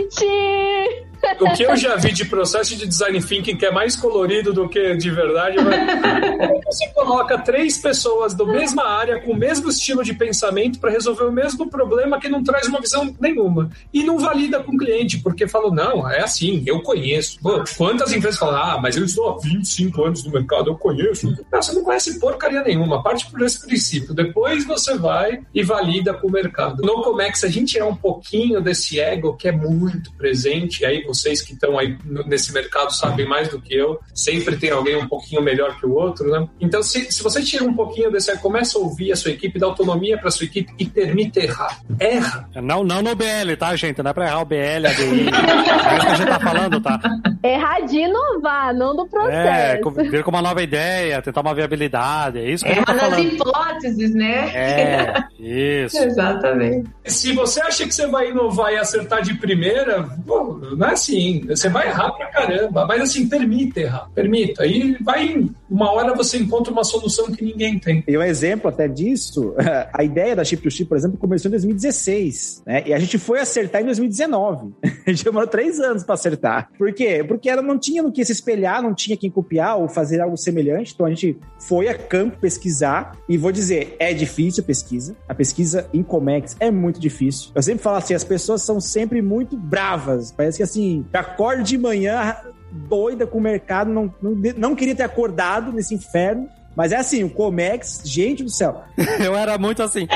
Gente! 0.10 1.08
O 1.40 1.54
que 1.54 1.64
eu 1.64 1.76
já 1.76 1.96
vi 1.96 2.12
de 2.12 2.26
processo 2.26 2.76
de 2.76 2.88
design 2.88 3.22
thinking 3.22 3.58
que 3.58 3.66
é 3.66 3.72
mais 3.72 3.96
colorido 3.96 4.54
do 4.54 4.68
que 4.68 4.96
de 4.96 5.10
verdade, 5.10 5.58
mas 5.58 6.66
você 6.66 6.88
coloca 6.90 7.38
três 7.38 7.78
pessoas 7.78 8.34
da 8.34 8.46
mesma 8.46 8.88
área 8.88 9.20
com 9.22 9.32
o 9.32 9.36
mesmo 9.36 9.70
estilo 9.70 10.04
de 10.04 10.14
pensamento 10.14 10.80
para 10.80 10.92
resolver 10.92 11.26
o 11.26 11.32
mesmo 11.32 11.70
problema 11.70 12.20
que 12.20 12.30
não 12.30 12.44
traz 12.44 12.68
uma 12.68 12.80
visão 12.80 13.16
nenhuma 13.20 13.70
e 13.94 14.04
não 14.04 14.18
valida 14.18 14.62
com 14.64 14.74
o 14.74 14.78
cliente 14.78 15.20
porque 15.20 15.48
falou 15.48 15.74
não, 15.74 16.10
é 16.10 16.22
assim, 16.22 16.64
eu 16.66 16.82
conheço. 16.82 17.40
Pô, 17.42 17.64
quantas 17.78 18.12
empresas 18.12 18.40
falam, 18.40 18.56
ah, 18.56 18.80
mas 18.82 18.98
eu 18.98 19.06
estou 19.06 19.30
há 19.30 19.38
25 19.40 20.04
anos 20.04 20.24
no 20.24 20.32
mercado, 20.32 20.70
eu 20.70 20.76
conheço. 20.76 21.36
Não, 21.52 21.62
você 21.62 21.74
não 21.74 21.84
conhece 21.84 22.20
porcaria 22.20 22.62
nenhuma, 22.62 23.04
parte 23.04 23.30
por 23.30 23.42
esse 23.42 23.66
princípio. 23.66 24.14
Depois 24.14 24.66
você 24.66 24.98
vai 24.98 25.42
e 25.54 25.64
valida 25.64 26.14
com 26.14 26.28
o 26.28 26.32
mercado. 26.32 26.82
No 26.84 27.02
Comex 27.02 27.44
a 27.44 27.50
gente 27.50 27.78
é 27.78 27.84
um 27.84 27.96
pouquinho 27.96 28.62
desse 28.62 29.00
ego 29.00 29.36
que 29.36 29.48
é 29.48 29.52
muito 29.52 30.12
presente, 30.14 30.86
aí 30.86 31.04
vocês 31.08 31.42
que 31.42 31.54
estão 31.54 31.80
aí 31.80 31.98
nesse 32.28 32.54
mercado 32.54 32.94
sabem 32.94 33.28
mais 33.28 33.48
do 33.48 33.60
que 33.62 33.74
eu. 33.76 34.00
Sempre 34.14 34.58
tem 34.58 34.70
alguém 34.72 34.96
um 34.98 35.08
pouquinho 35.08 35.42
melhor 35.42 35.80
que 35.80 35.86
o 35.86 35.94
outro, 35.94 36.30
né? 36.30 36.48
Então, 36.60 36.84
se, 36.84 37.12
se 37.12 37.24
você 37.24 37.42
tira 37.42 37.64
um 37.64 37.74
pouquinho 37.74 38.12
desse 38.12 38.30
aí, 38.32 38.38
começa 38.38 38.78
a 38.78 38.82
ouvir 38.82 39.12
a 39.12 39.16
sua 39.16 39.32
equipe, 39.32 39.58
dá 39.58 39.66
autonomia 39.66 40.18
para 40.18 40.30
sua 40.30 40.46
equipe 40.46 40.72
e 40.78 40.86
permite 40.86 41.40
errar. 41.40 41.80
Erra. 42.00 42.50
Não, 42.62 42.84
não 42.84 43.02
no 43.02 43.16
BL, 43.16 43.56
tá, 43.58 43.76
gente? 43.76 44.04
Não 44.04 44.12
é 44.12 44.14
pra 44.14 44.26
errar 44.28 44.42
o 44.42 44.46
BL, 44.46 44.86
a 44.86 44.94
DI. 44.94 45.30
é 45.30 45.98
isso 45.98 46.06
que 46.06 46.12
a 46.12 46.16
gente 46.16 46.28
tá 46.30 46.40
falando, 46.40 46.82
tá? 46.82 47.00
Errar 47.44 47.80
de 47.82 47.98
inovar, 47.98 48.74
não 48.74 48.96
do 48.96 49.04
É, 49.04 49.08
processo. 49.10 49.82
com- 49.84 49.92
vir 49.92 50.24
com 50.24 50.30
uma 50.32 50.42
nova 50.42 50.62
ideia, 50.62 51.22
tentar 51.22 51.42
uma 51.42 51.56
viabilidade. 51.56 52.40
É 52.40 52.50
isso 52.52 52.66
que 52.66 52.72
a 52.72 52.76
gente 52.76 52.86
tá 52.86 52.94
nas 52.94 53.18
hipóteses, 53.20 54.14
né? 54.14 54.52
É, 54.54 55.24
isso. 55.40 55.98
Exatamente. 56.04 56.90
Se 57.06 57.32
você 57.34 57.62
acha 57.62 57.86
que 57.86 57.94
você 57.94 58.08
vai 58.08 58.30
inovar 58.30 58.74
e 58.74 58.78
acertar 58.78 59.22
de 59.22 59.34
primeira, 59.36 60.04
pô, 60.26 60.60
não 60.76 60.88
assim. 60.98 61.42
Você 61.48 61.70
vai 61.70 61.88
errar 61.88 62.12
pra 62.12 62.28
caramba. 62.28 62.86
Mas 62.86 63.02
assim, 63.02 63.28
permita 63.28 63.80
errar. 63.80 64.10
Permita. 64.14 64.64
Aí 64.64 64.98
vai, 65.02 65.48
uma 65.70 65.92
hora 65.92 66.14
você 66.14 66.38
encontra 66.38 66.72
uma 66.72 66.84
solução 66.84 67.32
que 67.32 67.44
ninguém 67.44 67.80
tem. 67.80 68.04
E 68.08 68.18
um 68.18 68.24
exemplo 68.24 68.70
até 68.70 68.88
disso, 68.88 69.56
a 69.94 70.04
ideia 70.04 70.36
da 70.36 70.44
Chip 70.44 70.62
to 70.62 70.72
Chip, 70.72 70.90
por 70.90 70.98
exemplo, 70.98 71.18
começou 71.18 71.50
em 71.50 71.52
2016, 71.52 72.64
né? 72.66 72.84
E 72.86 72.94
a 72.94 73.00
gente 73.00 73.18
foi 73.18 73.40
acertar 73.40 73.82
em 73.82 73.86
2019. 73.86 74.74
A 75.08 75.12
gente 75.12 75.24
demorou 75.24 75.48
três 75.48 75.80
anos 75.80 76.04
para 76.04 76.16
acertar. 76.16 76.70
Por 76.78 76.94
quê? 76.94 77.24
Porque 77.26 77.50
ela 77.50 77.62
não 77.62 77.80
tinha 77.80 78.04
no 78.04 78.12
que 78.12 78.26
se 78.26 78.34
espelhar, 78.34 78.82
não 78.84 78.94
tinha 78.94 79.16
quem 79.16 79.32
copiar 79.32 79.78
ou 79.78 79.88
fazer 79.88 80.20
algo 80.20 80.36
semelhante. 80.36 80.94
Então 80.94 81.06
a 81.06 81.10
gente 81.10 81.38
foi 81.60 81.88
a 81.88 81.98
campo 81.98 82.38
pesquisar. 82.40 83.18
E 83.30 83.38
vou 83.38 83.52
dizer, 83.52 83.96
é 84.00 84.14
difícil 84.14 84.64
a 84.64 84.68
pesquisa. 84.68 85.16
A 85.28 85.34
pesquisa 85.34 85.90
em 85.94 86.04
Comex 86.04 86.58
é 86.60 86.70
muito 86.70 87.00
difícil. 87.00 87.52
Eu 87.56 87.64
sempre 87.64 87.82
falo 87.82 87.98
assim, 87.98 88.14
as 88.14 88.24
pessoas 88.24 88.62
são 88.64 88.82
sempre 88.82 89.22
muito 89.22 89.56
bravas. 89.56 90.32
Parece 90.32 90.58
que 90.58 90.64
assim, 90.64 90.87
acorda 91.14 91.64
de 91.64 91.78
manhã 91.78 92.36
doida 92.72 93.26
com 93.26 93.38
o 93.38 93.42
mercado, 93.42 93.92
não, 93.92 94.14
não, 94.22 94.36
não 94.58 94.76
queria 94.76 94.96
ter 94.96 95.04
acordado 95.04 95.72
nesse 95.72 95.96
inferno. 95.96 96.50
Mas 96.76 96.92
é 96.92 96.98
assim, 96.98 97.24
o 97.24 97.30
Comex, 97.32 98.04
gente 98.06 98.44
do 98.44 98.52
céu. 98.52 98.84
Eu 99.20 99.36
era 99.36 99.58
muito 99.58 99.82
assim. 99.82 100.08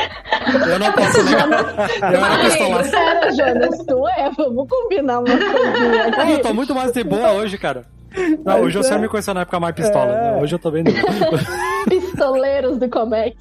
Eu 0.69 0.77
não 0.77 0.91
posso 0.91 1.23
negar. 1.23 2.13
Eu 2.13 2.23
era 2.23 2.37
pistolaço. 2.43 2.91
Pera, 2.91 3.31
Jonas, 3.31 3.85
tu 3.87 4.07
é, 4.07 4.29
vamos 4.29 4.69
combinar 4.69 5.19
uma 5.21 5.25
coisinha 5.25 6.05
aqui. 6.05 6.31
eu 6.33 6.41
tô 6.43 6.53
muito 6.53 6.75
mais 6.75 6.91
de 6.91 7.03
boa 7.03 7.31
hoje, 7.31 7.57
cara. 7.57 7.83
Não, 8.45 8.61
hoje 8.61 8.77
você 8.77 8.95
me 8.97 9.07
conheceu 9.07 9.33
na 9.33 9.41
época 9.41 9.59
mais 9.59 9.73
pistola. 9.73 10.11
É. 10.11 10.31
né? 10.33 10.41
Hoje 10.41 10.53
eu 10.53 10.59
tô 10.59 10.69
bem. 10.69 10.83
Pistoleiros 11.89 12.77
do 12.77 12.87
Comex. 12.89 13.35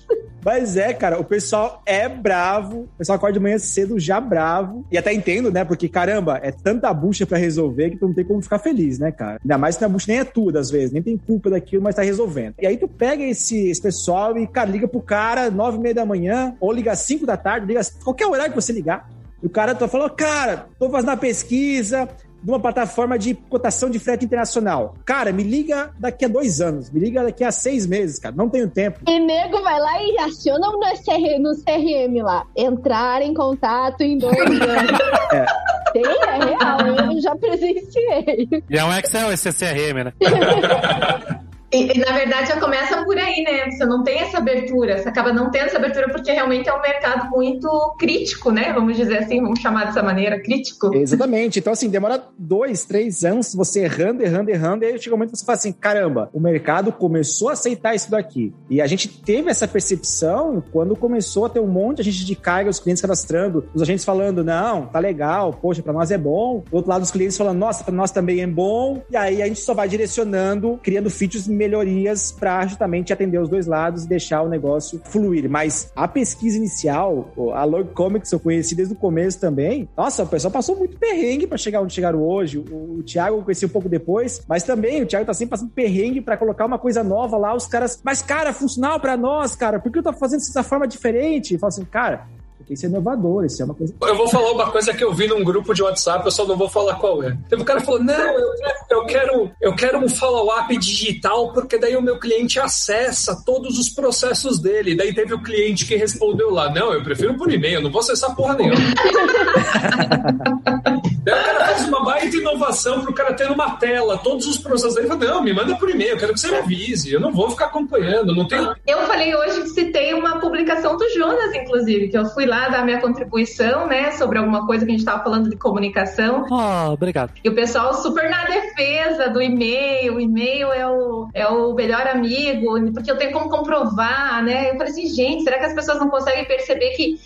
Mas 0.44 0.76
é, 0.76 0.92
cara, 0.92 1.18
o 1.18 1.24
pessoal 1.24 1.82
é 1.84 2.08
bravo. 2.08 2.80
O 2.80 2.98
pessoal 2.98 3.16
acorda 3.16 3.34
de 3.34 3.40
manhã 3.40 3.58
cedo 3.58 3.98
já 3.98 4.20
bravo. 4.20 4.84
E 4.90 4.96
até 4.96 5.12
entendo, 5.12 5.50
né? 5.50 5.64
Porque, 5.64 5.88
caramba, 5.88 6.40
é 6.42 6.50
tanta 6.50 6.92
bucha 6.92 7.26
pra 7.26 7.38
resolver 7.38 7.90
que 7.90 7.96
tu 7.96 8.06
não 8.06 8.14
tem 8.14 8.24
como 8.24 8.42
ficar 8.42 8.58
feliz, 8.58 8.98
né, 8.98 9.12
cara? 9.12 9.38
Ainda 9.42 9.58
mais 9.58 9.76
que 9.76 9.84
a 9.84 9.88
bucha 9.88 10.06
nem 10.08 10.20
é 10.20 10.24
tua, 10.24 10.58
às 10.58 10.70
vezes. 10.70 10.92
Nem 10.92 11.02
tem 11.02 11.16
culpa 11.16 11.50
daquilo, 11.50 11.82
mas 11.82 11.94
tá 11.94 12.02
resolvendo. 12.02 12.54
E 12.60 12.66
aí 12.66 12.76
tu 12.76 12.88
pega 12.88 13.22
esse, 13.22 13.68
esse 13.68 13.80
pessoal 13.80 14.36
e, 14.38 14.46
cara, 14.46 14.70
liga 14.70 14.88
pro 14.88 15.00
cara 15.00 15.50
nove 15.50 15.78
e 15.78 15.80
meia 15.80 15.94
da 15.94 16.06
manhã, 16.06 16.54
ou 16.60 16.72
liga 16.72 16.92
às 16.92 17.00
cinco 17.00 17.26
da 17.26 17.36
tarde, 17.36 17.66
liga 17.66 17.80
qualquer 18.02 18.26
horário 18.26 18.52
que 18.52 18.60
você 18.60 18.72
ligar. 18.72 19.08
E 19.42 19.46
o 19.46 19.50
cara 19.50 19.74
tá 19.74 19.88
falando, 19.88 20.10
cara, 20.10 20.66
tô 20.78 20.90
fazendo 20.90 21.10
uma 21.10 21.16
pesquisa 21.16 22.08
de 22.42 22.50
uma 22.50 22.60
plataforma 22.60 23.18
de 23.18 23.34
cotação 23.34 23.90
de 23.90 23.98
frete 23.98 24.24
internacional. 24.24 24.94
Cara, 25.04 25.32
me 25.32 25.42
liga 25.42 25.90
daqui 25.98 26.24
a 26.24 26.28
dois 26.28 26.60
anos, 26.60 26.90
me 26.90 27.00
liga 27.00 27.22
daqui 27.22 27.44
a 27.44 27.52
seis 27.52 27.86
meses, 27.86 28.18
cara. 28.18 28.34
Não 28.34 28.48
tenho 28.48 28.68
tempo. 28.68 29.00
E 29.06 29.18
nego 29.18 29.62
vai 29.62 29.78
lá 29.78 30.02
e 30.02 30.18
aciona 30.18 30.68
no, 30.68 30.80
CR, 30.80 31.40
no 31.40 31.54
CRM 31.56 32.22
lá. 32.22 32.46
Entrar 32.56 33.22
em 33.22 33.34
contato 33.34 34.02
em 34.02 34.18
dois 34.18 34.38
anos. 34.38 34.98
Tem, 35.92 36.04
é 36.04 36.44
real, 36.44 37.12
eu 37.12 37.20
já 37.20 37.34
presenciei. 37.34 38.48
E 38.70 38.78
é 38.78 38.84
um 38.84 38.96
Excel 38.96 39.32
esse 39.32 39.52
CRM, 39.52 40.04
né? 40.04 40.12
E, 41.72 41.96
e, 41.96 41.98
na 41.98 42.12
verdade 42.12 42.48
já 42.48 42.58
começa 42.58 43.04
por 43.04 43.16
aí, 43.16 43.42
né? 43.44 43.70
Você 43.70 43.84
não 43.84 44.02
tem 44.02 44.18
essa 44.18 44.38
abertura, 44.38 44.98
você 44.98 45.08
acaba 45.08 45.32
não 45.32 45.50
tendo 45.50 45.66
essa 45.66 45.76
abertura 45.76 46.08
porque 46.08 46.32
realmente 46.32 46.68
é 46.68 46.74
um 46.74 46.80
mercado 46.80 47.30
muito 47.30 47.68
crítico, 47.98 48.50
né? 48.50 48.72
Vamos 48.72 48.96
dizer 48.96 49.18
assim, 49.18 49.40
vamos 49.40 49.60
chamar 49.60 49.86
dessa 49.86 50.02
maneira, 50.02 50.40
crítico. 50.40 50.94
Exatamente. 50.94 51.58
Então, 51.60 51.72
assim, 51.72 51.88
demora 51.88 52.22
dois, 52.36 52.84
três 52.84 53.24
anos 53.24 53.54
você 53.54 53.84
errando, 53.84 54.22
errando, 54.22 54.50
errando, 54.50 54.84
e 54.84 54.88
aí 54.88 54.98
chega 54.98 55.14
um 55.14 55.18
momento 55.18 55.32
que 55.32 55.38
você 55.38 55.44
fala 55.44 55.58
assim: 55.58 55.72
caramba, 55.72 56.28
o 56.32 56.40
mercado 56.40 56.92
começou 56.92 57.50
a 57.50 57.52
aceitar 57.52 57.94
isso 57.94 58.10
daqui. 58.10 58.52
E 58.68 58.80
a 58.80 58.86
gente 58.86 59.08
teve 59.08 59.50
essa 59.50 59.68
percepção 59.68 60.62
quando 60.72 60.96
começou 60.96 61.44
a 61.44 61.48
ter 61.48 61.60
um 61.60 61.68
monte 61.68 62.02
de 62.02 62.10
gente 62.10 62.26
de 62.26 62.34
carga, 62.34 62.70
os 62.70 62.80
clientes 62.80 63.00
cadastrando, 63.00 63.68
os 63.72 63.82
agentes 63.82 64.04
falando: 64.04 64.42
não, 64.42 64.86
tá 64.86 64.98
legal, 64.98 65.52
poxa, 65.52 65.82
pra 65.82 65.92
nós 65.92 66.10
é 66.10 66.18
bom. 66.18 66.64
Do 66.68 66.76
outro 66.76 66.90
lado, 66.90 67.02
os 67.02 67.10
clientes 67.10 67.36
falando: 67.36 67.58
nossa, 67.58 67.84
pra 67.84 67.94
nós 67.94 68.10
também 68.10 68.40
é 68.40 68.46
bom. 68.46 69.02
E 69.10 69.16
aí 69.16 69.40
a 69.40 69.46
gente 69.46 69.60
só 69.60 69.72
vai 69.72 69.88
direcionando, 69.88 70.80
criando 70.82 71.08
features 71.10 71.46
melhorias 71.60 72.32
para 72.32 72.66
justamente 72.66 73.12
atender 73.12 73.38
os 73.38 73.48
dois 73.48 73.66
lados 73.66 74.04
e 74.04 74.08
deixar 74.08 74.40
o 74.40 74.48
negócio 74.48 74.98
fluir. 75.04 75.48
Mas 75.50 75.92
a 75.94 76.08
pesquisa 76.08 76.56
inicial, 76.56 77.30
a 77.54 77.64
Log 77.64 77.90
Comics 77.92 78.32
eu 78.32 78.40
conheci 78.40 78.74
desde 78.74 78.94
o 78.94 78.96
começo 78.96 79.38
também. 79.38 79.86
Nossa, 79.94 80.22
o 80.22 80.26
pessoal 80.26 80.50
passou 80.50 80.74
muito 80.76 80.96
perrengue 80.96 81.46
para 81.46 81.58
chegar 81.58 81.82
onde 81.82 81.92
chegaram 81.92 82.22
hoje. 82.22 82.58
O, 82.58 82.98
o 82.98 83.02
Thiago 83.02 83.36
eu 83.36 83.42
conheci 83.42 83.66
um 83.66 83.68
pouco 83.68 83.88
depois, 83.88 84.42
mas 84.48 84.62
também 84.62 85.02
o 85.02 85.06
Thiago 85.06 85.26
tá 85.26 85.34
sempre 85.34 85.50
passando 85.50 85.70
perrengue 85.70 86.22
para 86.22 86.36
colocar 86.38 86.64
uma 86.64 86.78
coisa 86.78 87.04
nova 87.04 87.36
lá. 87.36 87.54
Os 87.54 87.66
caras, 87.66 88.00
mas 88.02 88.22
cara, 88.22 88.52
funcional 88.54 88.98
para 88.98 89.16
nós, 89.16 89.54
cara, 89.54 89.78
por 89.78 89.92
que 89.92 89.98
eu 89.98 90.02
tô 90.02 90.12
fazendo 90.14 90.40
dessa 90.40 90.62
forma 90.62 90.88
diferente? 90.88 91.54
E 91.54 91.58
fala 91.58 91.68
assim, 91.68 91.84
cara, 91.84 92.26
porque 92.60 92.74
isso 92.74 92.84
é 92.84 92.90
inovador, 92.90 93.46
isso 93.46 93.62
é 93.62 93.64
uma 93.64 93.74
coisa. 93.74 93.94
Eu 94.02 94.16
vou 94.16 94.28
falar 94.28 94.52
uma 94.52 94.70
coisa 94.70 94.92
que 94.92 95.02
eu 95.02 95.14
vi 95.14 95.26
num 95.26 95.42
grupo 95.42 95.72
de 95.72 95.82
WhatsApp, 95.82 96.26
eu 96.26 96.30
só 96.30 96.46
não 96.46 96.56
vou 96.56 96.68
falar 96.68 96.96
qual 96.96 97.22
é. 97.22 97.36
Teve 97.48 97.62
um 97.62 97.64
cara 97.64 97.80
que 97.80 97.86
falou: 97.86 98.04
não, 98.04 98.14
eu 98.14 98.54
quero, 98.54 98.76
eu 98.90 99.06
quero, 99.06 99.50
eu 99.60 99.74
quero 99.74 99.98
um 99.98 100.08
follow-up 100.08 100.76
digital, 100.76 101.54
porque 101.54 101.78
daí 101.78 101.96
o 101.96 102.02
meu 102.02 102.18
cliente 102.18 102.60
acessa 102.60 103.42
todos 103.46 103.78
os 103.78 103.88
processos 103.88 104.60
dele. 104.60 104.94
Daí 104.94 105.14
teve 105.14 105.32
o 105.32 105.42
cliente 105.42 105.86
que 105.86 105.96
respondeu 105.96 106.50
lá: 106.50 106.70
não, 106.70 106.92
eu 106.92 107.02
prefiro 107.02 107.34
por 107.34 107.50
e-mail, 107.50 107.76
eu 107.76 107.82
não 107.82 107.90
vou 107.90 108.00
acessar 108.00 108.36
porra 108.36 108.54
nenhuma. 108.54 108.76
daí 111.24 111.40
o 111.40 111.44
cara 111.44 111.66
faz 111.66 111.88
uma 111.88 112.04
baita 112.04 112.36
inovação 112.36 113.00
pro 113.02 113.12
cara 113.12 113.34
ter 113.34 113.48
numa 113.48 113.76
tela 113.76 114.18
todos 114.18 114.46
os 114.46 114.58
processos. 114.58 114.96
Ele 114.96 115.08
falou: 115.08 115.24
não, 115.24 115.42
me 115.42 115.52
manda 115.52 115.76
por 115.76 115.90
e-mail, 115.90 116.10
eu 116.10 116.18
quero 116.18 116.32
que 116.32 116.40
você 116.40 116.50
me 116.50 116.56
avise, 116.56 117.12
eu 117.12 117.20
não 117.20 117.32
vou 117.32 117.50
ficar 117.50 117.66
acompanhando, 117.66 118.34
não 118.34 118.46
tenho. 118.46 118.74
Eu 118.86 118.98
falei 119.06 119.34
hoje 119.34 119.62
que 119.62 119.68
citei 119.68 120.14
uma 120.14 120.40
publicação 120.40 120.96
do 120.96 121.08
Jonas, 121.10 121.54
inclusive, 121.54 122.08
que 122.08 122.18
eu 122.18 122.26
fui 122.26 122.46
lá 122.46 122.68
dar 122.68 122.84
minha 122.84 123.00
contribuição, 123.00 123.86
né, 123.86 124.12
sobre 124.12 124.38
alguma 124.38 124.66
coisa 124.66 124.84
que 124.84 124.90
a 124.90 124.94
gente 124.94 125.00
estava 125.00 125.22
falando 125.22 125.48
de 125.48 125.56
comunicação. 125.56 126.46
Oh, 126.50 126.92
obrigado. 126.92 127.32
E 127.42 127.48
o 127.48 127.54
pessoal 127.54 127.94
super 127.94 128.28
na 128.30 128.44
defesa 128.44 129.28
do 129.28 129.40
e-mail. 129.40 130.16
O 130.16 130.20
e-mail 130.20 130.72
é 130.72 130.88
o, 130.88 131.28
é 131.34 131.46
o 131.48 131.74
melhor 131.74 132.06
amigo, 132.06 132.92
porque 132.92 133.10
eu 133.10 133.16
tenho 133.16 133.32
como 133.32 133.48
comprovar, 133.48 134.42
né? 134.42 134.70
Eu 134.70 134.76
falei 134.76 134.92
assim, 134.92 135.06
gente, 135.06 135.42
será 135.42 135.58
que 135.58 135.66
as 135.66 135.74
pessoas 135.74 135.98
não 135.98 136.08
conseguem 136.08 136.44
perceber 136.44 136.90
que 136.90 137.18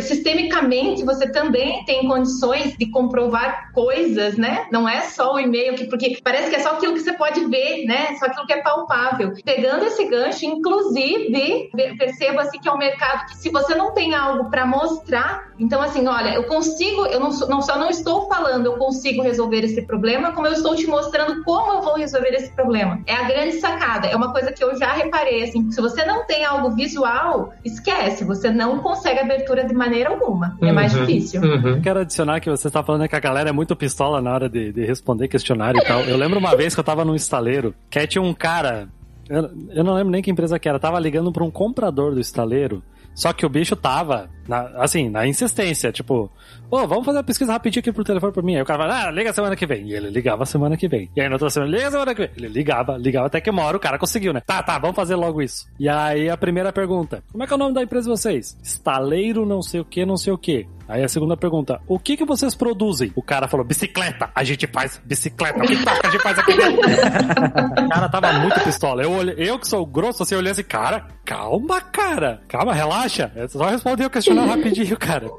sistemicamente 0.00 1.04
você 1.04 1.30
também 1.30 1.84
tem 1.84 2.06
condições 2.06 2.76
de 2.76 2.86
comprovar 2.90 3.41
coisas, 3.72 4.36
né? 4.36 4.66
Não 4.70 4.88
é 4.88 5.02
só 5.02 5.34
o 5.34 5.40
e-mail, 5.40 5.74
que, 5.74 5.84
porque 5.84 6.18
parece 6.22 6.50
que 6.50 6.56
é 6.56 6.60
só 6.60 6.72
aquilo 6.72 6.94
que 6.94 7.00
você 7.00 7.12
pode 7.12 7.44
ver, 7.46 7.84
né? 7.86 8.16
Só 8.18 8.26
aquilo 8.26 8.46
que 8.46 8.52
é 8.52 8.62
palpável. 8.62 9.32
Pegando 9.44 9.84
esse 9.84 10.04
gancho, 10.06 10.44
inclusive, 10.44 11.70
perceba 11.98 12.42
assim 12.42 12.58
que 12.58 12.68
é 12.68 12.72
um 12.72 12.78
mercado 12.78 13.26
que 13.26 13.36
se 13.36 13.50
você 13.50 13.74
não 13.74 13.92
tem 13.92 14.14
algo 14.14 14.50
para 14.50 14.66
mostrar, 14.66 15.51
então 15.62 15.80
assim, 15.80 16.06
olha, 16.06 16.34
eu 16.34 16.44
consigo, 16.44 17.06
eu 17.06 17.20
não, 17.20 17.30
não 17.48 17.62
só 17.62 17.78
não 17.78 17.88
estou 17.88 18.28
falando, 18.28 18.66
eu 18.66 18.72
consigo 18.76 19.22
resolver 19.22 19.60
esse 19.64 19.82
problema, 19.82 20.32
como 20.32 20.46
eu 20.46 20.52
estou 20.52 20.74
te 20.74 20.86
mostrando 20.86 21.42
como 21.44 21.72
eu 21.74 21.82
vou 21.82 21.94
resolver 21.96 22.30
esse 22.30 22.50
problema. 22.52 23.00
É 23.06 23.14
a 23.14 23.22
grande 23.22 23.52
sacada, 23.60 24.06
é 24.08 24.16
uma 24.16 24.32
coisa 24.32 24.52
que 24.52 24.62
eu 24.62 24.76
já 24.76 24.92
reparei, 24.92 25.44
assim, 25.44 25.70
se 25.70 25.80
você 25.80 26.04
não 26.04 26.26
tem 26.26 26.44
algo 26.44 26.70
visual, 26.72 27.52
esquece, 27.64 28.24
você 28.24 28.50
não 28.50 28.78
consegue 28.80 29.20
abertura 29.20 29.64
de 29.64 29.72
maneira 29.74 30.10
alguma. 30.10 30.56
É 30.60 30.72
mais 30.72 30.92
Uhum, 30.94 31.06
difícil. 31.06 31.40
uhum. 31.42 31.80
Quero 31.80 32.00
adicionar 32.00 32.40
que 32.40 32.50
você 32.50 32.68
tá 32.70 32.82
falando 32.82 33.08
que 33.08 33.16
a 33.16 33.20
galera 33.20 33.48
é 33.50 33.52
muito 33.52 33.74
pistola 33.76 34.20
na 34.20 34.32
hora 34.34 34.48
de, 34.48 34.72
de 34.72 34.84
responder 34.84 35.28
questionário 35.28 35.80
e 35.80 35.84
tal. 35.84 36.00
Eu 36.02 36.16
lembro 36.16 36.38
uma 36.38 36.56
vez 36.56 36.74
que 36.74 36.80
eu 36.80 36.84
tava 36.84 37.04
num 37.04 37.14
estaleiro, 37.14 37.74
que 37.88 37.98
aí 37.98 38.06
tinha 38.06 38.20
um 38.22 38.34
cara, 38.34 38.88
eu, 39.28 39.50
eu 39.70 39.84
não 39.84 39.94
lembro 39.94 40.10
nem 40.10 40.20
que 40.22 40.30
empresa 40.30 40.58
que 40.58 40.68
era, 40.68 40.78
tava 40.80 40.98
ligando 40.98 41.30
pra 41.32 41.44
um 41.44 41.50
comprador 41.50 42.12
do 42.14 42.20
estaleiro, 42.20 42.82
só 43.14 43.32
que 43.32 43.44
o 43.44 43.48
bicho 43.48 43.76
tava, 43.76 44.28
na- 44.48 44.70
assim, 44.76 45.08
na 45.08 45.26
insistência, 45.26 45.92
tipo, 45.92 46.30
ô, 46.70 46.86
vamos 46.86 47.04
fazer 47.04 47.18
uma 47.18 47.24
pesquisa 47.24 47.52
rapidinho 47.52 47.80
aqui 47.80 47.92
pro 47.92 48.04
telefone 48.04 48.32
pra 48.32 48.42
mim. 48.42 48.56
Aí 48.56 48.62
o 48.62 48.64
cara 48.64 48.80
fala, 48.84 49.06
ah, 49.06 49.10
liga 49.10 49.32
semana 49.32 49.54
que 49.56 49.66
vem. 49.66 49.86
E 49.88 49.94
ele 49.94 50.10
ligava 50.10 50.44
semana 50.46 50.76
que 50.76 50.88
vem. 50.88 51.10
E 51.16 51.20
aí 51.20 51.28
na 51.28 51.34
outra 51.34 51.50
semana, 51.50 51.70
liga 51.76 51.90
semana 51.90 52.14
que 52.14 52.22
vem. 52.22 52.30
Ele 52.36 52.48
ligava, 52.48 52.96
ligava 52.96 53.26
até 53.26 53.40
que 53.40 53.50
uma 53.50 53.62
hora 53.64 53.76
o 53.76 53.80
cara 53.80 53.98
conseguiu, 53.98 54.32
né? 54.32 54.40
Tá, 54.44 54.62
tá, 54.62 54.78
vamos 54.78 54.96
fazer 54.96 55.14
logo 55.14 55.40
isso. 55.42 55.66
E 55.78 55.88
aí 55.88 56.28
a 56.28 56.36
primeira 56.36 56.72
pergunta, 56.72 57.22
como 57.30 57.42
é 57.44 57.46
que 57.46 57.52
é 57.52 57.56
o 57.56 57.58
nome 57.58 57.74
da 57.74 57.82
empresa 57.82 58.04
de 58.04 58.10
vocês? 58.10 58.56
Estaleiro 58.62 59.46
não 59.46 59.62
sei 59.62 59.80
o 59.80 59.84
que, 59.84 60.04
não 60.04 60.16
sei 60.16 60.32
o 60.32 60.38
que. 60.38 60.66
Aí 60.88 61.02
a 61.02 61.08
segunda 61.08 61.36
pergunta, 61.36 61.80
o 61.86 61.98
que 61.98 62.16
que 62.16 62.24
vocês 62.24 62.54
produzem? 62.54 63.12
O 63.14 63.22
cara 63.22 63.48
falou, 63.48 63.64
bicicleta. 63.64 64.30
A 64.34 64.44
gente 64.44 64.66
faz 64.66 65.00
bicicleta. 65.04 65.58
O 65.58 65.62
que 65.62 65.72
a 66.06 66.10
gente 66.10 66.22
faz 66.22 66.38
aqui? 66.38 66.52
O 66.52 67.88
cara 67.88 68.08
tava 68.08 68.32
muito 68.34 68.60
pistola. 68.60 69.02
Eu, 69.02 69.12
olhei, 69.12 69.34
eu 69.38 69.58
que 69.58 69.66
sou 69.66 69.86
grosso, 69.86 70.22
assim, 70.22 70.34
eu 70.34 70.40
olhei 70.40 70.52
assim, 70.52 70.62
cara, 70.64 71.06
calma, 71.24 71.80
cara. 71.80 72.42
Calma, 72.48 72.74
relaxa. 72.74 73.32
Eu 73.34 73.48
só 73.48 73.64
respondi 73.70 74.04
o 74.04 74.10
questionário 74.34 74.50
rapidinho, 74.62 74.96
cara. 74.98 75.30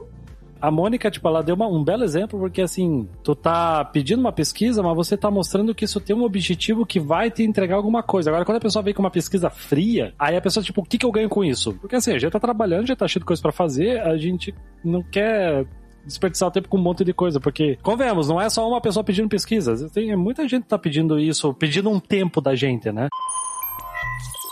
a 0.62 0.72
Mônica, 0.72 1.12
tipo, 1.12 1.28
ela 1.28 1.44
deu 1.44 1.56
uma- 1.56 1.68
um 1.68 1.84
belo 1.84 2.06
exemplo, 2.06 2.40
porque 2.40 2.62
assim, 2.62 3.06
tu 3.22 3.36
tá 3.36 3.84
pedindo 3.84 4.22
uma 4.22 4.32
pesquisa, 4.32 4.82
mas 4.82 4.96
você 4.96 5.18
tá 5.18 5.30
mostrando 5.30 5.76
que 5.76 5.84
isso 5.84 6.00
tem 6.00 6.16
um 6.16 6.24
objetivo 6.24 6.86
que 6.86 7.02
vai 7.02 7.30
te 7.30 7.44
entregar 7.44 7.76
alguma 7.76 8.02
coisa. 8.02 8.30
Agora, 8.30 8.46
quando 8.46 8.60
a 8.60 8.62
pessoa 8.62 8.82
vem 8.82 8.94
com 8.94 9.02
uma 9.04 9.12
pesquisa 9.12 9.50
fria, 9.50 10.14
aí 10.18 10.38
a 10.38 10.42
pessoa, 10.42 10.64
tipo, 10.64 10.80
o 10.80 10.86
que, 10.86 10.98
que 10.98 11.06
eu 11.06 11.12
ganho 11.12 11.28
com 11.28 11.44
isso? 11.44 11.74
Porque 11.82 11.98
assim, 11.98 12.14
a 12.14 12.18
gente 12.18 12.32
tá 12.32 12.40
trabalhando, 12.40 12.88
já 12.88 12.96
tá 12.96 13.06
cheio 13.10 13.20
de 13.20 13.26
coisa 13.26 13.42
pra 13.42 13.52
fazer, 13.52 14.00
a 14.02 14.16
gente 14.16 14.56
não 14.86 15.04
quer 15.04 15.66
desperdiçar 16.06 16.48
o 16.48 16.52
tempo 16.52 16.70
com 16.70 16.78
um 16.78 16.82
monte 16.82 17.04
de 17.04 17.12
coisa, 17.14 17.42
porque, 17.42 17.78
convenhamos, 17.84 18.30
não 18.30 18.40
é 18.40 18.50
só 18.50 18.66
uma 18.66 18.80
pessoa 18.80 19.04
pedindo 19.04 19.28
pesquisas, 19.28 19.92
tem 19.92 20.16
muita 20.16 20.48
gente 20.48 20.64
que 20.64 20.70
tá 20.70 20.78
pedindo 20.80 21.20
isso, 21.20 21.54
pedindo 21.54 21.90
um 21.90 22.00
tempo 22.00 22.40
da 22.40 22.56
gente, 22.56 22.90
né? 22.90 23.10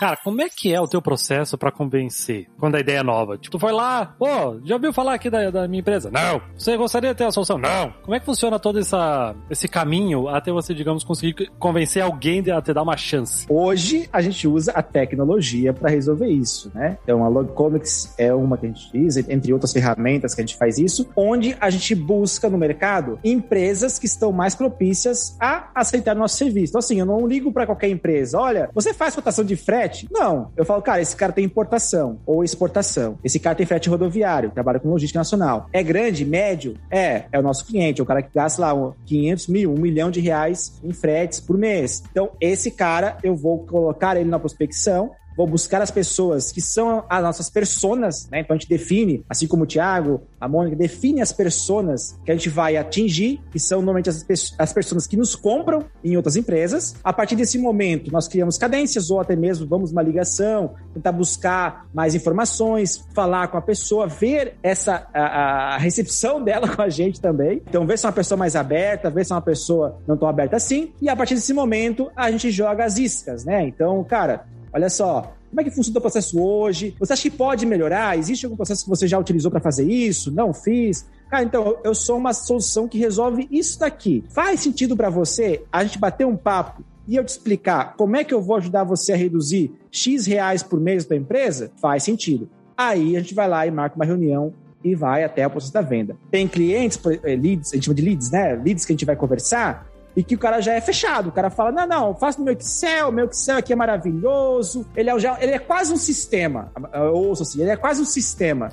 Cara, 0.02 0.16
como 0.16 0.42
é 0.42 0.48
que 0.48 0.74
é 0.74 0.80
o 0.80 0.88
teu 0.88 1.00
processo 1.00 1.56
pra 1.56 1.70
convencer 1.70 2.48
quando 2.58 2.74
a 2.74 2.80
ideia 2.80 2.98
é 2.98 3.02
nova? 3.04 3.38
Tipo, 3.38 3.56
tu 3.56 3.60
foi 3.60 3.70
lá, 3.70 4.16
pô, 4.18 4.58
já 4.64 4.74
ouviu 4.74 4.92
falar 4.92 5.14
aqui 5.14 5.30
da, 5.30 5.48
da 5.48 5.68
minha 5.68 5.78
empresa? 5.78 6.10
Não. 6.10 6.42
Você 6.58 6.76
gostaria 6.76 7.10
de 7.10 7.18
ter 7.18 7.22
a 7.22 7.30
solução? 7.30 7.56
Não. 7.56 7.94
Como 8.02 8.12
é 8.12 8.18
que 8.18 8.26
funciona 8.26 8.58
todo 8.58 8.80
essa, 8.80 9.32
esse 9.48 9.68
caminho 9.68 10.26
até 10.26 10.50
você, 10.50 10.74
digamos, 10.74 11.04
conseguir 11.04 11.52
convencer 11.56 12.02
alguém 12.02 12.42
a 12.50 12.60
te 12.60 12.74
dar 12.74 12.82
uma 12.82 12.96
chance? 12.96 13.46
Hoje 13.48 14.08
a 14.12 14.20
gente 14.20 14.48
usa 14.48 14.72
a 14.72 14.82
tecnologia 14.82 15.72
para 15.72 15.88
resolver 15.88 16.26
isso, 16.26 16.72
né? 16.74 16.98
Então 17.04 17.24
a 17.24 17.28
Logcomics 17.28 18.12
é 18.18 18.34
uma 18.34 18.58
que 18.58 18.66
a 18.66 18.70
gente 18.70 18.88
utiliza, 18.88 19.24
entre 19.32 19.52
outras 19.52 19.72
ferramentas 19.72 20.34
que 20.34 20.40
a 20.40 20.44
gente 20.44 20.56
faz 20.56 20.78
isso, 20.78 21.08
onde 21.14 21.56
a 21.60 21.70
gente 21.70 21.94
busca 21.94 22.50
no 22.50 22.58
mercado 22.58 23.20
empresas 23.22 24.00
que 24.00 24.06
estão 24.06 24.32
mais 24.32 24.56
propícias 24.56 25.36
a 25.38 25.70
aceitar 25.72 26.16
nosso 26.16 26.38
serviço. 26.38 26.72
Então 26.72 26.80
assim, 26.80 26.98
eu 26.98 27.06
não 27.06 27.24
ligo 27.24 27.52
para 27.52 27.66
qualquer 27.66 27.88
empresa. 27.88 28.36
Olha, 28.36 28.68
você 28.74 28.92
faz 28.92 29.14
cotação 29.14 29.44
de 29.44 29.54
frete? 29.54 29.91
Não. 30.10 30.50
Eu 30.56 30.64
falo, 30.64 30.82
cara, 30.82 31.00
esse 31.00 31.16
cara 31.16 31.32
tem 31.32 31.44
importação 31.44 32.18
ou 32.26 32.44
exportação. 32.44 33.18
Esse 33.22 33.38
cara 33.38 33.56
tem 33.56 33.66
frete 33.66 33.88
rodoviário, 33.88 34.50
trabalha 34.50 34.80
com 34.80 34.88
logística 34.88 35.18
nacional. 35.18 35.68
É 35.72 35.82
grande, 35.82 36.24
médio? 36.24 36.74
É, 36.90 37.24
é 37.30 37.38
o 37.38 37.42
nosso 37.42 37.66
cliente, 37.66 38.00
é 38.00 38.02
o 38.02 38.06
cara 38.06 38.22
que 38.22 38.30
gasta 38.34 38.62
lá 38.62 38.74
um 38.74 38.92
500 39.06 39.46
mil, 39.48 39.70
um 39.72 39.78
milhão 39.78 40.10
de 40.10 40.20
reais 40.20 40.80
em 40.82 40.92
fretes 40.92 41.40
por 41.40 41.56
mês. 41.56 42.02
Então, 42.10 42.30
esse 42.40 42.70
cara, 42.70 43.16
eu 43.22 43.36
vou 43.36 43.60
colocar 43.60 44.16
ele 44.16 44.28
na 44.28 44.38
prospecção, 44.38 45.10
vou 45.36 45.46
buscar 45.46 45.82
as 45.82 45.90
pessoas 45.90 46.52
que 46.52 46.60
são 46.60 47.04
as 47.08 47.22
nossas 47.22 47.50
personas, 47.50 48.28
né? 48.30 48.40
Então 48.40 48.54
a 48.54 48.58
gente 48.58 48.68
define, 48.68 49.24
assim 49.28 49.46
como 49.46 49.64
o 49.64 49.66
Thiago, 49.66 50.22
a 50.40 50.48
Mônica, 50.48 50.76
define 50.76 51.20
as 51.20 51.32
personas 51.32 52.18
que 52.24 52.30
a 52.30 52.34
gente 52.34 52.48
vai 52.48 52.76
atingir, 52.76 53.40
que 53.50 53.58
são 53.58 53.78
normalmente 53.78 54.10
as, 54.10 54.24
as 54.58 54.72
pessoas 54.72 55.06
que 55.06 55.16
nos 55.16 55.34
compram 55.34 55.84
em 56.02 56.16
outras 56.16 56.36
empresas. 56.36 56.94
A 57.02 57.12
partir 57.12 57.36
desse 57.36 57.58
momento, 57.58 58.12
nós 58.12 58.28
criamos 58.28 58.58
cadências 58.58 59.10
ou 59.10 59.20
até 59.20 59.36
mesmo 59.36 59.66
vamos 59.66 59.92
uma 59.92 60.02
ligação, 60.02 60.74
tentar 60.92 61.12
buscar 61.12 61.86
mais 61.94 62.14
informações, 62.14 63.06
falar 63.14 63.48
com 63.48 63.56
a 63.56 63.62
pessoa, 63.62 64.06
ver 64.06 64.54
essa 64.62 65.06
a, 65.12 65.74
a 65.74 65.78
recepção 65.78 66.42
dela 66.44 66.68
com 66.68 66.82
a 66.82 66.88
gente 66.88 67.20
também. 67.20 67.62
Então, 67.66 67.86
ver 67.86 67.98
se 67.98 68.06
é 68.06 68.08
uma 68.08 68.12
pessoa 68.12 68.38
mais 68.38 68.56
aberta, 68.56 69.10
ver 69.10 69.24
se 69.24 69.32
é 69.32 69.34
uma 69.34 69.42
pessoa 69.42 69.98
não 70.06 70.16
tão 70.16 70.28
aberta 70.28 70.56
assim. 70.56 70.92
E 71.00 71.08
a 71.08 71.16
partir 71.16 71.34
desse 71.34 71.52
momento, 71.52 72.10
a 72.16 72.30
gente 72.30 72.50
joga 72.50 72.84
as 72.84 72.98
iscas, 72.98 73.44
né? 73.44 73.66
Então, 73.66 74.02
cara, 74.04 74.46
Olha 74.72 74.88
só, 74.88 75.34
como 75.50 75.60
é 75.60 75.64
que 75.64 75.70
funciona 75.70 75.98
o 75.98 76.00
processo 76.00 76.40
hoje? 76.40 76.96
Você 76.98 77.12
acha 77.12 77.22
que 77.22 77.36
pode 77.36 77.66
melhorar? 77.66 78.18
Existe 78.18 78.46
algum 78.46 78.56
processo 78.56 78.84
que 78.84 78.90
você 78.90 79.06
já 79.06 79.18
utilizou 79.18 79.50
para 79.50 79.60
fazer 79.60 79.84
isso? 79.84 80.30
Não 80.30 80.54
fiz? 80.54 81.06
Cara, 81.30 81.44
então 81.44 81.76
eu 81.84 81.94
sou 81.94 82.16
uma 82.16 82.32
solução 82.32 82.88
que 82.88 82.98
resolve 82.98 83.46
isso 83.50 83.78
daqui. 83.78 84.24
Faz 84.30 84.60
sentido 84.60 84.96
para 84.96 85.10
você 85.10 85.62
a 85.70 85.84
gente 85.84 85.98
bater 85.98 86.26
um 86.26 86.36
papo 86.36 86.82
e 87.06 87.16
eu 87.16 87.24
te 87.24 87.28
explicar 87.28 87.94
como 87.96 88.16
é 88.16 88.24
que 88.24 88.32
eu 88.32 88.40
vou 88.40 88.56
ajudar 88.56 88.84
você 88.84 89.12
a 89.12 89.16
reduzir 89.16 89.72
X 89.90 90.24
reais 90.26 90.62
por 90.62 90.80
mês 90.80 91.04
da 91.04 91.16
empresa? 91.16 91.70
Faz 91.80 92.02
sentido. 92.02 92.48
Aí 92.76 93.16
a 93.16 93.20
gente 93.20 93.34
vai 93.34 93.48
lá 93.48 93.66
e 93.66 93.70
marca 93.70 93.96
uma 93.96 94.06
reunião 94.06 94.54
e 94.82 94.94
vai 94.94 95.22
até 95.22 95.46
o 95.46 95.50
processo 95.50 95.72
da 95.72 95.82
venda. 95.82 96.16
Tem 96.30 96.48
clientes, 96.48 96.98
eh, 97.22 97.36
leads, 97.36 97.72
a 97.72 97.76
gente 97.76 97.84
chama 97.84 97.94
de 97.94 98.02
leads, 98.02 98.30
né? 98.30 98.54
Leads 98.54 98.84
que 98.84 98.92
a 98.92 98.94
gente 98.94 99.04
vai 99.04 99.16
conversar 99.16 99.91
e 100.16 100.22
que 100.22 100.34
o 100.34 100.38
cara 100.38 100.60
já 100.60 100.74
é 100.74 100.80
fechado. 100.80 101.28
O 101.28 101.32
cara 101.32 101.50
fala: 101.50 101.72
não, 101.72 101.86
não, 101.86 102.14
faço 102.14 102.38
no 102.38 102.44
meu 102.44 102.54
Excel, 102.54 103.12
meu 103.12 103.26
Excel 103.26 103.58
aqui 103.58 103.72
é 103.72 103.76
maravilhoso. 103.76 104.86
Ele 104.96 105.10
é, 105.10 105.18
já, 105.18 105.38
ele 105.40 105.52
é 105.52 105.58
quase 105.58 105.92
um 105.92 105.96
sistema. 105.96 106.72
Eu 106.92 107.14
ouço 107.14 107.42
assim, 107.42 107.62
ele 107.62 107.70
é 107.70 107.76
quase 107.76 108.02
um 108.02 108.04
sistema. 108.04 108.70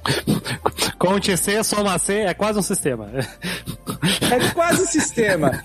Conte 0.98 1.36
C, 1.38 1.64
soma 1.64 1.98
C, 1.98 2.20
é 2.20 2.34
quase 2.34 2.60
um 2.60 2.64
sistema. 2.64 3.10
É 4.32 4.52
quase 4.54 4.82
um 4.82 4.86
sistema. 4.86 5.64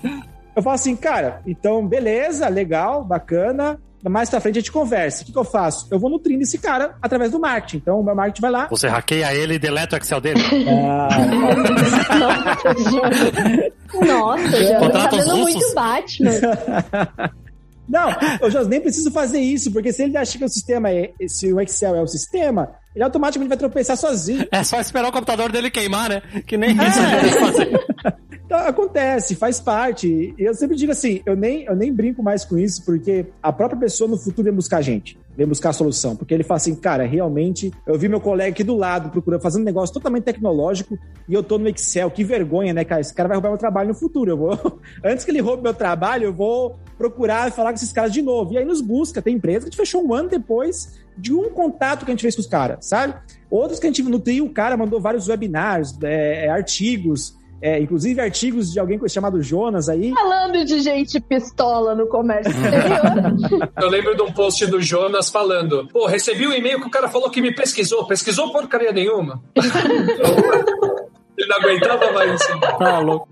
Eu 0.55 0.63
falo 0.63 0.75
assim, 0.75 0.95
cara, 0.95 1.41
então 1.45 1.85
beleza, 1.85 2.47
legal, 2.47 3.03
bacana. 3.03 3.79
Mais 4.09 4.29
pra 4.29 4.39
frente 4.39 4.57
a 4.57 4.61
gente 4.61 4.71
conversa. 4.71 5.23
O 5.23 5.25
que, 5.25 5.31
que 5.31 5.37
eu 5.37 5.43
faço? 5.43 5.87
Eu 5.91 5.99
vou 5.99 6.09
nutrindo 6.09 6.43
esse 6.43 6.57
cara 6.57 6.95
através 7.01 7.31
do 7.31 7.39
marketing. 7.39 7.77
Então 7.77 7.99
o 7.99 8.03
meu 8.03 8.15
marketing 8.15 8.41
vai 8.41 8.51
lá. 8.51 8.67
Você 8.69 8.87
hackeia 8.87 9.33
ele 9.33 9.55
e 9.55 9.59
deleta 9.59 9.95
o 9.95 9.99
Excel 9.99 10.21
dele. 10.21 10.41
Nossa, 12.19 12.89
Jonas. 12.89 13.31
Nossa, 14.07 14.63
Jonas. 14.63 14.91
Tá 14.91 15.07
dando 15.07 15.37
muito 15.37 15.73
Batman. 15.73 16.31
Não, 17.87 18.09
eu 18.41 18.49
já 18.49 18.63
nem 18.63 18.81
preciso 18.81 19.11
fazer 19.11 19.39
isso, 19.39 19.71
porque 19.71 19.93
se 19.93 20.03
ele 20.03 20.17
acha 20.17 20.37
que 20.37 20.43
o 20.43 20.49
sistema 20.49 20.89
é. 20.89 21.11
Se 21.27 21.53
o 21.53 21.61
Excel 21.61 21.95
é 21.95 22.01
o 22.01 22.07
sistema, 22.07 22.71
ele 22.95 23.03
automaticamente 23.03 23.49
vai 23.49 23.57
tropeçar 23.57 23.95
sozinho. 23.95 24.47
É 24.51 24.63
só 24.63 24.79
esperar 24.79 25.09
o 25.09 25.11
computador 25.11 25.51
dele 25.51 25.69
queimar, 25.69 26.09
né? 26.09 26.21
Que 26.47 26.57
nem 26.57 26.71
isso 26.71 26.99
a 26.99 27.19
gente 27.19 27.39
fazer. 27.39 27.84
Então, 28.45 28.59
acontece, 28.59 29.35
faz 29.35 29.59
parte. 29.59 30.35
E 30.37 30.43
eu 30.43 30.53
sempre 30.53 30.75
digo 30.75 30.91
assim, 30.91 31.21
eu 31.25 31.35
nem, 31.35 31.63
eu 31.63 31.75
nem 31.75 31.91
brinco 31.91 32.21
mais 32.21 32.45
com 32.45 32.57
isso, 32.57 32.85
porque 32.85 33.25
a 33.41 33.51
própria 33.51 33.79
pessoa 33.79 34.09
no 34.09 34.17
futuro 34.17 34.43
vem 34.43 34.53
buscar 34.53 34.77
a 34.77 34.81
gente, 34.81 35.17
vem 35.35 35.47
buscar 35.47 35.69
a 35.69 35.73
solução. 35.73 36.15
Porque 36.15 36.33
ele 36.33 36.43
fala 36.43 36.57
assim, 36.57 36.75
cara, 36.75 37.05
realmente, 37.05 37.73
eu 37.87 37.97
vi 37.97 38.07
meu 38.07 38.21
colega 38.21 38.51
aqui 38.51 38.63
do 38.63 38.75
lado 38.75 39.09
procurando, 39.09 39.41
fazendo 39.41 39.63
um 39.63 39.65
negócio 39.65 39.93
totalmente 39.93 40.23
tecnológico, 40.23 40.97
e 41.27 41.33
eu 41.33 41.41
tô 41.41 41.57
no 41.57 41.67
Excel, 41.67 42.11
que 42.11 42.23
vergonha, 42.23 42.71
né, 42.71 42.85
cara? 42.85 43.01
Esse 43.01 43.13
cara 43.13 43.27
vai 43.27 43.35
roubar 43.35 43.49
meu 43.49 43.57
trabalho 43.57 43.89
no 43.89 43.95
futuro. 43.95 44.29
Eu 44.29 44.37
vou, 44.37 44.79
antes 45.03 45.25
que 45.25 45.31
ele 45.31 45.41
roube 45.41 45.63
meu 45.63 45.73
trabalho, 45.73 46.25
eu 46.25 46.33
vou 46.33 46.77
procurar 46.99 47.51
falar 47.51 47.71
com 47.71 47.75
esses 47.75 47.91
caras 47.91 48.13
de 48.13 48.21
novo. 48.21 48.53
E 48.53 48.59
aí 48.59 48.65
nos 48.65 48.79
busca, 48.79 49.23
tem 49.23 49.35
empresa 49.35 49.61
que 49.61 49.69
a 49.69 49.71
gente 49.71 49.77
fechou 49.77 50.05
um 50.05 50.13
ano 50.13 50.29
depois 50.29 50.99
de 51.17 51.33
um 51.33 51.49
contato 51.49 52.05
que 52.05 52.11
a 52.11 52.13
gente 52.13 52.21
fez 52.21 52.35
com 52.35 52.41
os 52.41 52.47
caras, 52.47 52.85
sabe? 52.85 53.15
Outros 53.49 53.79
que 53.79 53.87
a 53.87 53.89
gente 53.89 54.03
nutriu, 54.03 54.45
o 54.45 54.49
cara 54.49 54.75
mandou 54.75 54.99
vários 54.99 55.27
webinars, 55.27 55.97
é, 56.03 56.45
é, 56.45 56.49
artigos, 56.49 57.37
é, 57.61 57.79
inclusive 57.79 58.21
artigos 58.21 58.71
de 58.71 58.79
alguém 58.79 58.99
chamado 59.07 59.41
Jonas 59.41 59.89
aí. 59.89 60.11
Falando 60.13 60.65
de 60.65 60.79
gente 60.81 61.19
pistola 61.19 61.95
no 61.95 62.07
comércio 62.07 62.51
exterior. 62.51 63.69
Eu 63.81 63.89
lembro 63.89 64.15
de 64.15 64.21
um 64.21 64.31
post 64.31 64.65
do 64.67 64.81
Jonas 64.81 65.29
falando: 65.29 65.87
pô, 65.91 66.05
recebi 66.05 66.47
um 66.47 66.53
e-mail 66.53 66.79
que 66.79 66.87
o 66.87 66.91
cara 66.91 67.07
falou 67.07 67.29
que 67.29 67.41
me 67.41 67.53
pesquisou. 67.53 68.05
Pesquisou 68.05 68.51
porcaria 68.51 68.91
nenhuma. 68.91 69.41
Ele 71.37 71.49
não 71.49 71.57
aguentava 71.57 72.11
mais 72.11 72.31
assim. 72.31 72.59
Tá 72.59 72.99
louco. 72.99 73.27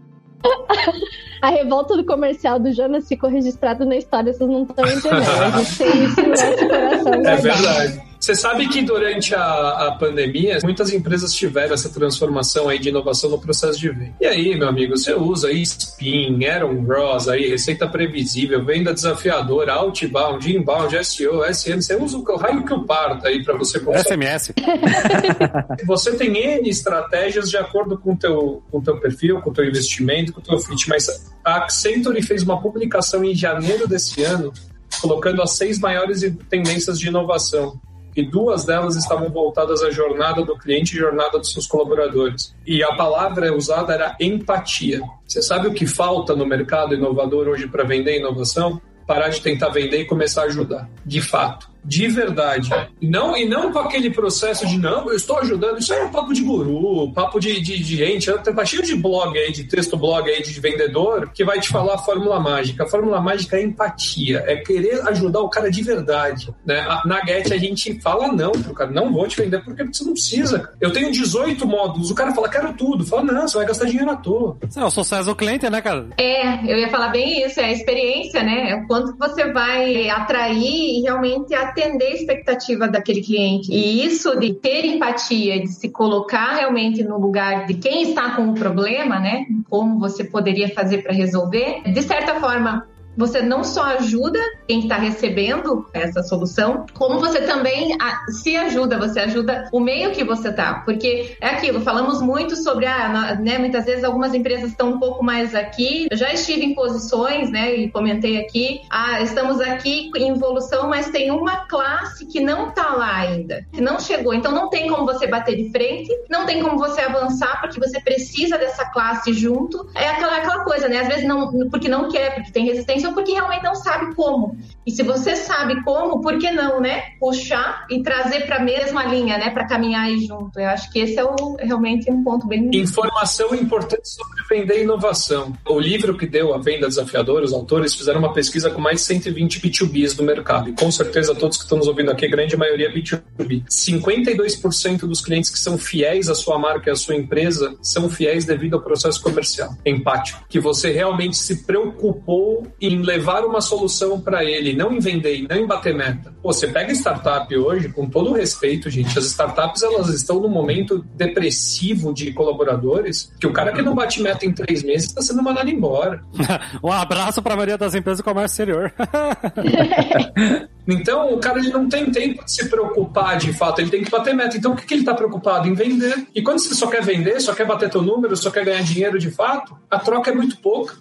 A 1.42 1.50
revolta 1.50 1.96
do 1.96 2.06
comercial 2.06 2.60
do 2.60 2.72
Jonas 2.74 3.08
ficou 3.08 3.30
registrado 3.30 3.86
na 3.86 3.96
história, 3.98 4.34
vocês 4.34 4.50
não 4.50 4.64
estão 4.64 4.86
entendendo. 4.86 5.24
A 5.24 5.60
gente 5.60 5.78
tem 5.78 6.04
isso 6.04 6.22
no 6.22 6.30
nosso 6.30 6.68
coração. 6.68 7.14
É 7.14 7.22
guardado. 7.22 7.42
verdade. 7.42 8.13
Você 8.24 8.36
sabe 8.36 8.70
que 8.70 8.82
durante 8.82 9.36
a, 9.36 9.88
a 9.88 9.92
pandemia, 10.00 10.58
muitas 10.64 10.94
empresas 10.94 11.34
tiveram 11.34 11.74
essa 11.74 11.90
transformação 11.90 12.70
aí 12.70 12.80
de 12.80 12.88
inovação 12.88 13.30
no 13.30 13.38
processo 13.38 13.78
de 13.78 13.90
venda. 13.90 14.16
E 14.22 14.26
aí, 14.26 14.58
meu 14.58 14.70
amigo, 14.70 14.96
você 14.96 15.14
usa 15.14 15.50
aí 15.50 15.62
Spin, 15.62 16.46
Aaron 16.46 16.86
Ross, 16.86 17.28
aí, 17.28 17.50
receita 17.50 17.86
previsível, 17.86 18.64
venda 18.64 18.94
desafiadora, 18.94 19.74
outbound, 19.74 20.56
inbound, 20.56 21.06
SEO, 21.06 21.44
SN, 21.54 21.82
você 21.82 21.98
usa 21.98 22.18
o 22.18 22.38
raio 22.38 22.64
que 22.64 22.74
o 22.74 22.86
parta 22.86 23.28
aí 23.28 23.44
para 23.44 23.58
você 23.58 23.78
conseguir. 23.82 24.08
SMS. 24.08 24.54
Você 25.86 26.16
tem 26.16 26.38
N 26.38 26.70
estratégias 26.70 27.50
de 27.50 27.58
acordo 27.58 27.98
com 27.98 28.14
o 28.14 28.18
teu, 28.18 28.64
o 28.72 28.82
teu 28.82 29.02
perfil, 29.02 29.42
com 29.42 29.50
o 29.50 29.54
teu 29.54 29.66
investimento, 29.66 30.32
com 30.32 30.40
o 30.40 30.44
teu 30.44 30.60
fit, 30.60 30.88
mas 30.88 31.30
a 31.44 31.58
Accenture 31.58 32.22
fez 32.22 32.44
uma 32.44 32.62
publicação 32.62 33.24
em 33.26 33.36
janeiro 33.36 33.86
desse 33.86 34.24
ano 34.24 34.54
colocando 35.02 35.42
as 35.42 35.58
seis 35.58 35.80
maiores 35.80 36.22
tendências 36.50 37.00
de 37.00 37.08
inovação. 37.08 37.80
E 38.16 38.24
duas 38.24 38.66
delas 38.66 38.96
estavam 38.96 39.30
voltadas 39.30 39.84
à 39.84 39.90
jornada 39.90 40.44
do 40.44 40.58
cliente 40.58 40.96
e 40.96 41.00
jornada 41.00 41.40
dos 41.40 41.52
seus 41.52 41.68
colaboradores. 41.68 42.56
E 42.66 42.84
a 42.84 42.96
palavra 42.96 43.54
usada 43.56 43.94
era 43.94 44.16
empatia. 44.20 45.02
Você 45.28 45.42
sabe 45.42 45.68
o 45.68 45.74
que 45.74 45.86
falta 45.86 46.36
no 46.36 46.46
mercado 46.46 46.94
inovador 46.94 47.48
hoje 47.48 47.68
para 47.68 47.84
vender 47.84 48.20
inovação? 48.20 48.82
Parar 49.08 49.30
de 49.30 49.42
tentar 49.42 49.70
vender 49.70 50.02
e 50.02 50.06
começar 50.06 50.44
a 50.44 50.46
ajudar. 50.46 50.90
De 51.06 51.22
fato 51.22 51.73
de 51.84 52.08
verdade. 52.08 52.70
E 53.02 53.08
não, 53.08 53.36
e 53.36 53.48
não 53.48 53.72
com 53.72 53.80
aquele 53.80 54.10
processo 54.10 54.66
de 54.68 54.78
não, 54.78 55.10
eu 55.10 55.16
estou 55.16 55.40
ajudando. 55.40 55.80
Isso 55.80 55.94
aí 55.94 56.00
é 56.00 56.04
um 56.06 56.12
papo 56.12 56.34
de 56.34 56.42
guru, 56.42 57.12
papo 57.14 57.40
de, 57.40 57.60
de, 57.62 57.78
de 57.78 57.98
gente. 57.98 58.32
Tá 58.32 58.66
cheio 58.66 58.84
de 58.84 58.96
blog 58.96 59.38
aí, 59.38 59.52
de 59.52 59.66
texto 59.66 59.98
blog 59.98 60.30
aí 60.30 60.42
de 60.42 60.60
vendedor 60.60 61.30
que 61.34 61.44
vai 61.44 61.60
te 61.60 61.70
falar 61.70 61.96
a 61.96 61.98
fórmula 61.98 62.40
mágica. 62.40 62.84
A 62.84 62.88
fórmula 62.88 63.22
mágica 63.22 63.58
é 63.58 63.64
empatia, 63.64 64.44
é 64.48 64.58
querer 64.58 65.02
ajudar 65.10 65.42
o 65.42 65.50
cara 65.50 65.70
de 65.70 65.84
verdade. 65.84 66.54
Né? 66.66 66.86
Na 67.06 67.26
Get 67.26 67.52
a 67.52 67.58
gente 67.58 68.00
fala 68.00 68.32
não 68.32 68.52
pro 68.52 68.74
cara, 68.74 68.92
não 68.92 69.12
vou 69.12 69.28
te 69.28 69.38
vender 69.38 69.64
porque 69.64 69.84
você 69.84 70.04
não 70.04 70.14
precisa. 70.14 70.72
Eu 70.80 70.92
tenho 70.92 71.12
18 71.12 71.68
módulos, 71.68 72.12
o 72.12 72.16
cara 72.16 72.34
fala, 72.34 72.50
quero 72.50 72.74
tudo. 72.74 73.06
Fala, 73.06 73.24
não, 73.24 73.48
você 73.48 73.58
vai 73.58 73.68
gastar 73.68 73.86
dinheiro 73.86 74.10
à 74.10 74.16
toa. 74.16 74.58
Isso 74.68 74.80
é 74.80 74.86
o 74.86 74.90
sucesso 74.90 75.26
do 75.26 75.36
cliente, 75.36 75.70
né, 75.70 75.82
cara? 75.82 76.08
É, 76.18 76.72
eu 76.72 76.78
ia 76.78 76.90
falar 76.90 77.10
bem 77.10 77.46
isso, 77.46 77.60
é 77.60 77.66
a 77.66 77.72
experiência, 77.72 78.42
né? 78.42 78.72
É 78.72 78.76
o 78.76 78.88
quanto 78.88 79.18
você 79.18 79.52
vai 79.52 80.10
atrair 80.10 81.00
e 81.00 81.02
realmente 81.02 81.54
atingir 81.54 81.73
atender 81.74 82.06
a 82.06 82.16
expectativa 82.16 82.88
daquele 82.88 83.22
cliente. 83.22 83.72
E 83.72 84.06
isso 84.06 84.40
de 84.40 84.54
ter 84.54 84.86
empatia, 84.86 85.60
de 85.60 85.68
se 85.68 85.90
colocar 85.90 86.54
realmente 86.54 87.04
no 87.04 87.18
lugar 87.18 87.66
de 87.66 87.74
quem 87.74 88.04
está 88.04 88.36
com 88.36 88.50
o 88.50 88.54
problema, 88.54 89.20
né? 89.20 89.46
Como 89.70 90.00
você 90.00 90.24
poderia 90.24 90.70
fazer 90.70 91.02
para 91.02 91.12
resolver, 91.12 91.82
de 91.84 92.02
certa 92.02 92.40
forma 92.40 92.88
você 93.16 93.42
não 93.42 93.64
só 93.64 93.84
ajuda 93.84 94.40
quem 94.68 94.82
está 94.82 94.96
recebendo 94.96 95.88
essa 95.94 96.24
solução, 96.24 96.86
como 96.94 97.20
você 97.20 97.42
também 97.42 97.96
se 98.42 98.56
ajuda, 98.56 98.98
você 98.98 99.20
ajuda 99.22 99.70
o 99.72 99.80
meio 99.80 100.12
que 100.12 100.24
você 100.24 100.50
está. 100.50 100.76
Porque 100.86 101.38
é 101.40 101.48
aquilo, 101.48 101.82
falamos 101.82 102.22
muito 102.22 102.56
sobre, 102.56 102.86
ah, 102.86 103.38
né, 103.40 103.58
muitas 103.58 103.86
vezes 103.86 104.04
algumas 104.04 104.34
empresas 104.34 104.72
estão 104.72 104.94
um 104.94 105.00
pouco 105.00 105.24
mais 105.24 105.54
aqui. 105.56 106.08
Eu 106.10 106.18
já 106.18 106.34
estive 106.34 106.66
em 106.66 106.76
posições, 106.76 107.50
né, 107.52 107.76
e 107.76 107.92
comentei 107.92 108.40
aqui, 108.40 108.82
ah, 108.90 109.22
estamos 109.22 109.60
aqui 109.60 110.10
em 110.16 110.30
evolução, 110.30 110.90
mas 110.90 111.10
tem 111.10 111.32
uma 111.32 111.68
classe 111.68 112.26
que 112.26 112.40
não 112.40 112.70
está 112.70 112.94
lá 112.96 113.18
ainda, 113.18 113.66
que 113.72 113.82
não 113.82 114.00
chegou. 114.00 114.34
Então 114.34 114.52
não 114.52 114.70
tem 114.70 114.88
como 114.88 115.06
você 115.06 115.28
bater 115.28 115.56
de 115.56 115.70
frente, 115.72 116.10
não 116.30 116.46
tem 116.46 116.62
como 116.62 116.78
você 116.78 117.02
avançar, 117.02 117.62
porque 117.62 117.80
você 117.80 118.00
precisa 118.02 118.58
dessa 118.58 118.86
classe 118.92 119.34
junto. 119.34 119.88
É 119.96 120.10
aquela, 120.10 120.38
aquela 120.38 120.64
coisa, 120.64 120.88
né? 120.88 121.00
Às 121.00 121.08
vezes 121.08 121.26
não, 121.26 121.70
porque 121.70 121.88
não 121.88 122.10
quer, 122.10 122.36
porque 122.36 122.52
tem 122.52 122.66
resistência 122.66 123.03
ou 123.08 123.14
porque 123.14 123.32
realmente 123.32 123.64
não 123.64 123.76
sabe 123.76 124.14
como. 124.16 124.58
E 124.86 124.92
se 124.92 125.04
você 125.04 125.36
sabe 125.36 125.82
como, 125.84 126.22
por 126.22 126.38
que 126.38 126.52
não, 126.52 126.80
né? 126.80 127.04
Puxar 127.20 127.86
e 127.90 128.04
trazer 128.04 128.46
para 128.46 128.58
a 128.58 128.64
mesma 128.64 129.06
linha, 129.06 129.38
né? 129.38 129.50
Para 129.50 129.68
caminhar 129.68 130.06
aí 130.06 130.26
junto. 130.26 130.60
Eu 130.60 130.68
acho 130.70 130.92
que 130.92 131.00
esse 131.00 131.18
é 131.18 131.24
o, 131.24 131.56
realmente 131.60 132.12
um 132.12 132.24
ponto 132.24 132.48
bem. 132.48 132.70
Informação 132.74 133.56
importante 133.56 134.08
sobre 134.10 134.44
vender 134.50 134.84
inovação. 134.84 135.54
O 135.68 135.80
livro 135.80 136.18
que 136.18 136.26
deu 136.26 136.54
a 136.54 136.58
venda 136.58 136.88
desafiadora, 136.88 137.46
os 137.46 137.54
autores 137.54 137.96
fizeram 137.96 138.20
uma 138.20 138.34
pesquisa 138.34 138.70
com 138.70 138.82
mais 138.82 139.00
de 139.00 139.06
120 139.06 139.62
B2Bs 139.62 140.16
do 140.16 140.24
mercado. 140.24 140.70
E 140.70 140.74
com 140.74 140.92
certeza 140.92 141.34
todos 141.34 141.58
que 141.58 141.64
estão 141.64 141.78
nos 141.78 141.88
ouvindo 141.88 142.12
aqui, 142.12 142.26
a 142.26 142.30
grande 142.30 142.58
maioria 142.58 142.88
é 142.88 142.92
B2B. 142.92 143.64
52% 143.70 145.00
dos 145.02 145.22
clientes 145.22 145.50
que 145.50 145.60
são 145.60 145.78
fiéis 145.78 146.30
à 146.30 146.36
sua 146.36 146.60
marca 146.60 146.90
e 146.90 146.92
à 146.92 146.96
sua 146.96 147.16
empresa 147.16 147.76
são 147.82 148.10
fiéis 148.10 148.46
devido 148.46 148.76
ao 148.76 148.82
processo 148.82 149.22
comercial 149.22 149.76
empático. 149.86 150.44
Que 150.50 150.60
você 150.60 150.92
realmente 150.92 151.38
se 151.38 151.64
preocupou 151.64 152.68
em 152.80 152.93
levar 153.02 153.46
uma 153.46 153.62
solução 153.62 154.20
para 154.20 154.44
ele, 154.44 154.74
não 154.74 154.92
em 154.92 155.00
vender 155.00 155.36
e 155.36 155.48
não 155.48 155.58
em 155.58 155.66
bater 155.66 155.94
meta. 155.94 156.34
Pô, 156.42 156.52
você 156.52 156.68
pega 156.68 156.92
startup 156.94 157.56
hoje, 157.56 157.90
com 157.90 158.08
todo 158.08 158.32
o 158.32 158.34
respeito, 158.34 158.90
gente, 158.90 159.18
as 159.18 159.26
startups 159.26 159.82
elas 159.82 160.10
estão 160.10 160.40
num 160.40 160.50
momento 160.50 161.06
depressivo 161.16 162.14
de 162.14 162.32
colaboradores, 162.34 163.32
que 163.40 163.48
o 163.48 163.54
cara 163.54 163.72
que 163.72 163.82
não 163.82 163.96
bate 163.96 164.22
meta 164.22 164.46
em 164.46 164.52
três 164.52 164.84
meses 164.84 165.08
está 165.08 165.22
sendo 165.22 165.42
mandado 165.42 165.70
embora. 165.70 166.22
um 166.84 166.92
abraço 166.92 167.42
para 167.42 167.54
a 167.54 167.56
maioria 167.56 167.78
das 167.78 167.96
empresas 167.96 168.20
do 168.20 168.24
comércio 168.24 168.54
exterior. 168.54 168.94
então, 170.88 171.34
o 171.34 171.40
cara 171.40 171.60
ele 171.60 171.70
não 171.70 171.88
tem 171.88 172.12
tempo 172.12 172.44
de 172.44 172.52
se 172.52 172.70
preocupar 172.70 173.38
de 173.38 173.54
fato, 173.54 173.80
ele 173.80 173.90
tem 173.90 174.04
que 174.04 174.12
bater 174.12 174.36
meta. 174.36 174.58
Então, 174.58 174.74
o 174.74 174.76
que, 174.76 174.86
que 174.86 174.94
ele 174.94 175.02
está 175.02 175.14
preocupado? 175.14 175.68
Em 175.68 175.74
vender. 175.74 176.28
E 176.34 176.42
quando 176.42 176.60
você 176.60 176.74
só 176.76 176.88
quer 176.88 177.04
vender, 177.04 177.40
só 177.40 177.54
quer 177.54 177.66
bater 177.66 177.90
teu 177.90 178.02
número, 178.02 178.36
só 178.36 178.52
quer 178.52 178.66
ganhar 178.66 178.84
dinheiro 178.84 179.18
de 179.18 179.32
fato, 179.32 179.78
a 179.90 179.98
troca 179.98 180.32
é 180.32 180.36
muito 180.36 180.58
pouca. 180.58 180.96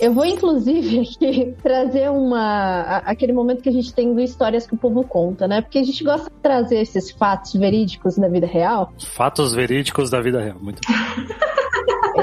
Eu 0.00 0.12
vou, 0.12 0.24
inclusive, 0.24 1.00
aqui 1.16 1.54
trazer 1.62 2.10
uma, 2.10 2.98
aquele 2.98 3.32
momento 3.32 3.62
que 3.62 3.68
a 3.68 3.72
gente 3.72 3.92
tem 3.92 4.14
do 4.14 4.20
Histórias 4.20 4.66
que 4.66 4.74
o 4.74 4.78
Povo 4.78 5.04
Conta, 5.04 5.48
né? 5.48 5.60
Porque 5.60 5.78
a 5.78 5.84
gente 5.84 6.02
gosta 6.04 6.30
de 6.30 6.36
trazer 6.42 6.80
esses 6.80 7.10
fatos 7.10 7.54
verídicos 7.54 8.16
da 8.16 8.28
vida 8.28 8.46
real. 8.46 8.92
Fatos 8.98 9.52
verídicos 9.52 10.10
da 10.10 10.20
vida 10.20 10.40
real, 10.40 10.56
muito 10.60 10.80
bom. 10.86 10.94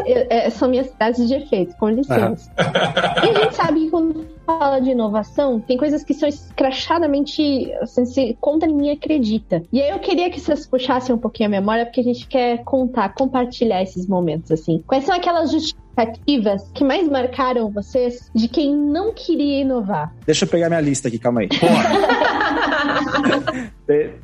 É, 0.05 0.47
é, 0.47 0.49
são 0.49 0.67
minhas 0.67 0.93
frases 0.93 1.25
de 1.25 1.35
efeito, 1.35 1.73
com 1.77 1.89
licença. 1.89 2.51
Uhum. 2.59 3.25
E 3.25 3.29
a 3.29 3.33
gente 3.39 3.55
sabe 3.55 3.79
que 3.79 3.89
quando 3.89 4.27
fala 4.45 4.79
de 4.79 4.91
inovação, 4.91 5.59
tem 5.59 5.77
coisas 5.77 6.03
que 6.03 6.13
são 6.13 6.29
escrachadamente, 6.29 7.73
assim, 7.81 8.05
se 8.05 8.37
conta 8.39 8.67
ninguém 8.67 8.91
acredita. 8.91 9.63
E 9.71 9.81
aí 9.81 9.89
eu 9.89 9.99
queria 9.99 10.29
que 10.29 10.39
vocês 10.39 10.65
puxassem 10.67 11.13
um 11.15 11.17
pouquinho 11.17 11.47
a 11.47 11.51
memória, 11.51 11.85
porque 11.85 12.01
a 12.01 12.03
gente 12.03 12.27
quer 12.27 12.63
contar, 12.63 13.13
compartilhar 13.13 13.81
esses 13.81 14.07
momentos, 14.07 14.51
assim. 14.51 14.83
Quais 14.85 15.03
são 15.05 15.15
aquelas 15.15 15.51
justificativas 15.51 16.69
que 16.73 16.83
mais 16.83 17.09
marcaram 17.09 17.71
vocês 17.71 18.29
de 18.33 18.47
quem 18.47 18.75
não 18.75 19.13
queria 19.13 19.61
inovar? 19.61 20.13
Deixa 20.25 20.45
eu 20.45 20.49
pegar 20.49 20.69
minha 20.69 20.81
lista 20.81 21.07
aqui, 21.07 21.17
calma 21.17 21.41
aí. 21.41 21.49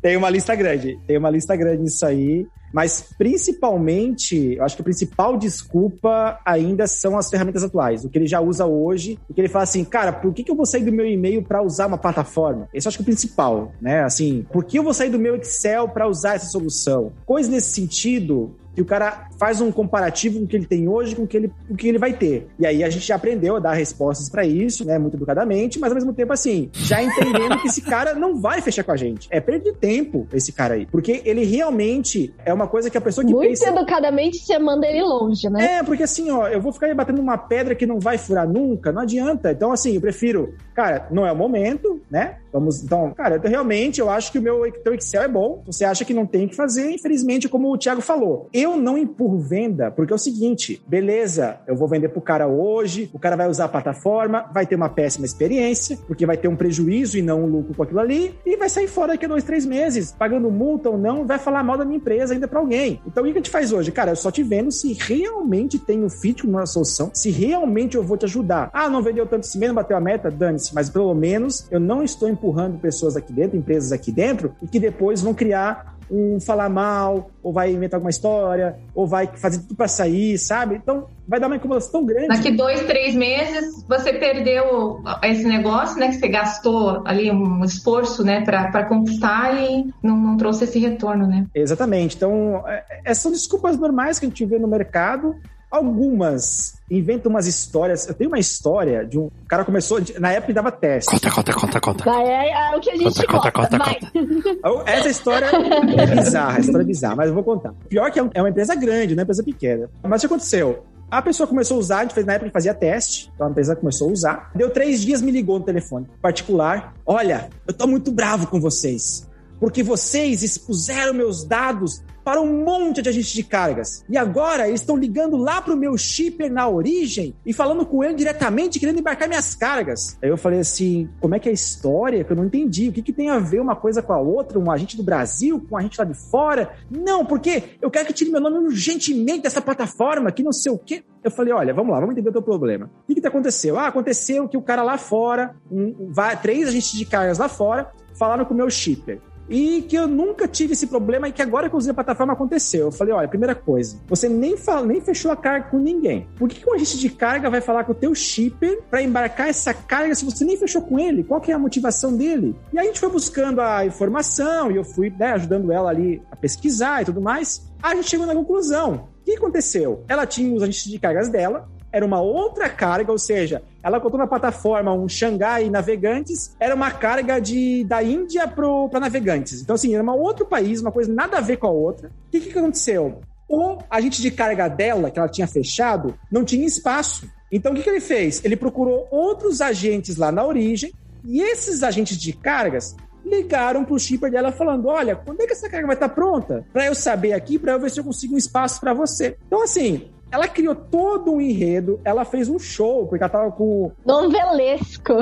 tem 0.02 0.18
uma 0.18 0.30
lista 0.30 0.56
grande, 0.56 1.00
tem 1.08 1.18
uma 1.18 1.30
lista 1.30 1.56
grande 1.56 1.84
nisso 1.84 2.06
aí. 2.06 2.46
Mas 2.74 3.14
principalmente, 3.18 4.56
eu 4.56 4.64
acho 4.64 4.76
que 4.76 4.82
a 4.82 4.86
principal 4.86 5.38
desculpa 5.38 6.40
ainda 6.46 6.88
são 6.88 7.18
as 7.18 7.30
ferramentas 7.30 7.64
atuais, 7.64 8.06
o 8.06 8.10
que 8.10 8.18
ele 8.18 8.28
já 8.28 8.40
usa 8.40 8.66
hoje, 8.66 9.20
o 9.30 9.34
que 9.34 9.42
ele 9.42 9.50
fala 9.50 9.64
assim, 9.64 9.84
cara, 9.84 10.11
por 10.12 10.34
que, 10.34 10.44
que 10.44 10.52
eu 10.52 10.56
vou 10.56 10.66
sair 10.66 10.84
do 10.84 10.92
meu 10.92 11.06
e-mail 11.06 11.44
para 11.44 11.62
usar 11.62 11.88
uma 11.88 11.98
plataforma? 11.98 12.68
Esse 12.74 12.88
eu 12.88 12.90
acho 12.90 12.98
que 12.98 13.02
é 13.02 13.06
o 13.06 13.06
principal, 13.06 13.72
né? 13.82 14.04
Assim, 14.04 14.46
por 14.52 14.64
que 14.64 14.78
eu 14.78 14.84
vou 14.84 14.94
sair 14.94 15.10
do 15.10 15.20
meu 15.20 15.36
Excel 15.36 15.88
para 15.90 16.08
usar 16.08 16.36
essa 16.36 16.48
solução? 16.48 17.12
Coisa 17.26 17.50
nesse 17.50 17.70
sentido 17.70 18.56
que 18.76 18.82
o 18.82 18.86
cara 18.86 19.28
faz 19.38 19.62
um 19.62 19.72
comparativo 19.72 20.40
com 20.40 20.46
o 20.46 20.48
que 20.48 20.56
ele 20.56 20.66
tem 20.66 20.88
hoje 20.88 21.16
com 21.16 21.24
o 21.24 21.28
que 21.28 21.38
ele, 21.38 21.52
o 21.70 21.76
que 21.76 21.88
ele 21.88 21.98
vai 21.98 22.14
ter. 22.14 22.48
E 22.60 22.66
aí 22.66 22.84
a 22.84 22.90
gente 22.90 23.06
já 23.06 23.16
aprendeu 23.16 23.56
a 23.56 23.60
dar 23.60 23.74
respostas 23.74 24.30
para 24.30 24.46
isso, 24.46 24.86
né, 24.86 24.98
muito 24.98 25.18
educadamente, 25.18 25.80
mas 25.80 25.92
ao 25.92 25.96
mesmo 25.96 26.14
tempo 26.14 26.34
assim, 26.34 26.70
já 26.74 27.02
entendendo 27.02 27.60
que 27.60 27.68
esse 27.68 27.82
cara 27.82 28.14
não 28.14 28.40
vai 28.40 28.62
fechar 28.62 28.84
com 28.84 28.92
a 28.92 28.98
gente. 28.98 29.28
É 29.32 29.40
perda 29.40 29.72
de 29.72 29.78
tempo 29.78 30.28
esse 30.34 30.52
cara 30.52 30.76
aí, 30.76 30.86
porque 30.86 31.22
ele 31.26 31.44
realmente 31.44 32.34
é 32.46 32.54
uma 32.54 32.68
coisa 32.68 32.90
que 32.90 32.98
a 32.98 33.02
pessoa 33.02 33.26
que 33.26 33.34
muito 33.34 33.50
pensa... 33.50 33.70
educadamente 33.70 34.40
você 34.40 34.58
manda 34.58 34.88
ele 34.88 35.02
longe, 35.04 35.50
né? 35.50 35.78
É, 35.78 35.84
porque 35.84 36.04
assim, 36.04 36.32
ó, 36.32 36.48
eu 36.48 36.62
vou 36.62 36.72
ficar 36.72 36.94
batendo 36.96 37.22
uma 37.22 37.38
pedra 37.38 37.76
que 37.76 37.86
não 37.86 38.00
vai 38.00 38.18
furar 38.18 38.48
nunca, 38.48 38.92
não 38.92 39.02
adianta. 39.02 39.52
Então 39.52 39.72
assim, 39.72 39.96
eu 39.96 40.02
prefiro, 40.02 40.56
cara, 40.74 41.08
não 41.12 41.26
é 41.26 41.32
o 41.32 41.36
momento, 41.36 42.02
né? 42.10 42.38
Vamos, 42.52 42.84
então, 42.84 43.12
cara, 43.12 43.40
eu, 43.42 43.50
realmente 43.50 44.02
eu 44.02 44.10
acho 44.10 44.32
que 44.32 44.40
o 44.40 44.42
meu 44.42 44.70
teu 44.84 44.94
Excel 44.94 45.24
é 45.24 45.28
bom. 45.28 45.64
Você 45.66 45.86
acha 45.86 46.04
que 46.04 46.14
não 46.14 46.26
tem 46.26 46.48
que 46.48 46.56
fazer, 46.56 46.92
infelizmente, 46.92 47.48
como 47.48 47.72
o 47.72 47.78
Thiago 47.78 48.02
falou. 48.02 48.50
Eu 48.62 48.78
não 48.78 48.96
empurro 48.96 49.40
venda, 49.40 49.90
porque 49.90 50.14
é 50.14 50.16
o 50.16 50.20
seguinte, 50.20 50.84
beleza, 50.86 51.58
eu 51.66 51.76
vou 51.76 51.88
vender 51.88 52.10
pro 52.10 52.22
cara 52.22 52.48
hoje, 52.48 53.10
o 53.12 53.18
cara 53.18 53.36
vai 53.36 53.50
usar 53.50 53.66
a 53.66 53.68
plataforma, 53.68 54.46
vai 54.54 54.68
ter 54.68 54.76
uma 54.76 54.88
péssima 54.88 55.26
experiência, 55.26 55.98
porque 56.06 56.28
vai 56.28 56.38
ter 56.38 56.48
um 56.48 56.56
prejuízo 56.56 57.18
e 57.18 57.24
não 57.24 57.42
um 57.44 57.48
lucro 57.48 57.74
com 57.74 57.82
aquilo 57.82 58.00
ali, 58.00 58.38
e 58.46 58.56
vai 58.56 58.70
sair 58.70 58.88
fora 58.88 59.14
daqui 59.14 59.26
a 59.26 59.28
dois, 59.28 59.44
três 59.44 59.66
meses, 59.66 60.12
pagando 60.12 60.52
multa 60.52 60.92
ou 60.92 60.98
não, 60.98 61.26
vai 61.26 61.40
falar 61.40 61.64
mal 61.64 61.76
da 61.76 61.84
minha 61.84 61.98
empresa 61.98 62.36
ainda 62.36 62.48
para 62.48 62.60
alguém. 62.60 63.02
Então, 63.08 63.24
o 63.24 63.26
que 63.26 63.32
a 63.32 63.36
gente 63.38 63.50
faz 63.50 63.74
hoje? 63.74 63.92
Cara, 63.92 64.12
eu 64.12 64.16
só 64.16 64.30
te 64.30 64.44
vendo 64.44 64.72
se 64.72 64.94
realmente 64.94 65.80
tem 65.80 66.04
um 66.04 66.10
fit 66.10 66.46
com 66.46 66.64
solução, 66.68 67.10
se 67.16 67.32
realmente 67.32 67.98
eu 67.98 68.04
vou 68.04 68.16
te 68.16 68.26
ajudar. 68.26 68.70
Ah, 68.72 68.88
não 68.88 69.02
vendeu 69.02 69.26
tanto 69.26 69.48
não 69.60 69.74
bateu 69.74 69.98
a 69.98 70.00
meta, 70.00 70.30
dane-se, 70.30 70.76
mas 70.76 70.88
pelo 70.88 71.16
menos 71.16 71.66
eu 71.72 71.80
não 71.80 72.04
estou 72.04 72.30
empurrando 72.30 72.78
pessoas 72.78 73.18
aqui 73.18 73.34
dentro, 73.34 73.58
empresas 73.58 73.92
aqui 73.92 74.12
dentro, 74.12 74.54
e 74.62 74.68
que 74.68 74.80
depois 74.80 75.20
vão 75.20 75.34
criar 75.34 75.98
um 76.12 76.40
falar 76.40 76.70
mal, 76.70 77.32
ou 77.42 77.54
vai 77.54 77.72
inventar 77.72 77.98
alguma 77.98 78.10
história, 78.10 78.76
ou 78.94 79.08
vai 79.08 79.28
fazer 79.28 79.60
tudo 79.60 79.76
para 79.76 79.88
sair, 79.88 80.38
sabe? 80.38 80.76
Então 80.76 81.08
vai 81.26 81.40
dar 81.40 81.48
uma 81.48 81.56
incomodação 81.56 81.92
tão 81.92 82.06
grande. 82.06 82.28
Daqui 82.28 82.52
dois, 82.52 82.82
três 82.82 83.16
meses 83.16 83.86
você 83.88 84.12
perdeu 84.12 85.02
esse 85.24 85.46
negócio, 85.46 85.98
né? 85.98 86.10
Que 86.10 86.16
você 86.16 86.28
gastou 86.28 87.02
ali 87.06 87.32
um 87.32 87.64
esforço, 87.64 88.24
né, 88.24 88.42
para 88.42 88.84
conquistar 88.84 89.54
e 89.54 89.86
não, 90.04 90.18
não, 90.18 90.38
trouxe 90.38 90.66
esse 90.66 90.78
retorno, 90.80 91.26
né? 91.26 91.48
Exatamente. 91.56 92.18
Então, 92.18 92.64
é, 92.68 92.84
essas 93.06 93.24
são 93.24 93.32
desculpas 93.32 93.78
normais 93.78 94.20
que 94.20 94.26
a 94.26 94.30
gente 94.30 94.46
vê 94.46 94.60
no 94.60 94.68
mercado. 94.68 95.36
Algumas 95.72 96.76
inventam 96.90 97.30
umas 97.30 97.48
histórias. 97.48 98.08
Eu 98.08 98.14
tenho 98.14 98.30
uma 98.30 98.40
história 98.40 99.06
de 99.06 99.18
um 99.18 99.26
o 99.28 99.46
cara 99.48 99.64
começou 99.64 100.00
na 100.20 100.32
época 100.32 100.54
dava 100.54 100.72
teste. 100.72 101.10
Conta, 101.10 101.32
conta, 101.32 101.54
conta, 101.54 101.80
conta. 101.80 102.04
Vai, 102.04 102.24
é, 102.28 102.52
é, 102.52 102.76
o 102.76 102.80
que 102.80 102.90
a 102.90 102.96
gente 102.96 103.26
conta, 103.26 103.52
conta, 103.52 103.80
conta, 103.80 104.02
conta. 104.12 104.92
Essa 104.92 105.10
história 105.10 105.46
é 105.46 106.16
bizarra, 106.16 106.60
história 106.60 106.84
é 106.84 106.86
bizarra, 106.86 107.16
mas 107.16 107.28
eu 107.30 107.34
vou 107.34 107.44
contar. 107.44 107.74
Pior 107.88 108.12
que 108.12 108.20
é, 108.20 108.30
é 108.34 108.42
uma 108.42 108.50
empresa 108.50 108.76
grande, 108.76 109.16
não 109.16 109.22
é 109.22 109.24
uma 109.24 109.24
empresa 109.24 109.44
pequena. 109.44 109.90
Mas 110.04 110.22
o 110.22 110.28
que 110.28 110.34
aconteceu? 110.34 110.84
A 111.10 111.22
pessoa 111.22 111.48
começou 111.48 111.78
a 111.78 111.80
usar, 111.80 111.98
a 112.00 112.02
gente 112.04 112.14
fez 112.14 112.26
na 112.26 112.34
época 112.34 112.50
que 112.50 112.54
fazia 112.54 112.74
teste, 112.74 113.30
então 113.36 113.48
a 113.48 113.50
empresa 113.50 113.76
começou 113.76 114.10
a 114.10 114.12
usar. 114.12 114.52
Deu 114.56 114.70
três 114.70 115.02
dias, 115.02 115.22
me 115.22 115.32
ligou 115.32 115.60
no 115.60 115.66
telefone 115.66 116.08
particular. 116.22 116.94
Olha, 117.06 117.50
eu 117.68 117.74
tô 117.74 117.88
muito 117.88 118.12
bravo 118.12 118.48
com 118.48 118.60
vocês 118.60 119.30
porque 119.62 119.84
vocês 119.84 120.42
expuseram 120.42 121.14
meus 121.14 121.44
dados 121.46 122.02
para 122.32 122.40
um 122.40 122.64
monte 122.64 123.02
de 123.02 123.10
agentes 123.10 123.34
de 123.34 123.44
cargas. 123.44 124.06
E 124.08 124.18
agora 124.18 124.66
eles 124.66 124.80
estão 124.80 124.96
ligando 124.96 125.36
lá 125.36 125.62
para 125.62 125.74
o 125.74 125.78
meu 125.78 125.98
shipper 125.98 126.50
na 126.50 126.66
origem 126.66 127.36
e 127.46 127.52
falando 127.52 127.86
com 127.86 128.02
ele 128.06 128.14
diretamente, 128.14 128.80
querendo 128.80 129.00
embarcar 129.00 129.28
minhas 129.28 129.54
cargas. 129.54 130.18
Aí 130.24 130.30
eu 130.30 130.38
falei 130.38 130.62
assim: 130.62 131.10
como 131.20 131.36
é 131.36 131.40
que 131.40 131.50
é 131.50 131.52
a 131.52 131.54
história? 131.54 132.24
Que 132.24 132.32
eu 132.32 132.38
não 132.38 132.46
entendi. 132.46 132.88
O 132.88 132.94
que, 132.94 133.02
que 133.02 133.12
tem 133.12 133.30
a 133.30 133.38
ver 133.38 133.60
uma 133.60 133.76
coisa 133.76 134.02
com 134.02 134.14
a 134.14 134.18
outra? 134.18 134.58
Um 134.58 134.72
agente 134.72 134.96
do 134.96 135.04
Brasil 135.04 135.60
com 135.60 135.76
um 135.76 135.78
agente 135.78 136.00
lá 136.00 136.06
de 136.06 136.14
fora? 136.14 136.72
Não, 136.90 137.26
porque 137.26 137.64
eu 137.82 137.92
quero 137.92 138.08
que 138.08 138.14
tire 138.14 138.32
meu 138.32 138.40
nome 138.40 138.60
urgentemente 138.60 139.42
dessa 139.42 139.62
plataforma, 139.62 140.32
que 140.32 140.42
não 140.42 140.54
sei 140.54 140.72
o 140.72 140.78
quê. 140.78 141.04
Eu 141.22 141.32
falei: 141.32 141.52
olha, 141.52 141.74
vamos 141.74 141.92
lá, 141.92 142.00
vamos 142.00 142.14
entender 142.14 142.30
o 142.30 142.32
teu 142.32 142.42
problema. 142.42 142.90
O 143.10 143.14
que, 143.14 143.20
que 143.20 143.28
aconteceu? 143.28 143.78
Ah, 143.78 143.88
aconteceu 143.88 144.48
que 144.48 144.56
o 144.56 144.62
cara 144.62 144.84
lá 144.84 144.98
fora, 144.98 145.54
um, 145.70 146.08
vai, 146.14 146.42
três 146.42 146.70
agentes 146.70 146.94
de 146.94 147.04
cargas 147.04 147.40
lá 147.40 147.50
fora, 147.50 147.92
falaram 148.18 148.46
com 148.46 148.54
o 148.54 148.58
meu 148.58 148.70
shipper. 148.70 149.20
E 149.50 149.82
que 149.84 149.96
eu 149.96 150.08
nunca 150.08 150.48
tive 150.48 150.74
esse 150.74 150.88
problema 150.88 151.28
e 151.28 151.32
que 151.32 151.42
agora 151.42 151.70
que 151.70 151.76
eu 151.76 151.80
usei 151.80 151.92
a 151.92 151.94
plataforma 151.94 152.34
aconteceu. 152.34 152.88
Eu 152.88 152.92
falei, 152.92 153.14
olha, 153.14 153.28
primeira 153.28 153.56
coisa, 153.56 153.98
você 154.08 154.30
nem, 154.30 154.58
fala, 154.58 154.86
nem 154.86 155.02
fechou 155.02 155.32
a 155.32 155.36
carga 155.36 155.70
com 155.70 155.78
ninguém. 155.78 156.28
Por 156.38 156.48
que, 156.48 156.62
que 156.62 156.70
um 156.70 156.74
agente 156.74 156.98
de 156.98 157.10
carga 157.10 157.50
vai 157.50 157.62
falar 157.62 157.84
com 157.84 157.92
o 157.92 157.96
teu 157.96 158.14
shipper 158.16 158.82
para 158.90 159.02
embarcar 159.02 159.50
essa 159.50 159.74
carga 159.74 160.16
se 160.16 160.26
você 160.26 160.46
nem 160.46 160.58
fechou 160.58 160.82
com 160.82 161.00
ele? 161.00 161.24
Qual 161.24 161.42
que 161.42 161.52
é 161.52 161.56
a 161.56 161.60
motivação 161.60 162.16
dele? 162.16 162.56
E 162.74 162.80
aí 162.80 162.86
a 162.86 162.88
gente 162.88 163.00
foi 163.00 163.10
buscando 163.10 163.62
a 163.62 163.86
informação 163.86 164.72
e 164.72 164.76
eu 164.76 164.84
fui 164.84 165.10
né, 165.10 165.34
ajudando 165.34 165.72
ela 165.72 165.90
ali 165.90 166.22
a 166.32 166.36
pesquisar 166.36 167.02
e 167.02 167.06
tudo 167.06 167.22
mais. 167.22 167.70
A 167.82 167.96
gente 167.96 168.10
chegou 168.10 168.26
na 168.26 168.36
conclusão. 168.36 169.10
O 169.22 169.24
que 169.24 169.36
aconteceu? 169.36 170.04
Ela 170.08 170.26
tinha 170.26 170.56
os 170.56 170.64
agentes 170.64 170.86
de 170.86 171.00
cargas 171.00 171.30
dela, 171.30 171.70
era 171.92 172.06
uma 172.06 172.22
outra 172.22 172.70
carga, 172.70 173.12
ou 173.12 173.18
seja, 173.18 173.62
ela 173.84 174.00
contou 174.00 174.18
na 174.18 174.28
plataforma 174.28 174.94
um 174.94 175.10
Xangai 175.10 175.70
Navegantes, 175.70 176.56
era 176.60 176.74
uma 176.74 176.92
carga 176.92 177.40
de, 177.40 177.84
da 177.84 178.02
Índia 178.02 178.48
para 178.48 179.00
navegantes. 179.00 179.62
Então, 179.62 179.76
assim, 179.76 179.94
era 179.94 180.04
um 180.04 180.10
outro 180.10 180.46
país, 180.46 180.82
uma 180.82 180.92
coisa 180.92 181.12
nada 181.14 181.38
a 181.38 181.42
ver 181.42 181.58
com 181.58 181.68
a 181.68 181.72
outra. 181.72 182.10
O 182.10 182.32
que, 182.32 182.40
que 182.40 182.58
aconteceu? 182.58 183.22
O 183.50 183.78
agente 183.90 184.22
de 184.22 184.32
carga 184.32 184.70
dela, 184.70 185.12
que 185.12 185.20
ela 185.20 185.28
tinha 185.28 185.48
fechado, 185.48 186.18
não 186.32 186.46
tinha 186.46 186.66
espaço. 186.66 187.30
Então, 187.52 187.74
o 187.74 187.76
que, 187.76 187.84
que 187.84 187.90
ele 187.90 188.00
fez? 188.00 188.44
Ele 188.46 188.56
procurou 188.56 189.08
outros 189.12 189.60
agentes 189.60 190.16
lá 190.16 190.32
na 190.32 190.46
origem, 190.46 190.94
e 191.26 191.42
esses 191.42 191.84
agentes 191.84 192.18
de 192.18 192.34
cargas 192.34 192.96
ligaram 193.26 193.86
pro 193.86 194.00
shipper 194.00 194.32
dela 194.32 194.52
falando: 194.52 194.88
Olha, 194.88 195.16
quando 195.16 195.42
é 195.42 195.46
que 195.46 195.54
essa 195.54 195.70
carga 195.70 195.88
vai 195.88 195.96
estar 195.96 196.10
pronta? 196.10 196.66
Para 196.72 196.86
eu 196.86 196.96
saber 196.96 197.34
aqui, 197.34 197.60
para 197.60 197.74
eu 197.74 197.80
ver 197.80 197.92
se 197.92 198.00
eu 198.00 198.04
consigo 198.04 198.36
um 198.36 198.38
espaço 198.38 198.80
para 198.80 198.94
você. 198.94 199.38
Então, 199.48 199.64
assim, 199.64 200.10
ela 200.32 200.48
criou 200.48 200.74
todo 200.74 201.34
um 201.34 201.42
enredo, 201.42 202.00
ela 202.06 202.24
fez 202.24 202.48
um 202.48 202.58
show, 202.58 203.06
porque 203.08 203.24
ela 203.24 203.32
tava 203.32 203.52
com. 203.52 203.92
Novelesco. 204.06 205.14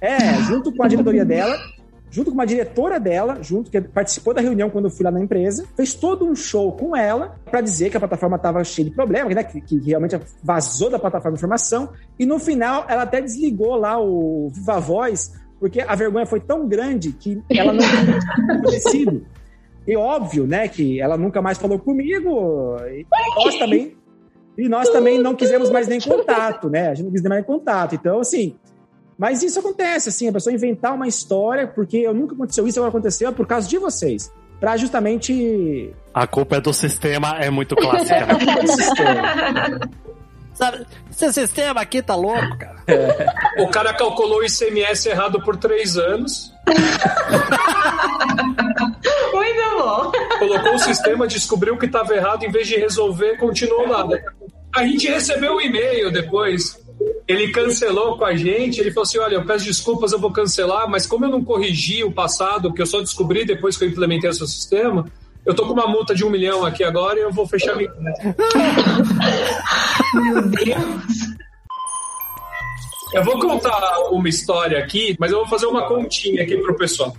É, 0.00 0.34
junto 0.42 0.72
com 0.74 0.84
a 0.84 0.88
diretoria 0.88 1.24
dela, 1.24 1.58
junto 2.10 2.30
com 2.30 2.34
uma 2.34 2.46
diretora 2.46 3.00
dela, 3.00 3.38
junto, 3.42 3.70
que 3.70 3.80
participou 3.80 4.34
da 4.34 4.40
reunião 4.40 4.70
quando 4.70 4.86
eu 4.86 4.90
fui 4.90 5.04
lá 5.04 5.10
na 5.10 5.20
empresa, 5.20 5.66
fez 5.76 5.94
todo 5.94 6.24
um 6.24 6.34
show 6.34 6.72
com 6.72 6.96
ela 6.96 7.36
para 7.50 7.60
dizer 7.60 7.90
que 7.90 7.96
a 7.96 8.00
plataforma 8.00 8.36
estava 8.36 8.62
cheia 8.64 8.88
de 8.88 8.94
problemas, 8.94 9.34
né, 9.34 9.42
que, 9.42 9.60
que, 9.60 9.78
realmente 9.78 10.18
vazou 10.42 10.90
da 10.90 10.98
plataforma 10.98 11.36
de 11.36 11.40
informação, 11.40 11.90
e 12.18 12.26
no 12.26 12.38
final 12.38 12.84
ela 12.88 13.02
até 13.02 13.20
desligou 13.20 13.76
lá 13.76 14.00
o 14.00 14.50
Viva 14.54 14.78
Voz, 14.80 15.34
porque 15.58 15.80
a 15.80 15.94
vergonha 15.94 16.26
foi 16.26 16.40
tão 16.40 16.68
grande 16.68 17.12
que 17.12 17.42
ela 17.50 17.72
não 17.72 17.80
tinha 17.80 18.58
acontecido. 18.58 19.26
E 19.86 19.96
óbvio, 19.96 20.46
né, 20.46 20.68
que 20.68 21.00
ela 21.00 21.16
nunca 21.16 21.40
mais 21.40 21.56
falou 21.56 21.78
comigo, 21.78 22.76
e 22.90 23.06
nós 23.36 23.58
também 23.58 23.97
e 24.58 24.68
nós 24.68 24.88
também 24.88 25.20
não 25.20 25.36
quisemos 25.36 25.70
mais 25.70 25.86
nem 25.86 26.00
contato, 26.00 26.68
né? 26.68 26.88
A 26.88 26.94
gente 26.94 27.04
não 27.06 27.12
quis 27.12 27.22
mais 27.22 27.46
contato. 27.46 27.94
Então, 27.94 28.18
assim, 28.18 28.56
mas 29.16 29.40
isso 29.42 29.60
acontece, 29.60 30.08
assim, 30.08 30.28
a 30.28 30.32
pessoa 30.32 30.52
inventar 30.52 30.94
uma 30.94 31.06
história, 31.06 31.66
porque 31.68 31.98
eu 31.98 32.12
nunca 32.12 32.34
aconteceu 32.34 32.66
isso, 32.66 32.78
agora 32.80 32.90
aconteceu 32.90 33.32
por 33.32 33.46
causa 33.46 33.68
de 33.68 33.78
vocês. 33.78 34.32
Pra 34.58 34.76
justamente. 34.76 35.94
A 36.12 36.26
culpa 36.26 36.56
é 36.56 36.60
do 36.60 36.72
sistema, 36.72 37.36
é 37.38 37.48
muito 37.50 37.76
clássica. 37.76 38.14
é, 38.16 38.22
a 38.22 38.36
culpa 38.36 38.52
é 38.52 38.62
do 38.62 38.72
sistema. 38.72 39.80
Sabe, 40.54 40.86
esse 41.08 41.32
sistema 41.32 41.80
aqui 41.80 42.02
tá 42.02 42.16
louco, 42.16 42.58
cara. 42.58 42.82
É. 42.88 43.62
O 43.62 43.68
cara 43.68 43.94
calculou 43.94 44.40
o 44.40 44.44
ICMS 44.44 45.08
errado 45.08 45.40
por 45.44 45.56
três 45.56 45.96
anos. 45.96 46.52
Muito 49.32 49.78
bom. 49.78 50.12
Colocou 50.38 50.74
o 50.74 50.78
sistema, 50.78 51.26
descobriu 51.26 51.76
que 51.76 51.86
estava 51.86 52.14
errado, 52.14 52.44
em 52.44 52.50
vez 52.50 52.68
de 52.68 52.76
resolver, 52.76 53.36
continuou 53.36 53.88
lá. 53.88 54.06
A 54.74 54.84
gente 54.84 55.08
recebeu 55.08 55.56
um 55.56 55.60
e-mail 55.60 56.10
depois. 56.12 56.78
Ele 57.26 57.50
cancelou 57.52 58.16
com 58.18 58.24
a 58.24 58.34
gente. 58.36 58.80
Ele 58.80 58.90
falou 58.90 59.04
assim: 59.04 59.18
Olha, 59.18 59.34
eu 59.36 59.44
peço 59.44 59.64
desculpas, 59.64 60.12
eu 60.12 60.18
vou 60.18 60.32
cancelar, 60.32 60.88
mas 60.88 61.06
como 61.06 61.24
eu 61.24 61.30
não 61.30 61.44
corrigi 61.44 62.02
o 62.04 62.12
passado, 62.12 62.72
que 62.72 62.82
eu 62.82 62.86
só 62.86 63.00
descobri 63.00 63.44
depois 63.44 63.76
que 63.76 63.84
eu 63.84 63.88
implementei 63.88 64.28
o 64.30 64.34
seu 64.34 64.46
sistema, 64.46 65.04
eu 65.44 65.54
tô 65.54 65.66
com 65.66 65.72
uma 65.72 65.86
multa 65.86 66.14
de 66.14 66.24
um 66.24 66.30
milhão 66.30 66.64
aqui 66.64 66.84
agora 66.84 67.18
e 67.18 67.22
eu 67.22 67.32
vou 67.32 67.46
fechar 67.46 67.76
minha. 67.76 67.90
Meu 70.14 70.42
Deus. 70.48 71.27
Eu 73.12 73.24
vou 73.24 73.38
contar 73.38 73.98
uma 74.10 74.28
história 74.28 74.78
aqui, 74.78 75.16
mas 75.18 75.32
eu 75.32 75.38
vou 75.38 75.46
fazer 75.46 75.66
uma 75.66 75.86
continha 75.86 76.42
aqui 76.42 76.56
pro 76.58 76.76
pessoal. 76.76 77.16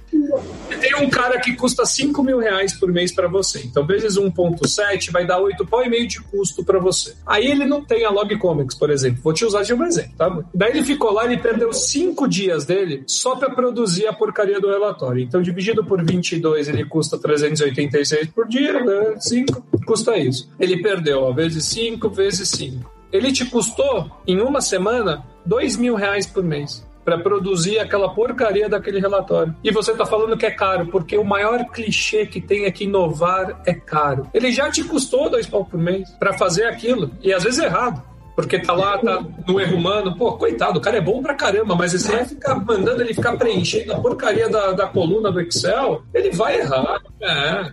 Tem 0.79 0.95
um 0.95 1.09
cara 1.09 1.39
que 1.39 1.55
custa 1.55 1.85
5 1.85 2.23
mil 2.23 2.39
reais 2.39 2.73
por 2.73 2.91
mês 2.91 3.11
para 3.11 3.27
você. 3.27 3.61
Então, 3.65 3.85
vezes 3.85 4.15
1.7 4.17 5.11
vai 5.11 5.25
dar 5.25 5.39
8 5.39 5.65
pau 5.65 5.83
e 5.83 5.89
meio 5.89 6.07
de 6.07 6.21
custo 6.21 6.63
para 6.63 6.79
você. 6.79 7.13
Aí 7.25 7.47
ele 7.47 7.65
não 7.65 7.83
tem 7.83 8.05
a 8.05 8.09
Log 8.09 8.37
Comics, 8.37 8.75
por 8.75 8.89
exemplo. 8.89 9.21
Vou 9.23 9.33
te 9.33 9.43
usar 9.43 9.63
de 9.63 9.73
um 9.73 9.83
exemplo, 9.83 10.13
tá? 10.17 10.43
Daí 10.53 10.71
ele 10.71 10.83
ficou 10.83 11.11
lá, 11.11 11.25
ele 11.25 11.37
perdeu 11.37 11.73
5 11.73 12.27
dias 12.27 12.65
dele 12.65 13.03
só 13.07 13.35
para 13.35 13.49
produzir 13.49 14.07
a 14.07 14.13
porcaria 14.13 14.59
do 14.59 14.69
relatório. 14.69 15.23
Então, 15.23 15.41
dividido 15.41 15.83
por 15.83 16.03
22, 16.03 16.69
ele 16.69 16.85
custa 16.85 17.17
386 17.17 18.27
por 18.27 18.47
dia, 18.47 18.79
né? 18.83 19.15
5 19.19 19.63
custa 19.85 20.17
isso. 20.17 20.49
Ele 20.59 20.81
perdeu, 20.81 21.23
ó, 21.23 21.33
vezes 21.33 21.65
5 21.65 22.09
vezes 22.09 22.49
5 22.49 22.98
ele 23.11 23.31
te 23.31 23.45
custou, 23.45 24.09
em 24.27 24.39
uma 24.41 24.61
semana, 24.61 25.25
dois 25.45 25.75
mil 25.77 25.95
reais 25.95 26.25
por 26.25 26.43
mês 26.43 26.87
para 27.09 27.17
produzir 27.17 27.79
aquela 27.79 28.13
porcaria 28.13 28.69
daquele 28.69 28.99
relatório. 28.99 29.55
E 29.63 29.71
você 29.71 29.91
está 29.91 30.05
falando 30.05 30.37
que 30.37 30.45
é 30.45 30.51
caro, 30.51 30.85
porque 30.87 31.17
o 31.17 31.23
maior 31.23 31.65
clichê 31.71 32.25
que 32.25 32.39
tem 32.39 32.65
é 32.65 32.71
que 32.71 32.83
inovar 32.83 33.61
é 33.65 33.73
caro. 33.73 34.27
Ele 34.31 34.51
já 34.51 34.69
te 34.69 34.83
custou 34.83 35.27
dois 35.27 35.47
pau 35.47 35.65
por 35.65 35.79
mês 35.79 36.07
para 36.19 36.33
fazer 36.33 36.65
aquilo, 36.65 37.09
e 37.23 37.33
às 37.33 37.43
vezes 37.43 37.59
é 37.59 37.65
errado. 37.65 38.03
Porque 38.35 38.59
tá 38.59 38.73
lá, 38.73 38.97
tá 38.99 39.25
no 39.45 39.59
erro 39.59 39.75
humano, 39.75 40.15
pô, 40.15 40.33
coitado, 40.33 40.79
o 40.79 40.81
cara 40.81 40.97
é 40.97 41.01
bom 41.01 41.21
pra 41.21 41.33
caramba, 41.33 41.75
mas 41.75 41.91
você 41.91 42.11
vai 42.11 42.25
ficar 42.25 42.55
mandando 42.55 43.01
ele 43.01 43.13
ficar 43.13 43.35
preenchendo 43.35 43.91
a 43.91 43.99
porcaria 43.99 44.47
da, 44.47 44.71
da 44.71 44.87
coluna 44.87 45.29
do 45.29 45.41
Excel, 45.41 46.03
ele 46.13 46.31
vai 46.31 46.59
errar. 46.59 47.01
É. 47.21 47.71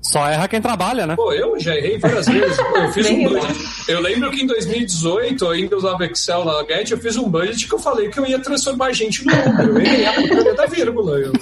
Só 0.00 0.26
erra 0.28 0.48
quem 0.48 0.60
trabalha, 0.60 1.06
né? 1.06 1.16
Pô, 1.16 1.32
eu 1.32 1.58
já 1.58 1.74
errei 1.76 1.98
várias 1.98 2.26
vezes. 2.26 2.58
eu 2.58 2.92
fiz 2.92 3.06
um 3.10 3.24
budget. 3.24 3.58
Eu 3.88 4.00
lembro 4.00 4.30
que 4.30 4.42
em 4.42 4.46
2018, 4.46 5.44
eu 5.44 5.50
ainda 5.50 5.76
usava 5.76 6.06
Excel 6.06 6.44
na 6.44 6.64
Get, 6.64 6.90
eu 6.90 6.98
fiz 6.98 7.16
um 7.16 7.28
budget 7.28 7.66
que 7.66 7.74
eu 7.74 7.78
falei 7.78 8.08
que 8.08 8.18
eu 8.18 8.26
ia 8.26 8.38
transformar 8.38 8.86
a 8.86 8.92
gente 8.92 9.24
no 9.24 9.32
Uber. 9.32 9.66
Eu 9.68 9.78
errei 9.78 10.06
a 10.06 10.12
porcaria 10.12 10.54
da 10.54 10.66
vírgula. 10.66 11.18
Eu, 11.18 11.32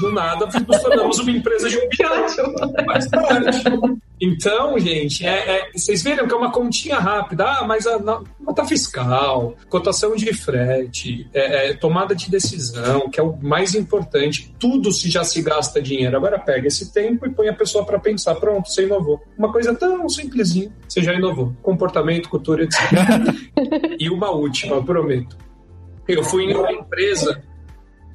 do 0.00 0.12
nada, 0.12 0.46
nos 0.46 0.82
tornamos 0.82 1.18
uma 1.18 1.30
empresa 1.30 1.68
de 1.68 1.76
um 1.76 1.88
bilhão. 1.88 2.26
Mais 2.86 3.06
tarde. 3.08 3.64
Então, 4.20 4.78
gente, 4.78 5.26
é, 5.26 5.58
é, 5.58 5.70
vocês 5.74 6.02
viram 6.02 6.26
que 6.26 6.32
é 6.32 6.36
uma 6.36 6.50
continha 6.50 6.98
rápida. 6.98 7.44
Ah, 7.44 7.64
mas 7.64 7.86
a 7.86 7.98
nota 7.98 8.64
fiscal, 8.64 9.54
cotação 9.68 10.16
de 10.16 10.32
frete, 10.32 11.28
é, 11.34 11.70
é, 11.70 11.74
tomada 11.74 12.14
de 12.14 12.30
decisão, 12.30 13.10
que 13.10 13.20
é 13.20 13.22
o 13.22 13.36
mais 13.36 13.74
importante. 13.74 14.54
Tudo 14.58 14.90
se 14.90 15.10
já 15.10 15.22
se 15.22 15.42
gasta 15.42 15.82
dinheiro. 15.82 16.16
Agora 16.16 16.38
pega 16.38 16.66
esse 16.66 16.92
tempo 16.92 17.26
e 17.26 17.30
põe 17.30 17.48
a 17.48 17.54
pessoa 17.54 17.84
para 17.84 17.95
pensar. 17.98 18.34
Pronto, 18.36 18.68
você 18.68 18.84
inovou. 18.84 19.22
Uma 19.36 19.52
coisa 19.52 19.74
tão 19.74 20.08
simplesinha, 20.08 20.70
você 20.88 21.02
já 21.02 21.14
inovou. 21.14 21.54
Comportamento, 21.62 22.28
cultura, 22.28 22.64
etc. 22.64 22.80
e 23.98 24.08
uma 24.10 24.30
última, 24.30 24.76
eu 24.76 24.84
prometo. 24.84 25.36
Eu 26.06 26.22
fui 26.22 26.44
em 26.44 26.54
uma 26.54 26.72
empresa 26.72 27.42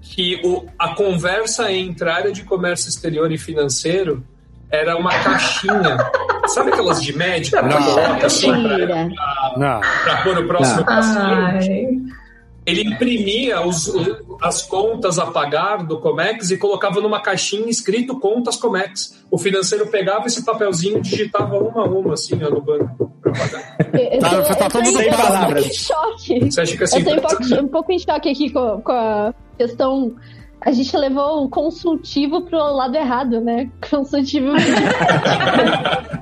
que 0.02 0.42
o, 0.44 0.66
a 0.80 0.96
conversa 0.96 1.72
entre 1.72 2.10
a 2.10 2.16
área 2.16 2.32
de 2.32 2.44
comércio 2.44 2.90
exterior 2.90 3.32
e 3.32 3.38
financeiro 3.38 4.24
era 4.72 4.98
uma 4.98 5.12
caixinha. 5.12 5.98
Sabe 6.48 6.72
aquelas 6.72 7.02
de 7.04 7.16
médico? 7.16 7.62
Não, 7.62 7.84
coloca 7.84 8.26
assim 8.26 8.52
pra, 9.56 9.80
pra, 9.80 10.22
pôr 10.24 10.38
o 10.38 10.48
próximo 10.48 10.86
paciente? 10.86 12.02
Ele 12.66 12.82
imprimia 12.82 13.66
os, 13.66 13.92
as 14.42 14.62
contas 14.62 15.18
a 15.18 15.26
pagar 15.26 15.84
do 15.84 16.00
Comex 16.00 16.52
e 16.52 16.58
colocava 16.58 17.02
numa 17.02 17.20
caixinha 17.20 17.70
escrito 17.70 18.20
contas 18.20 18.56
Comex. 18.56 19.24
O 19.32 19.38
financeiro 19.38 19.88
pegava 19.88 20.28
esse 20.28 20.46
papelzinho 20.46 21.00
e 21.00 21.02
digitava 21.02 21.58
uma 21.58 21.82
a 21.82 21.86
uma, 21.86 22.14
assim, 22.14 22.40
ó, 22.44 22.50
no 22.50 22.62
banco 22.62 23.12
pra 23.22 23.32
pagar. 23.32 23.78
tá, 24.20 24.56
tá 24.56 24.70
todo 24.70 24.84
mundo 24.84 24.98
sem 24.98 25.10
palavras. 25.10 25.76
choque. 25.76 26.40
Você 26.52 26.62
acha 26.62 26.78
que 26.78 26.84
assim, 26.84 27.00
eu 27.00 27.06
tô 27.06 27.12
um 27.12 27.20
pouco, 27.22 27.56
um 27.64 27.68
pouco 27.68 27.92
em 27.92 28.00
choque 28.00 28.30
aqui 28.30 28.50
com, 28.52 28.82
com 28.82 28.92
a 28.92 29.34
questão 29.58 30.16
a 30.62 30.72
gente 30.72 30.96
levou 30.96 31.44
o 31.44 31.50
consultivo 31.50 32.42
pro 32.42 32.58
lado 32.58 32.96
errado, 32.96 33.42
né? 33.42 33.70
Consultivo. 33.90 34.54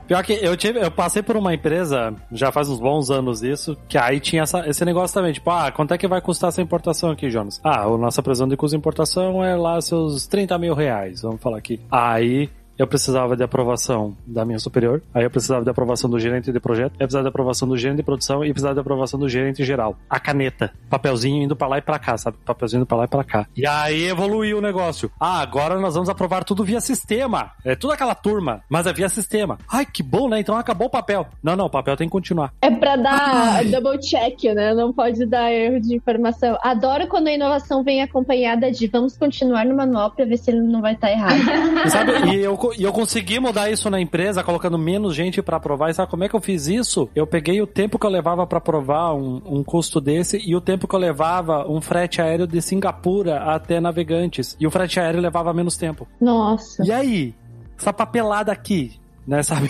Pior 0.07 0.23
que 0.23 0.33
eu, 0.33 0.55
tive, 0.55 0.79
eu 0.79 0.89
passei 0.89 1.21
por 1.21 1.37
uma 1.37 1.53
empresa, 1.53 2.15
já 2.31 2.51
faz 2.51 2.69
uns 2.69 2.79
bons 2.79 3.11
anos 3.11 3.43
isso, 3.43 3.77
que 3.87 3.97
aí 3.97 4.19
tinha 4.19 4.43
essa, 4.43 4.67
esse 4.67 4.83
negócio 4.83 5.13
também, 5.13 5.33
tipo, 5.33 5.49
ah, 5.51 5.71
quanto 5.71 5.93
é 5.93 5.97
que 5.97 6.07
vai 6.07 6.21
custar 6.21 6.47
essa 6.47 6.61
importação 6.61 7.11
aqui, 7.11 7.29
Jonas? 7.29 7.59
Ah, 7.63 7.83
a 7.83 7.97
nossa 7.97 8.23
previsão 8.23 8.47
de 8.47 8.57
custo 8.57 8.75
de 8.75 8.79
importação 8.79 9.43
é 9.43 9.55
lá 9.55 9.79
seus 9.81 10.25
30 10.25 10.57
mil 10.57 10.73
reais, 10.73 11.21
vamos 11.21 11.41
falar 11.41 11.57
aqui. 11.57 11.79
Aí 11.91 12.49
eu 12.79 12.87
precisava 12.87 13.35
de 13.35 13.43
aprovação 13.43 14.15
da 14.25 14.45
minha 14.45 14.57
superior, 14.57 15.03
aí 15.13 15.25
eu 15.25 15.29
precisava 15.29 15.63
de 15.65 15.69
aprovação 15.69 16.09
do 16.09 16.17
gerente 16.17 16.49
de 16.49 16.59
projeto, 16.61 16.93
eu 16.93 16.99
precisava 16.99 17.23
de 17.23 17.29
aprovação 17.29 17.67
do 17.67 17.77
gerente 17.77 17.97
de 17.97 18.03
produção 18.03 18.43
e 18.43 18.51
precisava 18.51 18.73
de 18.73 18.79
aprovação 18.79 19.19
do 19.19 19.27
gerente 19.27 19.65
geral. 19.65 19.97
A 20.09 20.17
caneta, 20.17 20.71
papelzinho 20.89 21.43
indo 21.43 21.57
pra 21.57 21.67
lá 21.67 21.77
e 21.77 21.81
pra 21.81 21.99
cá, 21.99 22.17
sabe? 22.17 22.37
Papelzinho 22.45 22.79
indo 22.79 22.85
pra 22.85 22.97
lá 22.97 23.03
e 23.03 23.07
pra 23.07 23.23
cá. 23.23 23.45
E 23.55 23.67
aí 23.67 24.05
evoluiu 24.05 24.59
o 24.59 24.61
negócio. 24.61 25.11
Ah, 25.19 25.41
agora 25.41 25.77
nós 25.77 25.93
vamos 25.93 26.09
aprovar 26.09 26.45
tudo 26.45 26.63
via 26.63 26.79
sistema. 26.79 27.51
É 27.65 27.75
tudo 27.75 27.91
aquela 27.91 28.15
turma, 28.15 28.61
mas 28.69 28.87
é 28.87 28.93
via 28.93 29.09
sistema. 29.09 29.57
Ai, 29.69 29.85
que 29.85 30.01
bom, 30.01 30.29
né? 30.29 30.39
Então 30.39 30.55
acabou 30.55 30.87
o 30.87 30.89
papel. 30.89 31.27
Não, 31.43 31.57
não, 31.57 31.65
o 31.65 31.69
papel 31.69 31.97
tem 31.97 32.07
que 32.07 32.11
continuar. 32.11 32.53
É 32.61 32.71
pra 32.71 32.95
dar 32.95 33.65
double 33.65 33.99
check, 33.99 34.41
né? 34.55 34.73
Não 34.73 34.93
pode 34.93 35.25
dar 35.25 35.51
erro 35.51 35.81
de 35.81 35.95
informação. 35.95 36.57
Adoro 36.61 37.07
quando 37.07 37.27
a 37.27 37.33
inovação 37.33 37.83
vem 37.83 38.01
acompanhada 38.01 38.71
de 38.71 38.87
vamos 38.87 39.17
continuar 39.17 39.65
no 39.65 39.75
manual 39.75 40.11
pra 40.11 40.23
ver 40.23 40.37
se 40.37 40.51
ele 40.51 40.61
não 40.61 40.81
vai 40.81 40.93
estar 40.93 41.11
errado. 41.11 41.39
E, 41.85 41.89
sabe, 41.89 42.11
e 42.31 42.39
eu, 42.39 42.57
e 42.77 42.83
eu 42.83 42.91
consegui 42.91 43.39
mudar 43.39 43.69
isso 43.69 43.89
na 43.89 43.99
empresa, 43.99 44.43
colocando 44.43 44.77
menos 44.77 45.15
gente 45.15 45.41
pra 45.41 45.57
aprovar. 45.57 45.89
E 45.89 45.93
sabe 45.93 46.09
como 46.09 46.23
é 46.23 46.29
que 46.29 46.35
eu 46.35 46.41
fiz 46.41 46.67
isso? 46.67 47.09
Eu 47.15 47.25
peguei 47.27 47.61
o 47.61 47.67
tempo 47.67 47.99
que 47.99 48.05
eu 48.05 48.09
levava 48.09 48.45
pra 48.45 48.57
aprovar 48.57 49.13
um, 49.13 49.41
um 49.45 49.63
custo 49.63 49.99
desse 50.01 50.37
e 50.37 50.55
o 50.55 50.61
tempo 50.61 50.87
que 50.87 50.95
eu 50.95 50.99
levava 50.99 51.69
um 51.69 51.81
frete 51.81 52.21
aéreo 52.21 52.47
de 52.47 52.61
Singapura 52.61 53.43
até 53.43 53.79
Navegantes. 53.79 54.55
E 54.59 54.67
o 54.67 54.71
frete 54.71 54.99
aéreo 54.99 55.21
levava 55.21 55.53
menos 55.53 55.77
tempo. 55.77 56.07
Nossa. 56.19 56.83
E 56.85 56.91
aí? 56.91 57.35
Essa 57.77 57.93
papelada 57.93 58.51
aqui, 58.51 58.99
né, 59.25 59.41
sabe? 59.41 59.69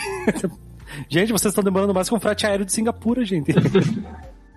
gente, 1.08 1.32
vocês 1.32 1.52
estão 1.52 1.64
demorando 1.64 1.94
mais 1.94 2.10
que 2.10 2.16
um 2.16 2.20
frete 2.20 2.46
aéreo 2.46 2.66
de 2.66 2.74
Singapura, 2.74 3.24
gente. 3.24 3.52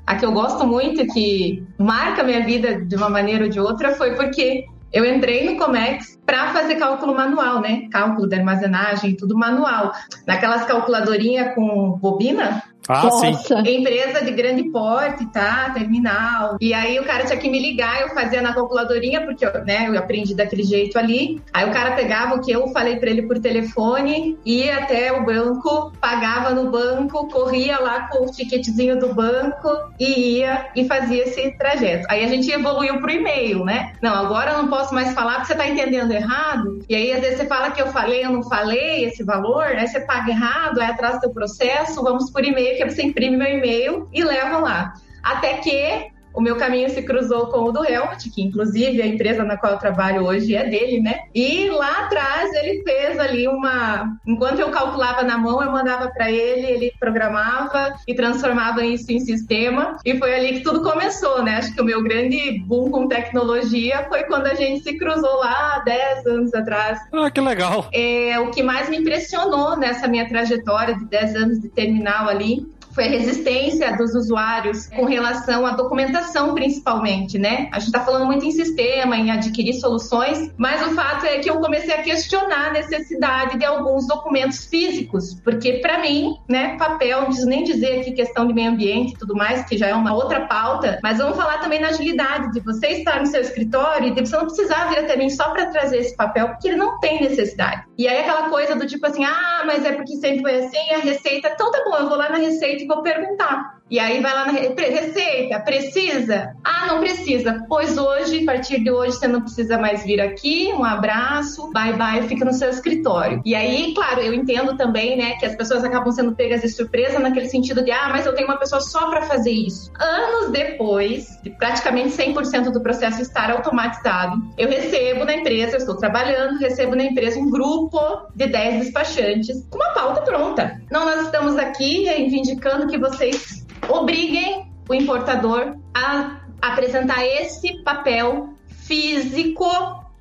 A 0.06 0.16
que 0.16 0.26
eu 0.26 0.32
gosto 0.32 0.66
muito, 0.66 1.06
que 1.14 1.64
marca 1.78 2.24
minha 2.24 2.44
vida 2.44 2.84
de 2.84 2.96
uma 2.96 3.08
maneira 3.08 3.44
ou 3.44 3.50
de 3.50 3.60
outra, 3.60 3.94
foi 3.94 4.16
porque 4.16 4.66
eu 4.92 5.04
entrei 5.04 5.44
no 5.48 5.56
Comex 5.56 6.18
para 6.26 6.52
fazer 6.52 6.76
cálculo 6.76 7.14
manual, 7.14 7.60
né? 7.60 7.88
Cálculo 7.90 8.28
da 8.28 8.36
armazenagem, 8.36 9.16
tudo 9.16 9.36
manual. 9.36 9.92
Naquelas 10.26 10.64
calculadorinhas 10.64 11.54
com 11.54 11.98
bobina, 11.98 12.62
Ah, 12.88 13.10
sim. 13.10 13.30
Nossa. 13.32 13.60
empresa 13.60 14.24
de 14.24 14.32
grande 14.32 14.64
porte, 14.70 15.26
tá? 15.26 15.70
Terminal. 15.70 16.56
E 16.60 16.74
aí 16.74 16.98
o 16.98 17.04
cara 17.04 17.24
tinha 17.24 17.38
que 17.38 17.48
me 17.48 17.58
ligar, 17.58 18.00
eu 18.00 18.10
fazia 18.10 18.42
na 18.42 18.52
calculadorinha, 18.52 19.22
porque 19.22 19.44
eu, 19.44 19.64
né, 19.64 19.88
eu 19.88 19.98
aprendi 19.98 20.34
daquele 20.34 20.62
jeito 20.62 20.98
ali. 20.98 21.40
Aí 21.52 21.68
o 21.68 21.72
cara 21.72 21.92
pegava 21.92 22.34
o 22.34 22.40
que 22.40 22.50
eu 22.50 22.68
falei 22.68 22.96
pra 22.96 23.10
ele 23.10 23.22
por 23.22 23.38
telefone, 23.38 24.38
ia 24.44 24.78
até 24.78 25.12
o 25.12 25.24
banco, 25.24 25.92
pagava 26.00 26.50
no 26.50 26.70
banco, 26.70 27.28
corria 27.28 27.78
lá 27.78 28.08
com 28.08 28.24
o 28.24 28.30
ticketzinho 28.30 28.98
do 28.98 29.14
banco 29.14 29.68
e 29.98 30.38
ia 30.38 30.66
e 30.74 30.86
fazia 30.86 31.24
esse 31.24 31.56
trajeto. 31.56 32.06
Aí 32.10 32.24
a 32.24 32.28
gente 32.28 32.50
evoluiu 32.50 33.00
pro 33.00 33.10
e-mail, 33.10 33.64
né? 33.64 33.92
Não, 34.02 34.14
agora 34.14 34.52
eu 34.52 34.58
não 34.58 34.68
posso 34.68 34.94
mais 34.94 35.12
falar 35.12 35.36
porque 35.36 35.48
você 35.48 35.54
tá 35.54 35.68
entendendo 35.68 36.12
errado. 36.12 36.80
E 36.88 36.94
aí 36.94 37.12
às 37.12 37.20
vezes 37.20 37.38
você 37.38 37.46
fala 37.46 37.70
que 37.70 37.80
eu 37.80 37.88
falei, 37.88 38.24
eu 38.24 38.30
não 38.30 38.42
falei 38.42 39.04
esse 39.04 39.22
valor, 39.22 39.64
aí 39.64 39.86
você 39.86 40.00
paga 40.00 40.30
errado, 40.30 40.80
aí 40.80 40.90
atrás 40.90 41.20
do 41.20 41.32
processo, 41.32 42.02
vamos 42.02 42.30
por 42.30 42.44
e-mail, 42.44 42.71
que 42.76 42.84
você 42.84 43.02
imprime 43.02 43.36
meu 43.36 43.48
e-mail 43.48 44.08
e 44.12 44.22
leva 44.22 44.58
lá. 44.58 44.94
Até 45.22 45.58
que 45.58 46.10
o 46.34 46.40
meu 46.40 46.56
caminho 46.56 46.88
se 46.90 47.02
cruzou 47.02 47.46
com 47.46 47.64
o 47.64 47.72
do 47.72 47.84
Helmut, 47.84 48.30
que 48.30 48.42
inclusive 48.42 49.00
a 49.02 49.06
empresa 49.06 49.44
na 49.44 49.56
qual 49.56 49.72
eu 49.72 49.78
trabalho 49.78 50.24
hoje 50.24 50.54
é 50.54 50.68
dele, 50.68 51.00
né? 51.00 51.20
E 51.34 51.68
lá 51.70 52.04
atrás 52.04 52.52
ele 52.54 52.82
fez 52.82 53.18
ali 53.18 53.46
uma. 53.46 54.16
Enquanto 54.26 54.58
eu 54.58 54.70
calculava 54.70 55.22
na 55.22 55.38
mão, 55.38 55.62
eu 55.62 55.70
mandava 55.70 56.08
para 56.08 56.30
ele, 56.30 56.66
ele 56.66 56.92
programava 56.98 57.94
e 58.06 58.14
transformava 58.14 58.84
isso 58.84 59.10
em 59.12 59.20
sistema. 59.20 59.96
E 60.04 60.16
foi 60.18 60.34
ali 60.34 60.54
que 60.54 60.60
tudo 60.60 60.82
começou, 60.82 61.42
né? 61.42 61.56
Acho 61.56 61.74
que 61.74 61.80
o 61.80 61.84
meu 61.84 62.02
grande 62.02 62.58
boom 62.66 62.90
com 62.90 63.08
tecnologia 63.08 64.06
foi 64.08 64.24
quando 64.24 64.46
a 64.46 64.54
gente 64.54 64.82
se 64.82 64.98
cruzou 64.98 65.36
lá 65.38 65.76
há 65.76 65.78
10 65.84 66.26
anos 66.26 66.54
atrás. 66.54 66.98
Ah, 67.12 67.30
que 67.30 67.40
legal. 67.40 67.88
É, 67.92 68.38
o 68.40 68.50
que 68.50 68.62
mais 68.62 68.88
me 68.88 68.98
impressionou 68.98 69.76
nessa 69.76 70.08
minha 70.08 70.28
trajetória 70.28 70.94
de 70.96 71.04
10 71.06 71.36
anos 71.36 71.60
de 71.60 71.68
terminal 71.68 72.28
ali 72.28 72.66
foi 72.94 73.06
a 73.06 73.10
resistência 73.10 73.96
dos 73.96 74.14
usuários 74.14 74.86
com 74.88 75.04
relação 75.04 75.66
à 75.66 75.72
documentação, 75.72 76.54
principalmente, 76.54 77.38
né? 77.38 77.68
A 77.72 77.78
gente 77.78 77.88
está 77.88 78.00
falando 78.00 78.26
muito 78.26 78.44
em 78.44 78.50
sistema, 78.50 79.16
em 79.16 79.30
adquirir 79.30 79.74
soluções, 79.74 80.50
mas 80.56 80.86
o 80.86 80.94
fato 80.94 81.26
é 81.26 81.38
que 81.38 81.48
eu 81.48 81.60
comecei 81.60 81.94
a 81.94 82.02
questionar 82.02 82.68
a 82.68 82.72
necessidade 82.72 83.58
de 83.58 83.64
alguns 83.64 84.06
documentos 84.06 84.66
físicos, 84.66 85.34
porque 85.42 85.74
para 85.74 85.98
mim, 85.98 86.36
né, 86.48 86.76
papel, 86.76 87.20
não 87.20 87.26
preciso 87.26 87.48
nem 87.48 87.64
dizer 87.64 88.00
aqui 88.00 88.12
questão 88.12 88.46
de 88.46 88.54
meio 88.54 88.70
ambiente 88.70 89.14
e 89.14 89.18
tudo 89.18 89.34
mais, 89.34 89.64
que 89.64 89.76
já 89.76 89.88
é 89.88 89.94
uma 89.94 90.14
outra 90.14 90.42
pauta, 90.42 90.98
mas 91.02 91.18
vamos 91.18 91.36
falar 91.36 91.58
também 91.58 91.80
na 91.80 91.88
agilidade 91.88 92.52
de 92.52 92.60
você 92.60 92.88
estar 92.88 93.20
no 93.20 93.26
seu 93.26 93.40
escritório 93.40 94.08
e 94.08 94.14
de 94.14 94.20
você 94.20 94.36
não 94.36 94.46
precisar 94.46 94.88
vir 94.88 94.98
até 94.98 95.16
mim 95.16 95.30
só 95.30 95.50
para 95.50 95.66
trazer 95.66 95.98
esse 95.98 96.16
papel, 96.16 96.48
porque 96.48 96.68
ele 96.68 96.76
não 96.76 96.98
tem 97.00 97.20
necessidade. 97.20 97.84
E 97.96 98.06
aí 98.06 98.20
aquela 98.20 98.48
coisa 98.48 98.74
do 98.74 98.86
tipo 98.86 99.06
assim, 99.06 99.24
ah, 99.24 99.62
mas 99.66 99.84
é 99.84 99.92
porque 99.92 100.16
sempre 100.16 100.40
foi 100.40 100.56
assim, 100.56 100.90
a 100.94 100.98
receita, 100.98 101.50
então 101.54 101.70
tá 101.70 101.82
bom, 101.84 101.96
eu 101.96 102.08
vou 102.08 102.18
lá 102.18 102.28
na 102.28 102.38
receita 102.38 102.81
vou 102.86 103.02
perguntar. 103.02 103.81
E 103.92 103.98
aí 103.98 104.22
vai 104.22 104.32
lá 104.32 104.46
na 104.46 104.52
receita, 104.52 105.60
precisa? 105.60 106.56
Ah, 106.64 106.86
não 106.86 107.00
precisa. 107.00 107.66
Pois 107.68 107.98
hoje, 107.98 108.42
a 108.42 108.46
partir 108.46 108.82
de 108.82 108.90
hoje, 108.90 109.18
você 109.18 109.28
não 109.28 109.42
precisa 109.42 109.76
mais 109.76 110.02
vir 110.02 110.18
aqui. 110.18 110.72
Um 110.72 110.82
abraço, 110.82 111.70
bye 111.74 111.92
bye, 111.92 112.26
fica 112.26 112.42
no 112.42 112.54
seu 112.54 112.70
escritório. 112.70 113.42
E 113.44 113.54
aí, 113.54 113.92
claro, 113.92 114.22
eu 114.22 114.32
entendo 114.32 114.78
também, 114.78 115.14
né, 115.14 115.34
que 115.34 115.44
as 115.44 115.54
pessoas 115.54 115.84
acabam 115.84 116.10
sendo 116.10 116.34
pegas 116.34 116.62
de 116.62 116.70
surpresa 116.70 117.18
naquele 117.18 117.50
sentido 117.50 117.84
de, 117.84 117.90
ah, 117.90 118.08
mas 118.10 118.24
eu 118.24 118.34
tenho 118.34 118.48
uma 118.48 118.56
pessoa 118.56 118.80
só 118.80 119.10
para 119.10 119.20
fazer 119.26 119.50
isso. 119.50 119.92
Anos 120.00 120.50
depois, 120.50 121.38
de 121.42 121.50
praticamente 121.50 122.16
100% 122.16 122.70
do 122.70 122.82
processo 122.82 123.20
estar 123.20 123.50
automatizado, 123.50 124.40
eu 124.56 124.70
recebo 124.70 125.26
na 125.26 125.34
empresa, 125.34 125.74
eu 125.74 125.80
estou 125.80 125.98
trabalhando, 125.98 126.58
recebo 126.58 126.96
na 126.96 127.04
empresa 127.04 127.38
um 127.38 127.50
grupo 127.50 128.00
de 128.34 128.46
10 128.46 128.84
despachantes 128.84 129.68
com 129.68 129.76
uma 129.76 129.90
pauta 129.90 130.22
pronta. 130.22 130.80
Não, 130.90 131.04
nós 131.04 131.26
estamos 131.26 131.58
aqui 131.58 132.04
reivindicando 132.04 132.86
que 132.86 132.96
vocês 132.96 133.61
obriguem 133.88 134.70
o 134.88 134.94
importador 134.94 135.76
a 135.94 136.40
apresentar 136.60 137.24
esse 137.24 137.82
papel 137.82 138.54
físico, 138.68 139.66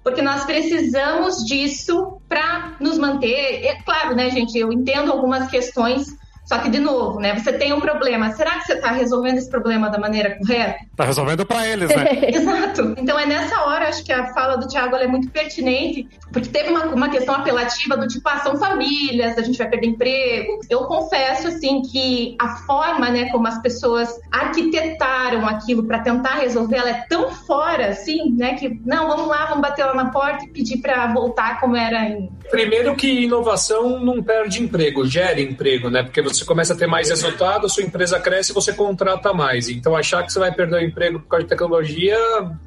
porque 0.03 0.21
nós 0.21 0.43
precisamos 0.45 1.45
disso 1.45 2.19
para 2.27 2.75
nos 2.79 2.97
manter. 2.97 3.65
É 3.65 3.81
claro, 3.83 4.15
né, 4.15 4.29
gente? 4.29 4.57
Eu 4.57 4.71
entendo 4.71 5.11
algumas 5.11 5.49
questões, 5.49 6.07
só 6.45 6.57
que, 6.57 6.69
de 6.69 6.79
novo, 6.79 7.19
né? 7.19 7.33
Você 7.37 7.53
tem 7.53 7.71
um 7.71 7.79
problema. 7.79 8.31
Será 8.31 8.59
que 8.59 8.65
você 8.65 8.73
está 8.73 8.91
resolvendo 8.91 9.37
esse 9.37 9.49
problema 9.49 9.89
da 9.89 9.97
maneira 9.97 10.37
correta? 10.37 10.79
Tá 10.97 11.05
resolvendo 11.05 11.45
pra 11.45 11.65
eles, 11.67 11.87
né? 11.89 12.05
Exato. 12.27 12.95
Então 12.97 13.17
é 13.17 13.25
nessa 13.25 13.61
hora, 13.63 13.87
acho 13.87 14.03
que 14.03 14.11
a 14.11 14.33
fala 14.33 14.57
do 14.57 14.67
Thiago 14.67 14.95
ela 14.95 15.05
é 15.05 15.07
muito 15.07 15.29
pertinente, 15.29 16.07
porque 16.33 16.49
teve 16.49 16.69
uma, 16.69 16.85
uma 16.87 17.09
questão 17.09 17.35
apelativa 17.35 17.95
do 17.95 18.07
tipo, 18.07 18.27
ah, 18.27 18.39
são 18.39 18.57
famílias, 18.57 19.37
a 19.37 19.41
gente 19.41 19.57
vai 19.57 19.69
perder 19.69 19.87
emprego. 19.87 20.59
Eu 20.69 20.81
confesso, 20.85 21.47
assim, 21.47 21.81
que 21.83 22.35
a 22.39 22.57
forma, 22.65 23.09
né, 23.09 23.29
como 23.29 23.47
as 23.47 23.61
pessoas 23.61 24.09
arquitetaram 24.31 25.47
aquilo 25.47 25.83
para 25.83 25.99
tentar 25.99 26.35
resolver, 26.35 26.77
ela 26.77 26.89
é 26.89 27.05
tão 27.07 27.29
fora, 27.31 27.89
assim, 27.89 28.31
né, 28.31 28.55
que, 28.55 28.79
não, 28.85 29.07
vamos 29.07 29.27
lá, 29.27 29.45
vamos 29.45 29.61
bater 29.61 29.85
lá 29.85 29.93
na 29.93 30.09
porta 30.09 30.43
e 30.43 30.49
pedir 30.49 30.79
para 30.79 31.07
voltar 31.13 31.59
como 31.59 31.77
era 31.77 32.03
em... 32.09 32.29
Primeiro 32.49 32.95
que 32.95 33.23
inovação 33.23 33.99
não 33.99 34.21
perde 34.21 34.61
emprego, 34.61 35.05
gera 35.05 35.39
emprego, 35.39 35.89
né? 35.89 36.03
Porque 36.03 36.21
você 36.21 36.30
começa 36.45 36.73
a 36.73 36.77
ter 36.77 36.87
mais 36.87 37.09
resultado, 37.09 37.65
a 37.65 37.69
sua 37.69 37.83
empresa 37.83 38.19
cresce 38.19 38.51
e 38.51 38.53
você 38.55 38.73
contrata 38.73 39.33
mais. 39.33 39.69
Então 39.69 39.95
achar 39.95 40.23
que 40.23 40.31
você 40.31 40.39
vai 40.39 40.51
perder 40.53 40.75
o 40.77 40.85
emprego 40.85 41.19
por 41.19 41.27
causa 41.27 41.43
de 41.43 41.49
tecnologia, 41.49 42.17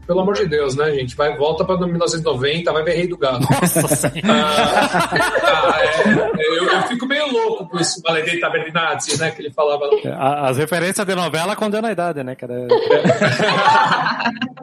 pelo 0.06 0.20
amor 0.20 0.34
de 0.34 0.46
Deus, 0.46 0.74
né, 0.76 0.92
gente? 0.92 1.16
Vai, 1.16 1.36
volta 1.36 1.64
para 1.64 1.76
1990, 1.78 2.72
vai 2.72 2.82
ver 2.82 2.92
Rei 2.94 3.06
do 3.08 3.16
Gado. 3.18 3.40
Nossa. 3.40 4.12
Ah, 4.24 5.08
ah, 5.42 5.80
é, 5.82 6.58
eu, 6.58 6.64
eu 6.64 6.82
fico 6.82 7.06
meio 7.06 7.30
louco 7.32 7.68
com 7.68 7.78
isso, 7.78 8.00
Maledei 8.06 8.38
Tabernazzi, 8.38 9.18
né? 9.18 9.30
Que 9.30 9.42
ele 9.42 9.50
falava. 9.52 9.84
A- 10.16 10.48
As 10.48 10.56
referências 10.58 11.06
de 11.06 11.14
novela 11.14 11.56
condenam 11.56 11.88
a 11.88 11.92
idade, 11.92 12.22
né, 12.22 12.34
cara? 12.34 12.54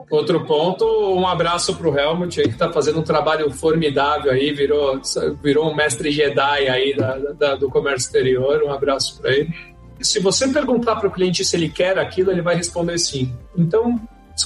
Outro 0.10 0.46
ponto, 0.46 0.86
um 1.16 1.26
abraço 1.26 1.74
pro 1.76 1.98
Helmut 1.98 2.40
aí, 2.42 2.50
que 2.50 2.58
tá 2.58 2.70
fazendo 2.72 3.00
um 3.00 3.04
trabalho 3.04 3.50
formidável 3.50 4.32
aí, 4.32 4.52
virou, 4.52 5.00
virou 5.42 5.70
um 5.72 5.76
mestre 5.76 6.12
Jedi 6.12 6.68
aí 6.68 6.94
da, 6.96 7.16
da- 7.38 7.56
do 7.56 7.70
comércio 7.70 8.08
exterior. 8.08 8.62
Um 8.64 8.74
abraço 8.74 8.91
para 9.20 9.32
ele. 9.32 9.54
Se 10.00 10.20
você 10.20 10.48
perguntar 10.48 10.96
para 10.96 11.08
o 11.08 11.12
cliente 11.12 11.46
se 11.46 11.56
ele 11.56 11.70
quer 11.70 11.98
aquilo, 12.00 12.32
ele 12.32 12.42
vai 12.42 12.56
responder 12.56 12.98
sim. 12.98 13.32
Então, 13.56 14.00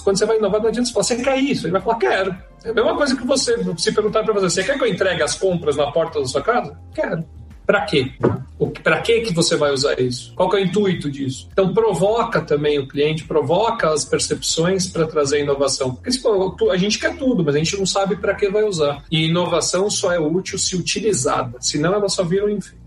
quando 0.03 0.17
você 0.17 0.25
vai 0.25 0.37
inovar, 0.37 0.61
não 0.61 0.69
adianta 0.69 0.87
você 0.87 0.93
falar, 0.93 1.03
você 1.03 1.15
quer 1.23 1.37
isso? 1.37 1.65
Ele 1.65 1.71
vai 1.71 1.81
falar, 1.81 1.97
quero. 1.97 2.35
É 2.63 2.69
a 2.69 2.73
mesma 2.73 2.95
coisa 2.95 3.15
que 3.15 3.25
você, 3.25 3.55
se 3.77 3.91
perguntar 3.91 4.23
para 4.23 4.33
você, 4.33 4.49
você 4.49 4.63
quer 4.63 4.77
que 4.77 4.83
eu 4.83 4.87
entregue 4.87 5.21
as 5.21 5.35
compras 5.35 5.75
na 5.77 5.91
porta 5.91 6.19
da 6.19 6.25
sua 6.25 6.41
casa? 6.41 6.77
Quero. 6.93 7.23
Para 7.65 7.81
quê? 7.81 8.11
Para 8.83 9.01
que 9.01 9.21
que 9.21 9.33
você 9.33 9.55
vai 9.55 9.71
usar 9.71 9.99
isso? 9.99 10.33
Qual 10.35 10.51
é 10.55 10.61
o 10.61 10.63
intuito 10.63 11.09
disso? 11.09 11.49
Então 11.51 11.73
provoca 11.73 12.41
também 12.41 12.77
o 12.77 12.87
cliente, 12.87 13.23
provoca 13.23 13.91
as 13.91 14.05
percepções 14.05 14.87
para 14.87 15.07
trazer 15.07 15.41
inovação. 15.41 15.95
Porque 15.95 16.11
se 16.11 16.21
a 16.71 16.77
gente 16.77 16.99
quer 16.99 17.17
tudo, 17.17 17.43
mas 17.43 17.55
a 17.55 17.57
gente 17.57 17.75
não 17.77 17.85
sabe 17.85 18.17
para 18.17 18.35
que 18.35 18.49
vai 18.49 18.63
usar. 18.63 19.03
E 19.11 19.25
inovação 19.25 19.89
só 19.89 20.11
é 20.11 20.19
útil 20.19 20.59
se 20.59 20.75
utilizada, 20.75 21.57
senão 21.59 21.93
ela 21.93 22.07
só 22.07 22.23
vira 22.23 22.45
um 22.45 22.49
enfeite. 22.49 22.84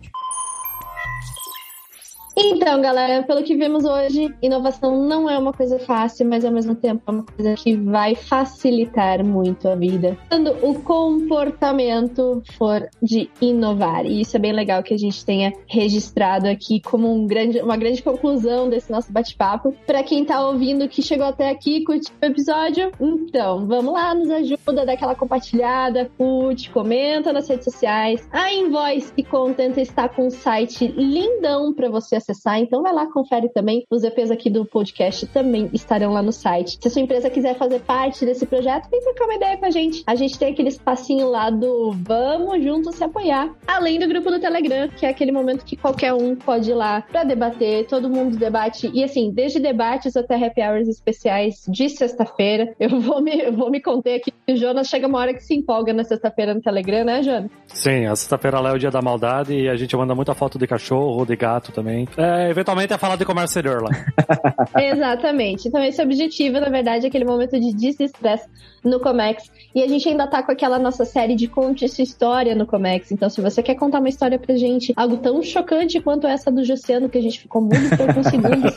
Então, 2.41 2.81
galera, 2.81 3.25
pelo 3.25 3.43
que 3.43 3.57
vimos 3.57 3.85
hoje, 3.85 4.33
inovação 4.41 5.03
não 5.03 5.29
é 5.29 5.37
uma 5.37 5.53
coisa 5.53 5.77
fácil, 5.81 6.25
mas 6.25 6.45
ao 6.45 6.53
mesmo 6.53 6.73
tempo 6.73 7.03
é 7.05 7.11
uma 7.11 7.25
coisa 7.25 7.55
que 7.55 7.75
vai 7.75 8.15
facilitar 8.15 9.25
muito 9.25 9.69
a 9.69 9.75
vida. 9.75 10.17
Quando 10.29 10.53
o 10.63 10.81
comportamento 10.81 12.41
for 12.57 12.89
de 13.03 13.29
inovar. 13.41 14.07
E 14.07 14.21
isso 14.21 14.37
é 14.37 14.41
bem 14.41 14.53
legal 14.53 14.85
que 14.85 14.95
a 14.95 14.97
gente 14.97 15.25
tenha 15.25 15.53
registrado 15.67 16.47
aqui 16.47 16.81
como 16.81 17.13
um 17.13 17.27
grande, 17.27 17.59
uma 17.59 17.77
grande 17.77 18.05
conclusão 18.05 18.69
desse 18.69 18.89
nosso 18.89 19.13
bate-papo. 19.13 19.75
Para 19.85 20.05
quem 20.05 20.25
tá 20.25 20.47
ouvindo 20.47 20.89
que 20.89 21.03
chegou 21.03 21.27
até 21.27 21.51
aqui, 21.51 21.83
curtiu 21.83 22.15
o 22.23 22.25
episódio, 22.25 22.93
então 23.01 23.67
vamos 23.67 23.93
lá, 23.93 24.15
nos 24.15 24.31
ajuda, 24.31 24.87
dá 24.87 24.93
aquela 24.93 25.17
compartilhada, 25.17 26.09
curte, 26.17 26.71
comenta 26.71 27.33
nas 27.33 27.49
redes 27.49 27.65
sociais. 27.65 28.29
A 28.31 28.53
Invoice 28.53 29.13
e 29.17 29.25
Content 29.25 29.77
está 29.77 30.09
com 30.09 30.29
um 30.29 30.31
site 30.31 30.87
lindão 30.87 31.75
para 31.75 31.89
você 31.89 32.15
acessar, 32.15 32.28
então 32.59 32.83
vai 32.83 32.93
lá, 32.93 33.07
confere 33.13 33.49
também. 33.49 33.85
Os 33.91 34.05
EPs 34.05 34.31
aqui 34.31 34.51
do 34.51 34.65
podcast 34.65 35.27
também 35.29 35.71
estarão 35.73 36.13
lá 36.13 36.23
no 36.23 36.33
site. 36.33 36.79
Se 36.81 36.89
a 36.89 36.91
sua 36.91 37.03
empresa 37.03 37.31
quiser 37.31 37.57
fazer 37.57 37.81
parte 37.81 38.25
desse 38.25 38.47
projeto, 38.47 38.89
vem 38.91 39.01
trocar 39.01 39.25
uma 39.25 39.35
ideia 39.35 39.57
com 39.57 39.67
a 39.67 39.71
gente. 39.71 40.03
A 40.07 40.15
gente 40.15 40.39
tem 40.39 40.53
aquele 40.53 40.69
espacinho 40.69 41.29
lá 41.29 41.51
do 41.51 41.93
Vamos 41.93 42.63
Juntos 42.63 42.97
Se 42.97 43.05
Apoiar, 43.05 43.55
além 43.67 43.99
do 43.99 44.09
grupo 44.09 44.31
do 44.31 44.41
Telegram, 44.41 44.89
que 44.89 45.07
é 45.07 45.09
aquele 45.09 45.33
momento 45.33 45.65
que 45.65 45.77
qualquer 45.77 46.13
um 46.13 46.35
pode 46.37 46.71
ir 46.71 46.75
lá 46.75 47.03
para 47.03 47.25
debater, 47.25 47.87
todo 47.87 48.09
mundo 48.09 48.37
debate. 48.37 48.91
E 48.93 49.03
assim, 49.05 49.31
desde 49.31 49.59
debates 49.59 50.17
até 50.17 50.35
happy 50.35 50.61
hours 50.63 50.89
especiais 50.89 51.65
de 51.69 51.89
sexta-feira. 51.89 52.75
Eu 52.79 53.01
vou 53.01 53.21
me, 53.21 53.39
eu 53.39 53.53
vou 53.53 53.71
me 53.71 53.83
conter 53.83 54.15
aqui 54.15 54.33
o 54.49 54.57
Jonas 54.57 54.89
chega 54.89 55.07
uma 55.07 55.19
hora 55.19 55.35
que 55.35 55.43
se 55.43 55.55
empolga 55.55 55.93
na 55.93 56.05
sexta-feira 56.05 56.55
no 56.55 56.61
Telegram, 56.63 57.05
né, 57.05 57.23
Jonas? 57.23 57.51
Sim, 57.67 58.07
a 58.07 58.17
sexta-feira 58.17 58.61
lá 58.61 58.71
é 58.71 58.73
o 58.73 58.79
dia 58.79 58.91
da 58.91 59.03
maldade 59.03 59.55
e 59.55 59.69
a 59.69 59.77
gente 59.77 59.95
manda 59.95 60.15
muita 60.15 60.35
foto 60.35 60.59
de 60.59 60.67
cachorro, 60.67 61.27
de 61.27 61.37
gato 61.37 61.71
também. 61.71 62.07
É, 62.19 62.51
eventualmente 62.51 62.93
é 62.93 62.99
falar 62.99 63.15
de 63.15 63.25
comércio 63.25 63.61
exterior 63.61 63.81
lá. 63.81 63.91
Exatamente. 64.77 65.69
Então 65.69 65.81
esse 65.85 66.03
objetivo, 66.03 66.59
na 66.59 66.69
verdade, 66.69 67.05
é 67.05 67.09
aquele 67.09 67.25
momento 67.25 67.53
de 67.61 67.73
desestresse 67.73 68.49
no 68.85 68.99
Comex. 68.99 69.49
E 69.73 69.81
a 69.81 69.87
gente 69.87 70.09
ainda 70.09 70.27
tá 70.27 70.43
com 70.43 70.51
aquela 70.51 70.81
nossa 70.81 71.05
série 71.05 71.37
de 71.37 71.47
Conte 71.47 71.89
Sua 71.89 72.03
História 72.03 72.57
no 72.57 72.67
Comex. 72.67 73.13
Então, 73.13 73.31
se 73.31 73.41
você 73.41 73.63
quer 73.63 73.77
contar 73.77 74.01
uma 74.01 74.09
história 74.09 74.37
pra 74.37 74.57
gente, 74.57 74.93
algo 74.97 75.19
tão 75.19 75.41
chocante 75.45 76.01
quanto 76.01 76.27
essa 76.27 76.51
do 76.51 76.65
Jussiano, 76.65 77.09
que 77.09 77.19
a 77.19 77.23
gente 77.23 77.39
ficou 77.39 77.63
por 77.69 77.77
alguns 77.77 78.27
segundos, 78.27 78.75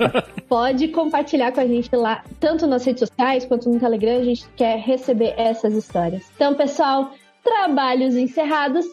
pode 0.48 0.90
compartilhar 0.90 1.52
com 1.52 1.62
a 1.62 1.66
gente 1.66 1.90
lá, 1.96 2.24
tanto 2.40 2.68
nas 2.68 2.86
redes 2.86 3.00
sociais 3.00 3.44
quanto 3.46 3.72
no 3.72 3.80
Telegram. 3.80 4.20
A 4.20 4.24
gente 4.24 4.48
quer 4.56 4.78
receber 4.78 5.34
essas 5.36 5.74
histórias. 5.74 6.30
Então, 6.36 6.54
pessoal, 6.54 7.12
trabalhos 7.44 8.16
encerrados 8.16 8.86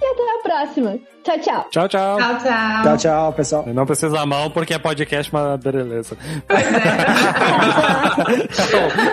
e 0.00 0.04
até 0.04 0.22
a 0.22 0.38
próxima. 0.42 0.98
Tchau, 1.22 1.38
tchau. 1.40 1.66
Tchau, 1.70 1.88
tchau. 1.88 2.16
Tchau, 2.18 2.38
tchau. 2.38 2.82
Tchau, 2.82 2.96
tchau, 2.96 3.32
pessoal. 3.32 3.64
Não 3.66 3.84
precisa 3.86 4.24
mão 4.24 4.50
porque 4.50 4.74
é 4.74 4.78
podcast, 4.78 5.32
mas 5.32 5.60
beleza. 5.60 6.16
Pois 6.46 6.66
é. 6.66 6.80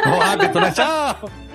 o 0.09 0.21
hábito, 0.31 0.59
né? 0.59 0.71
Tchau. 0.71 1.46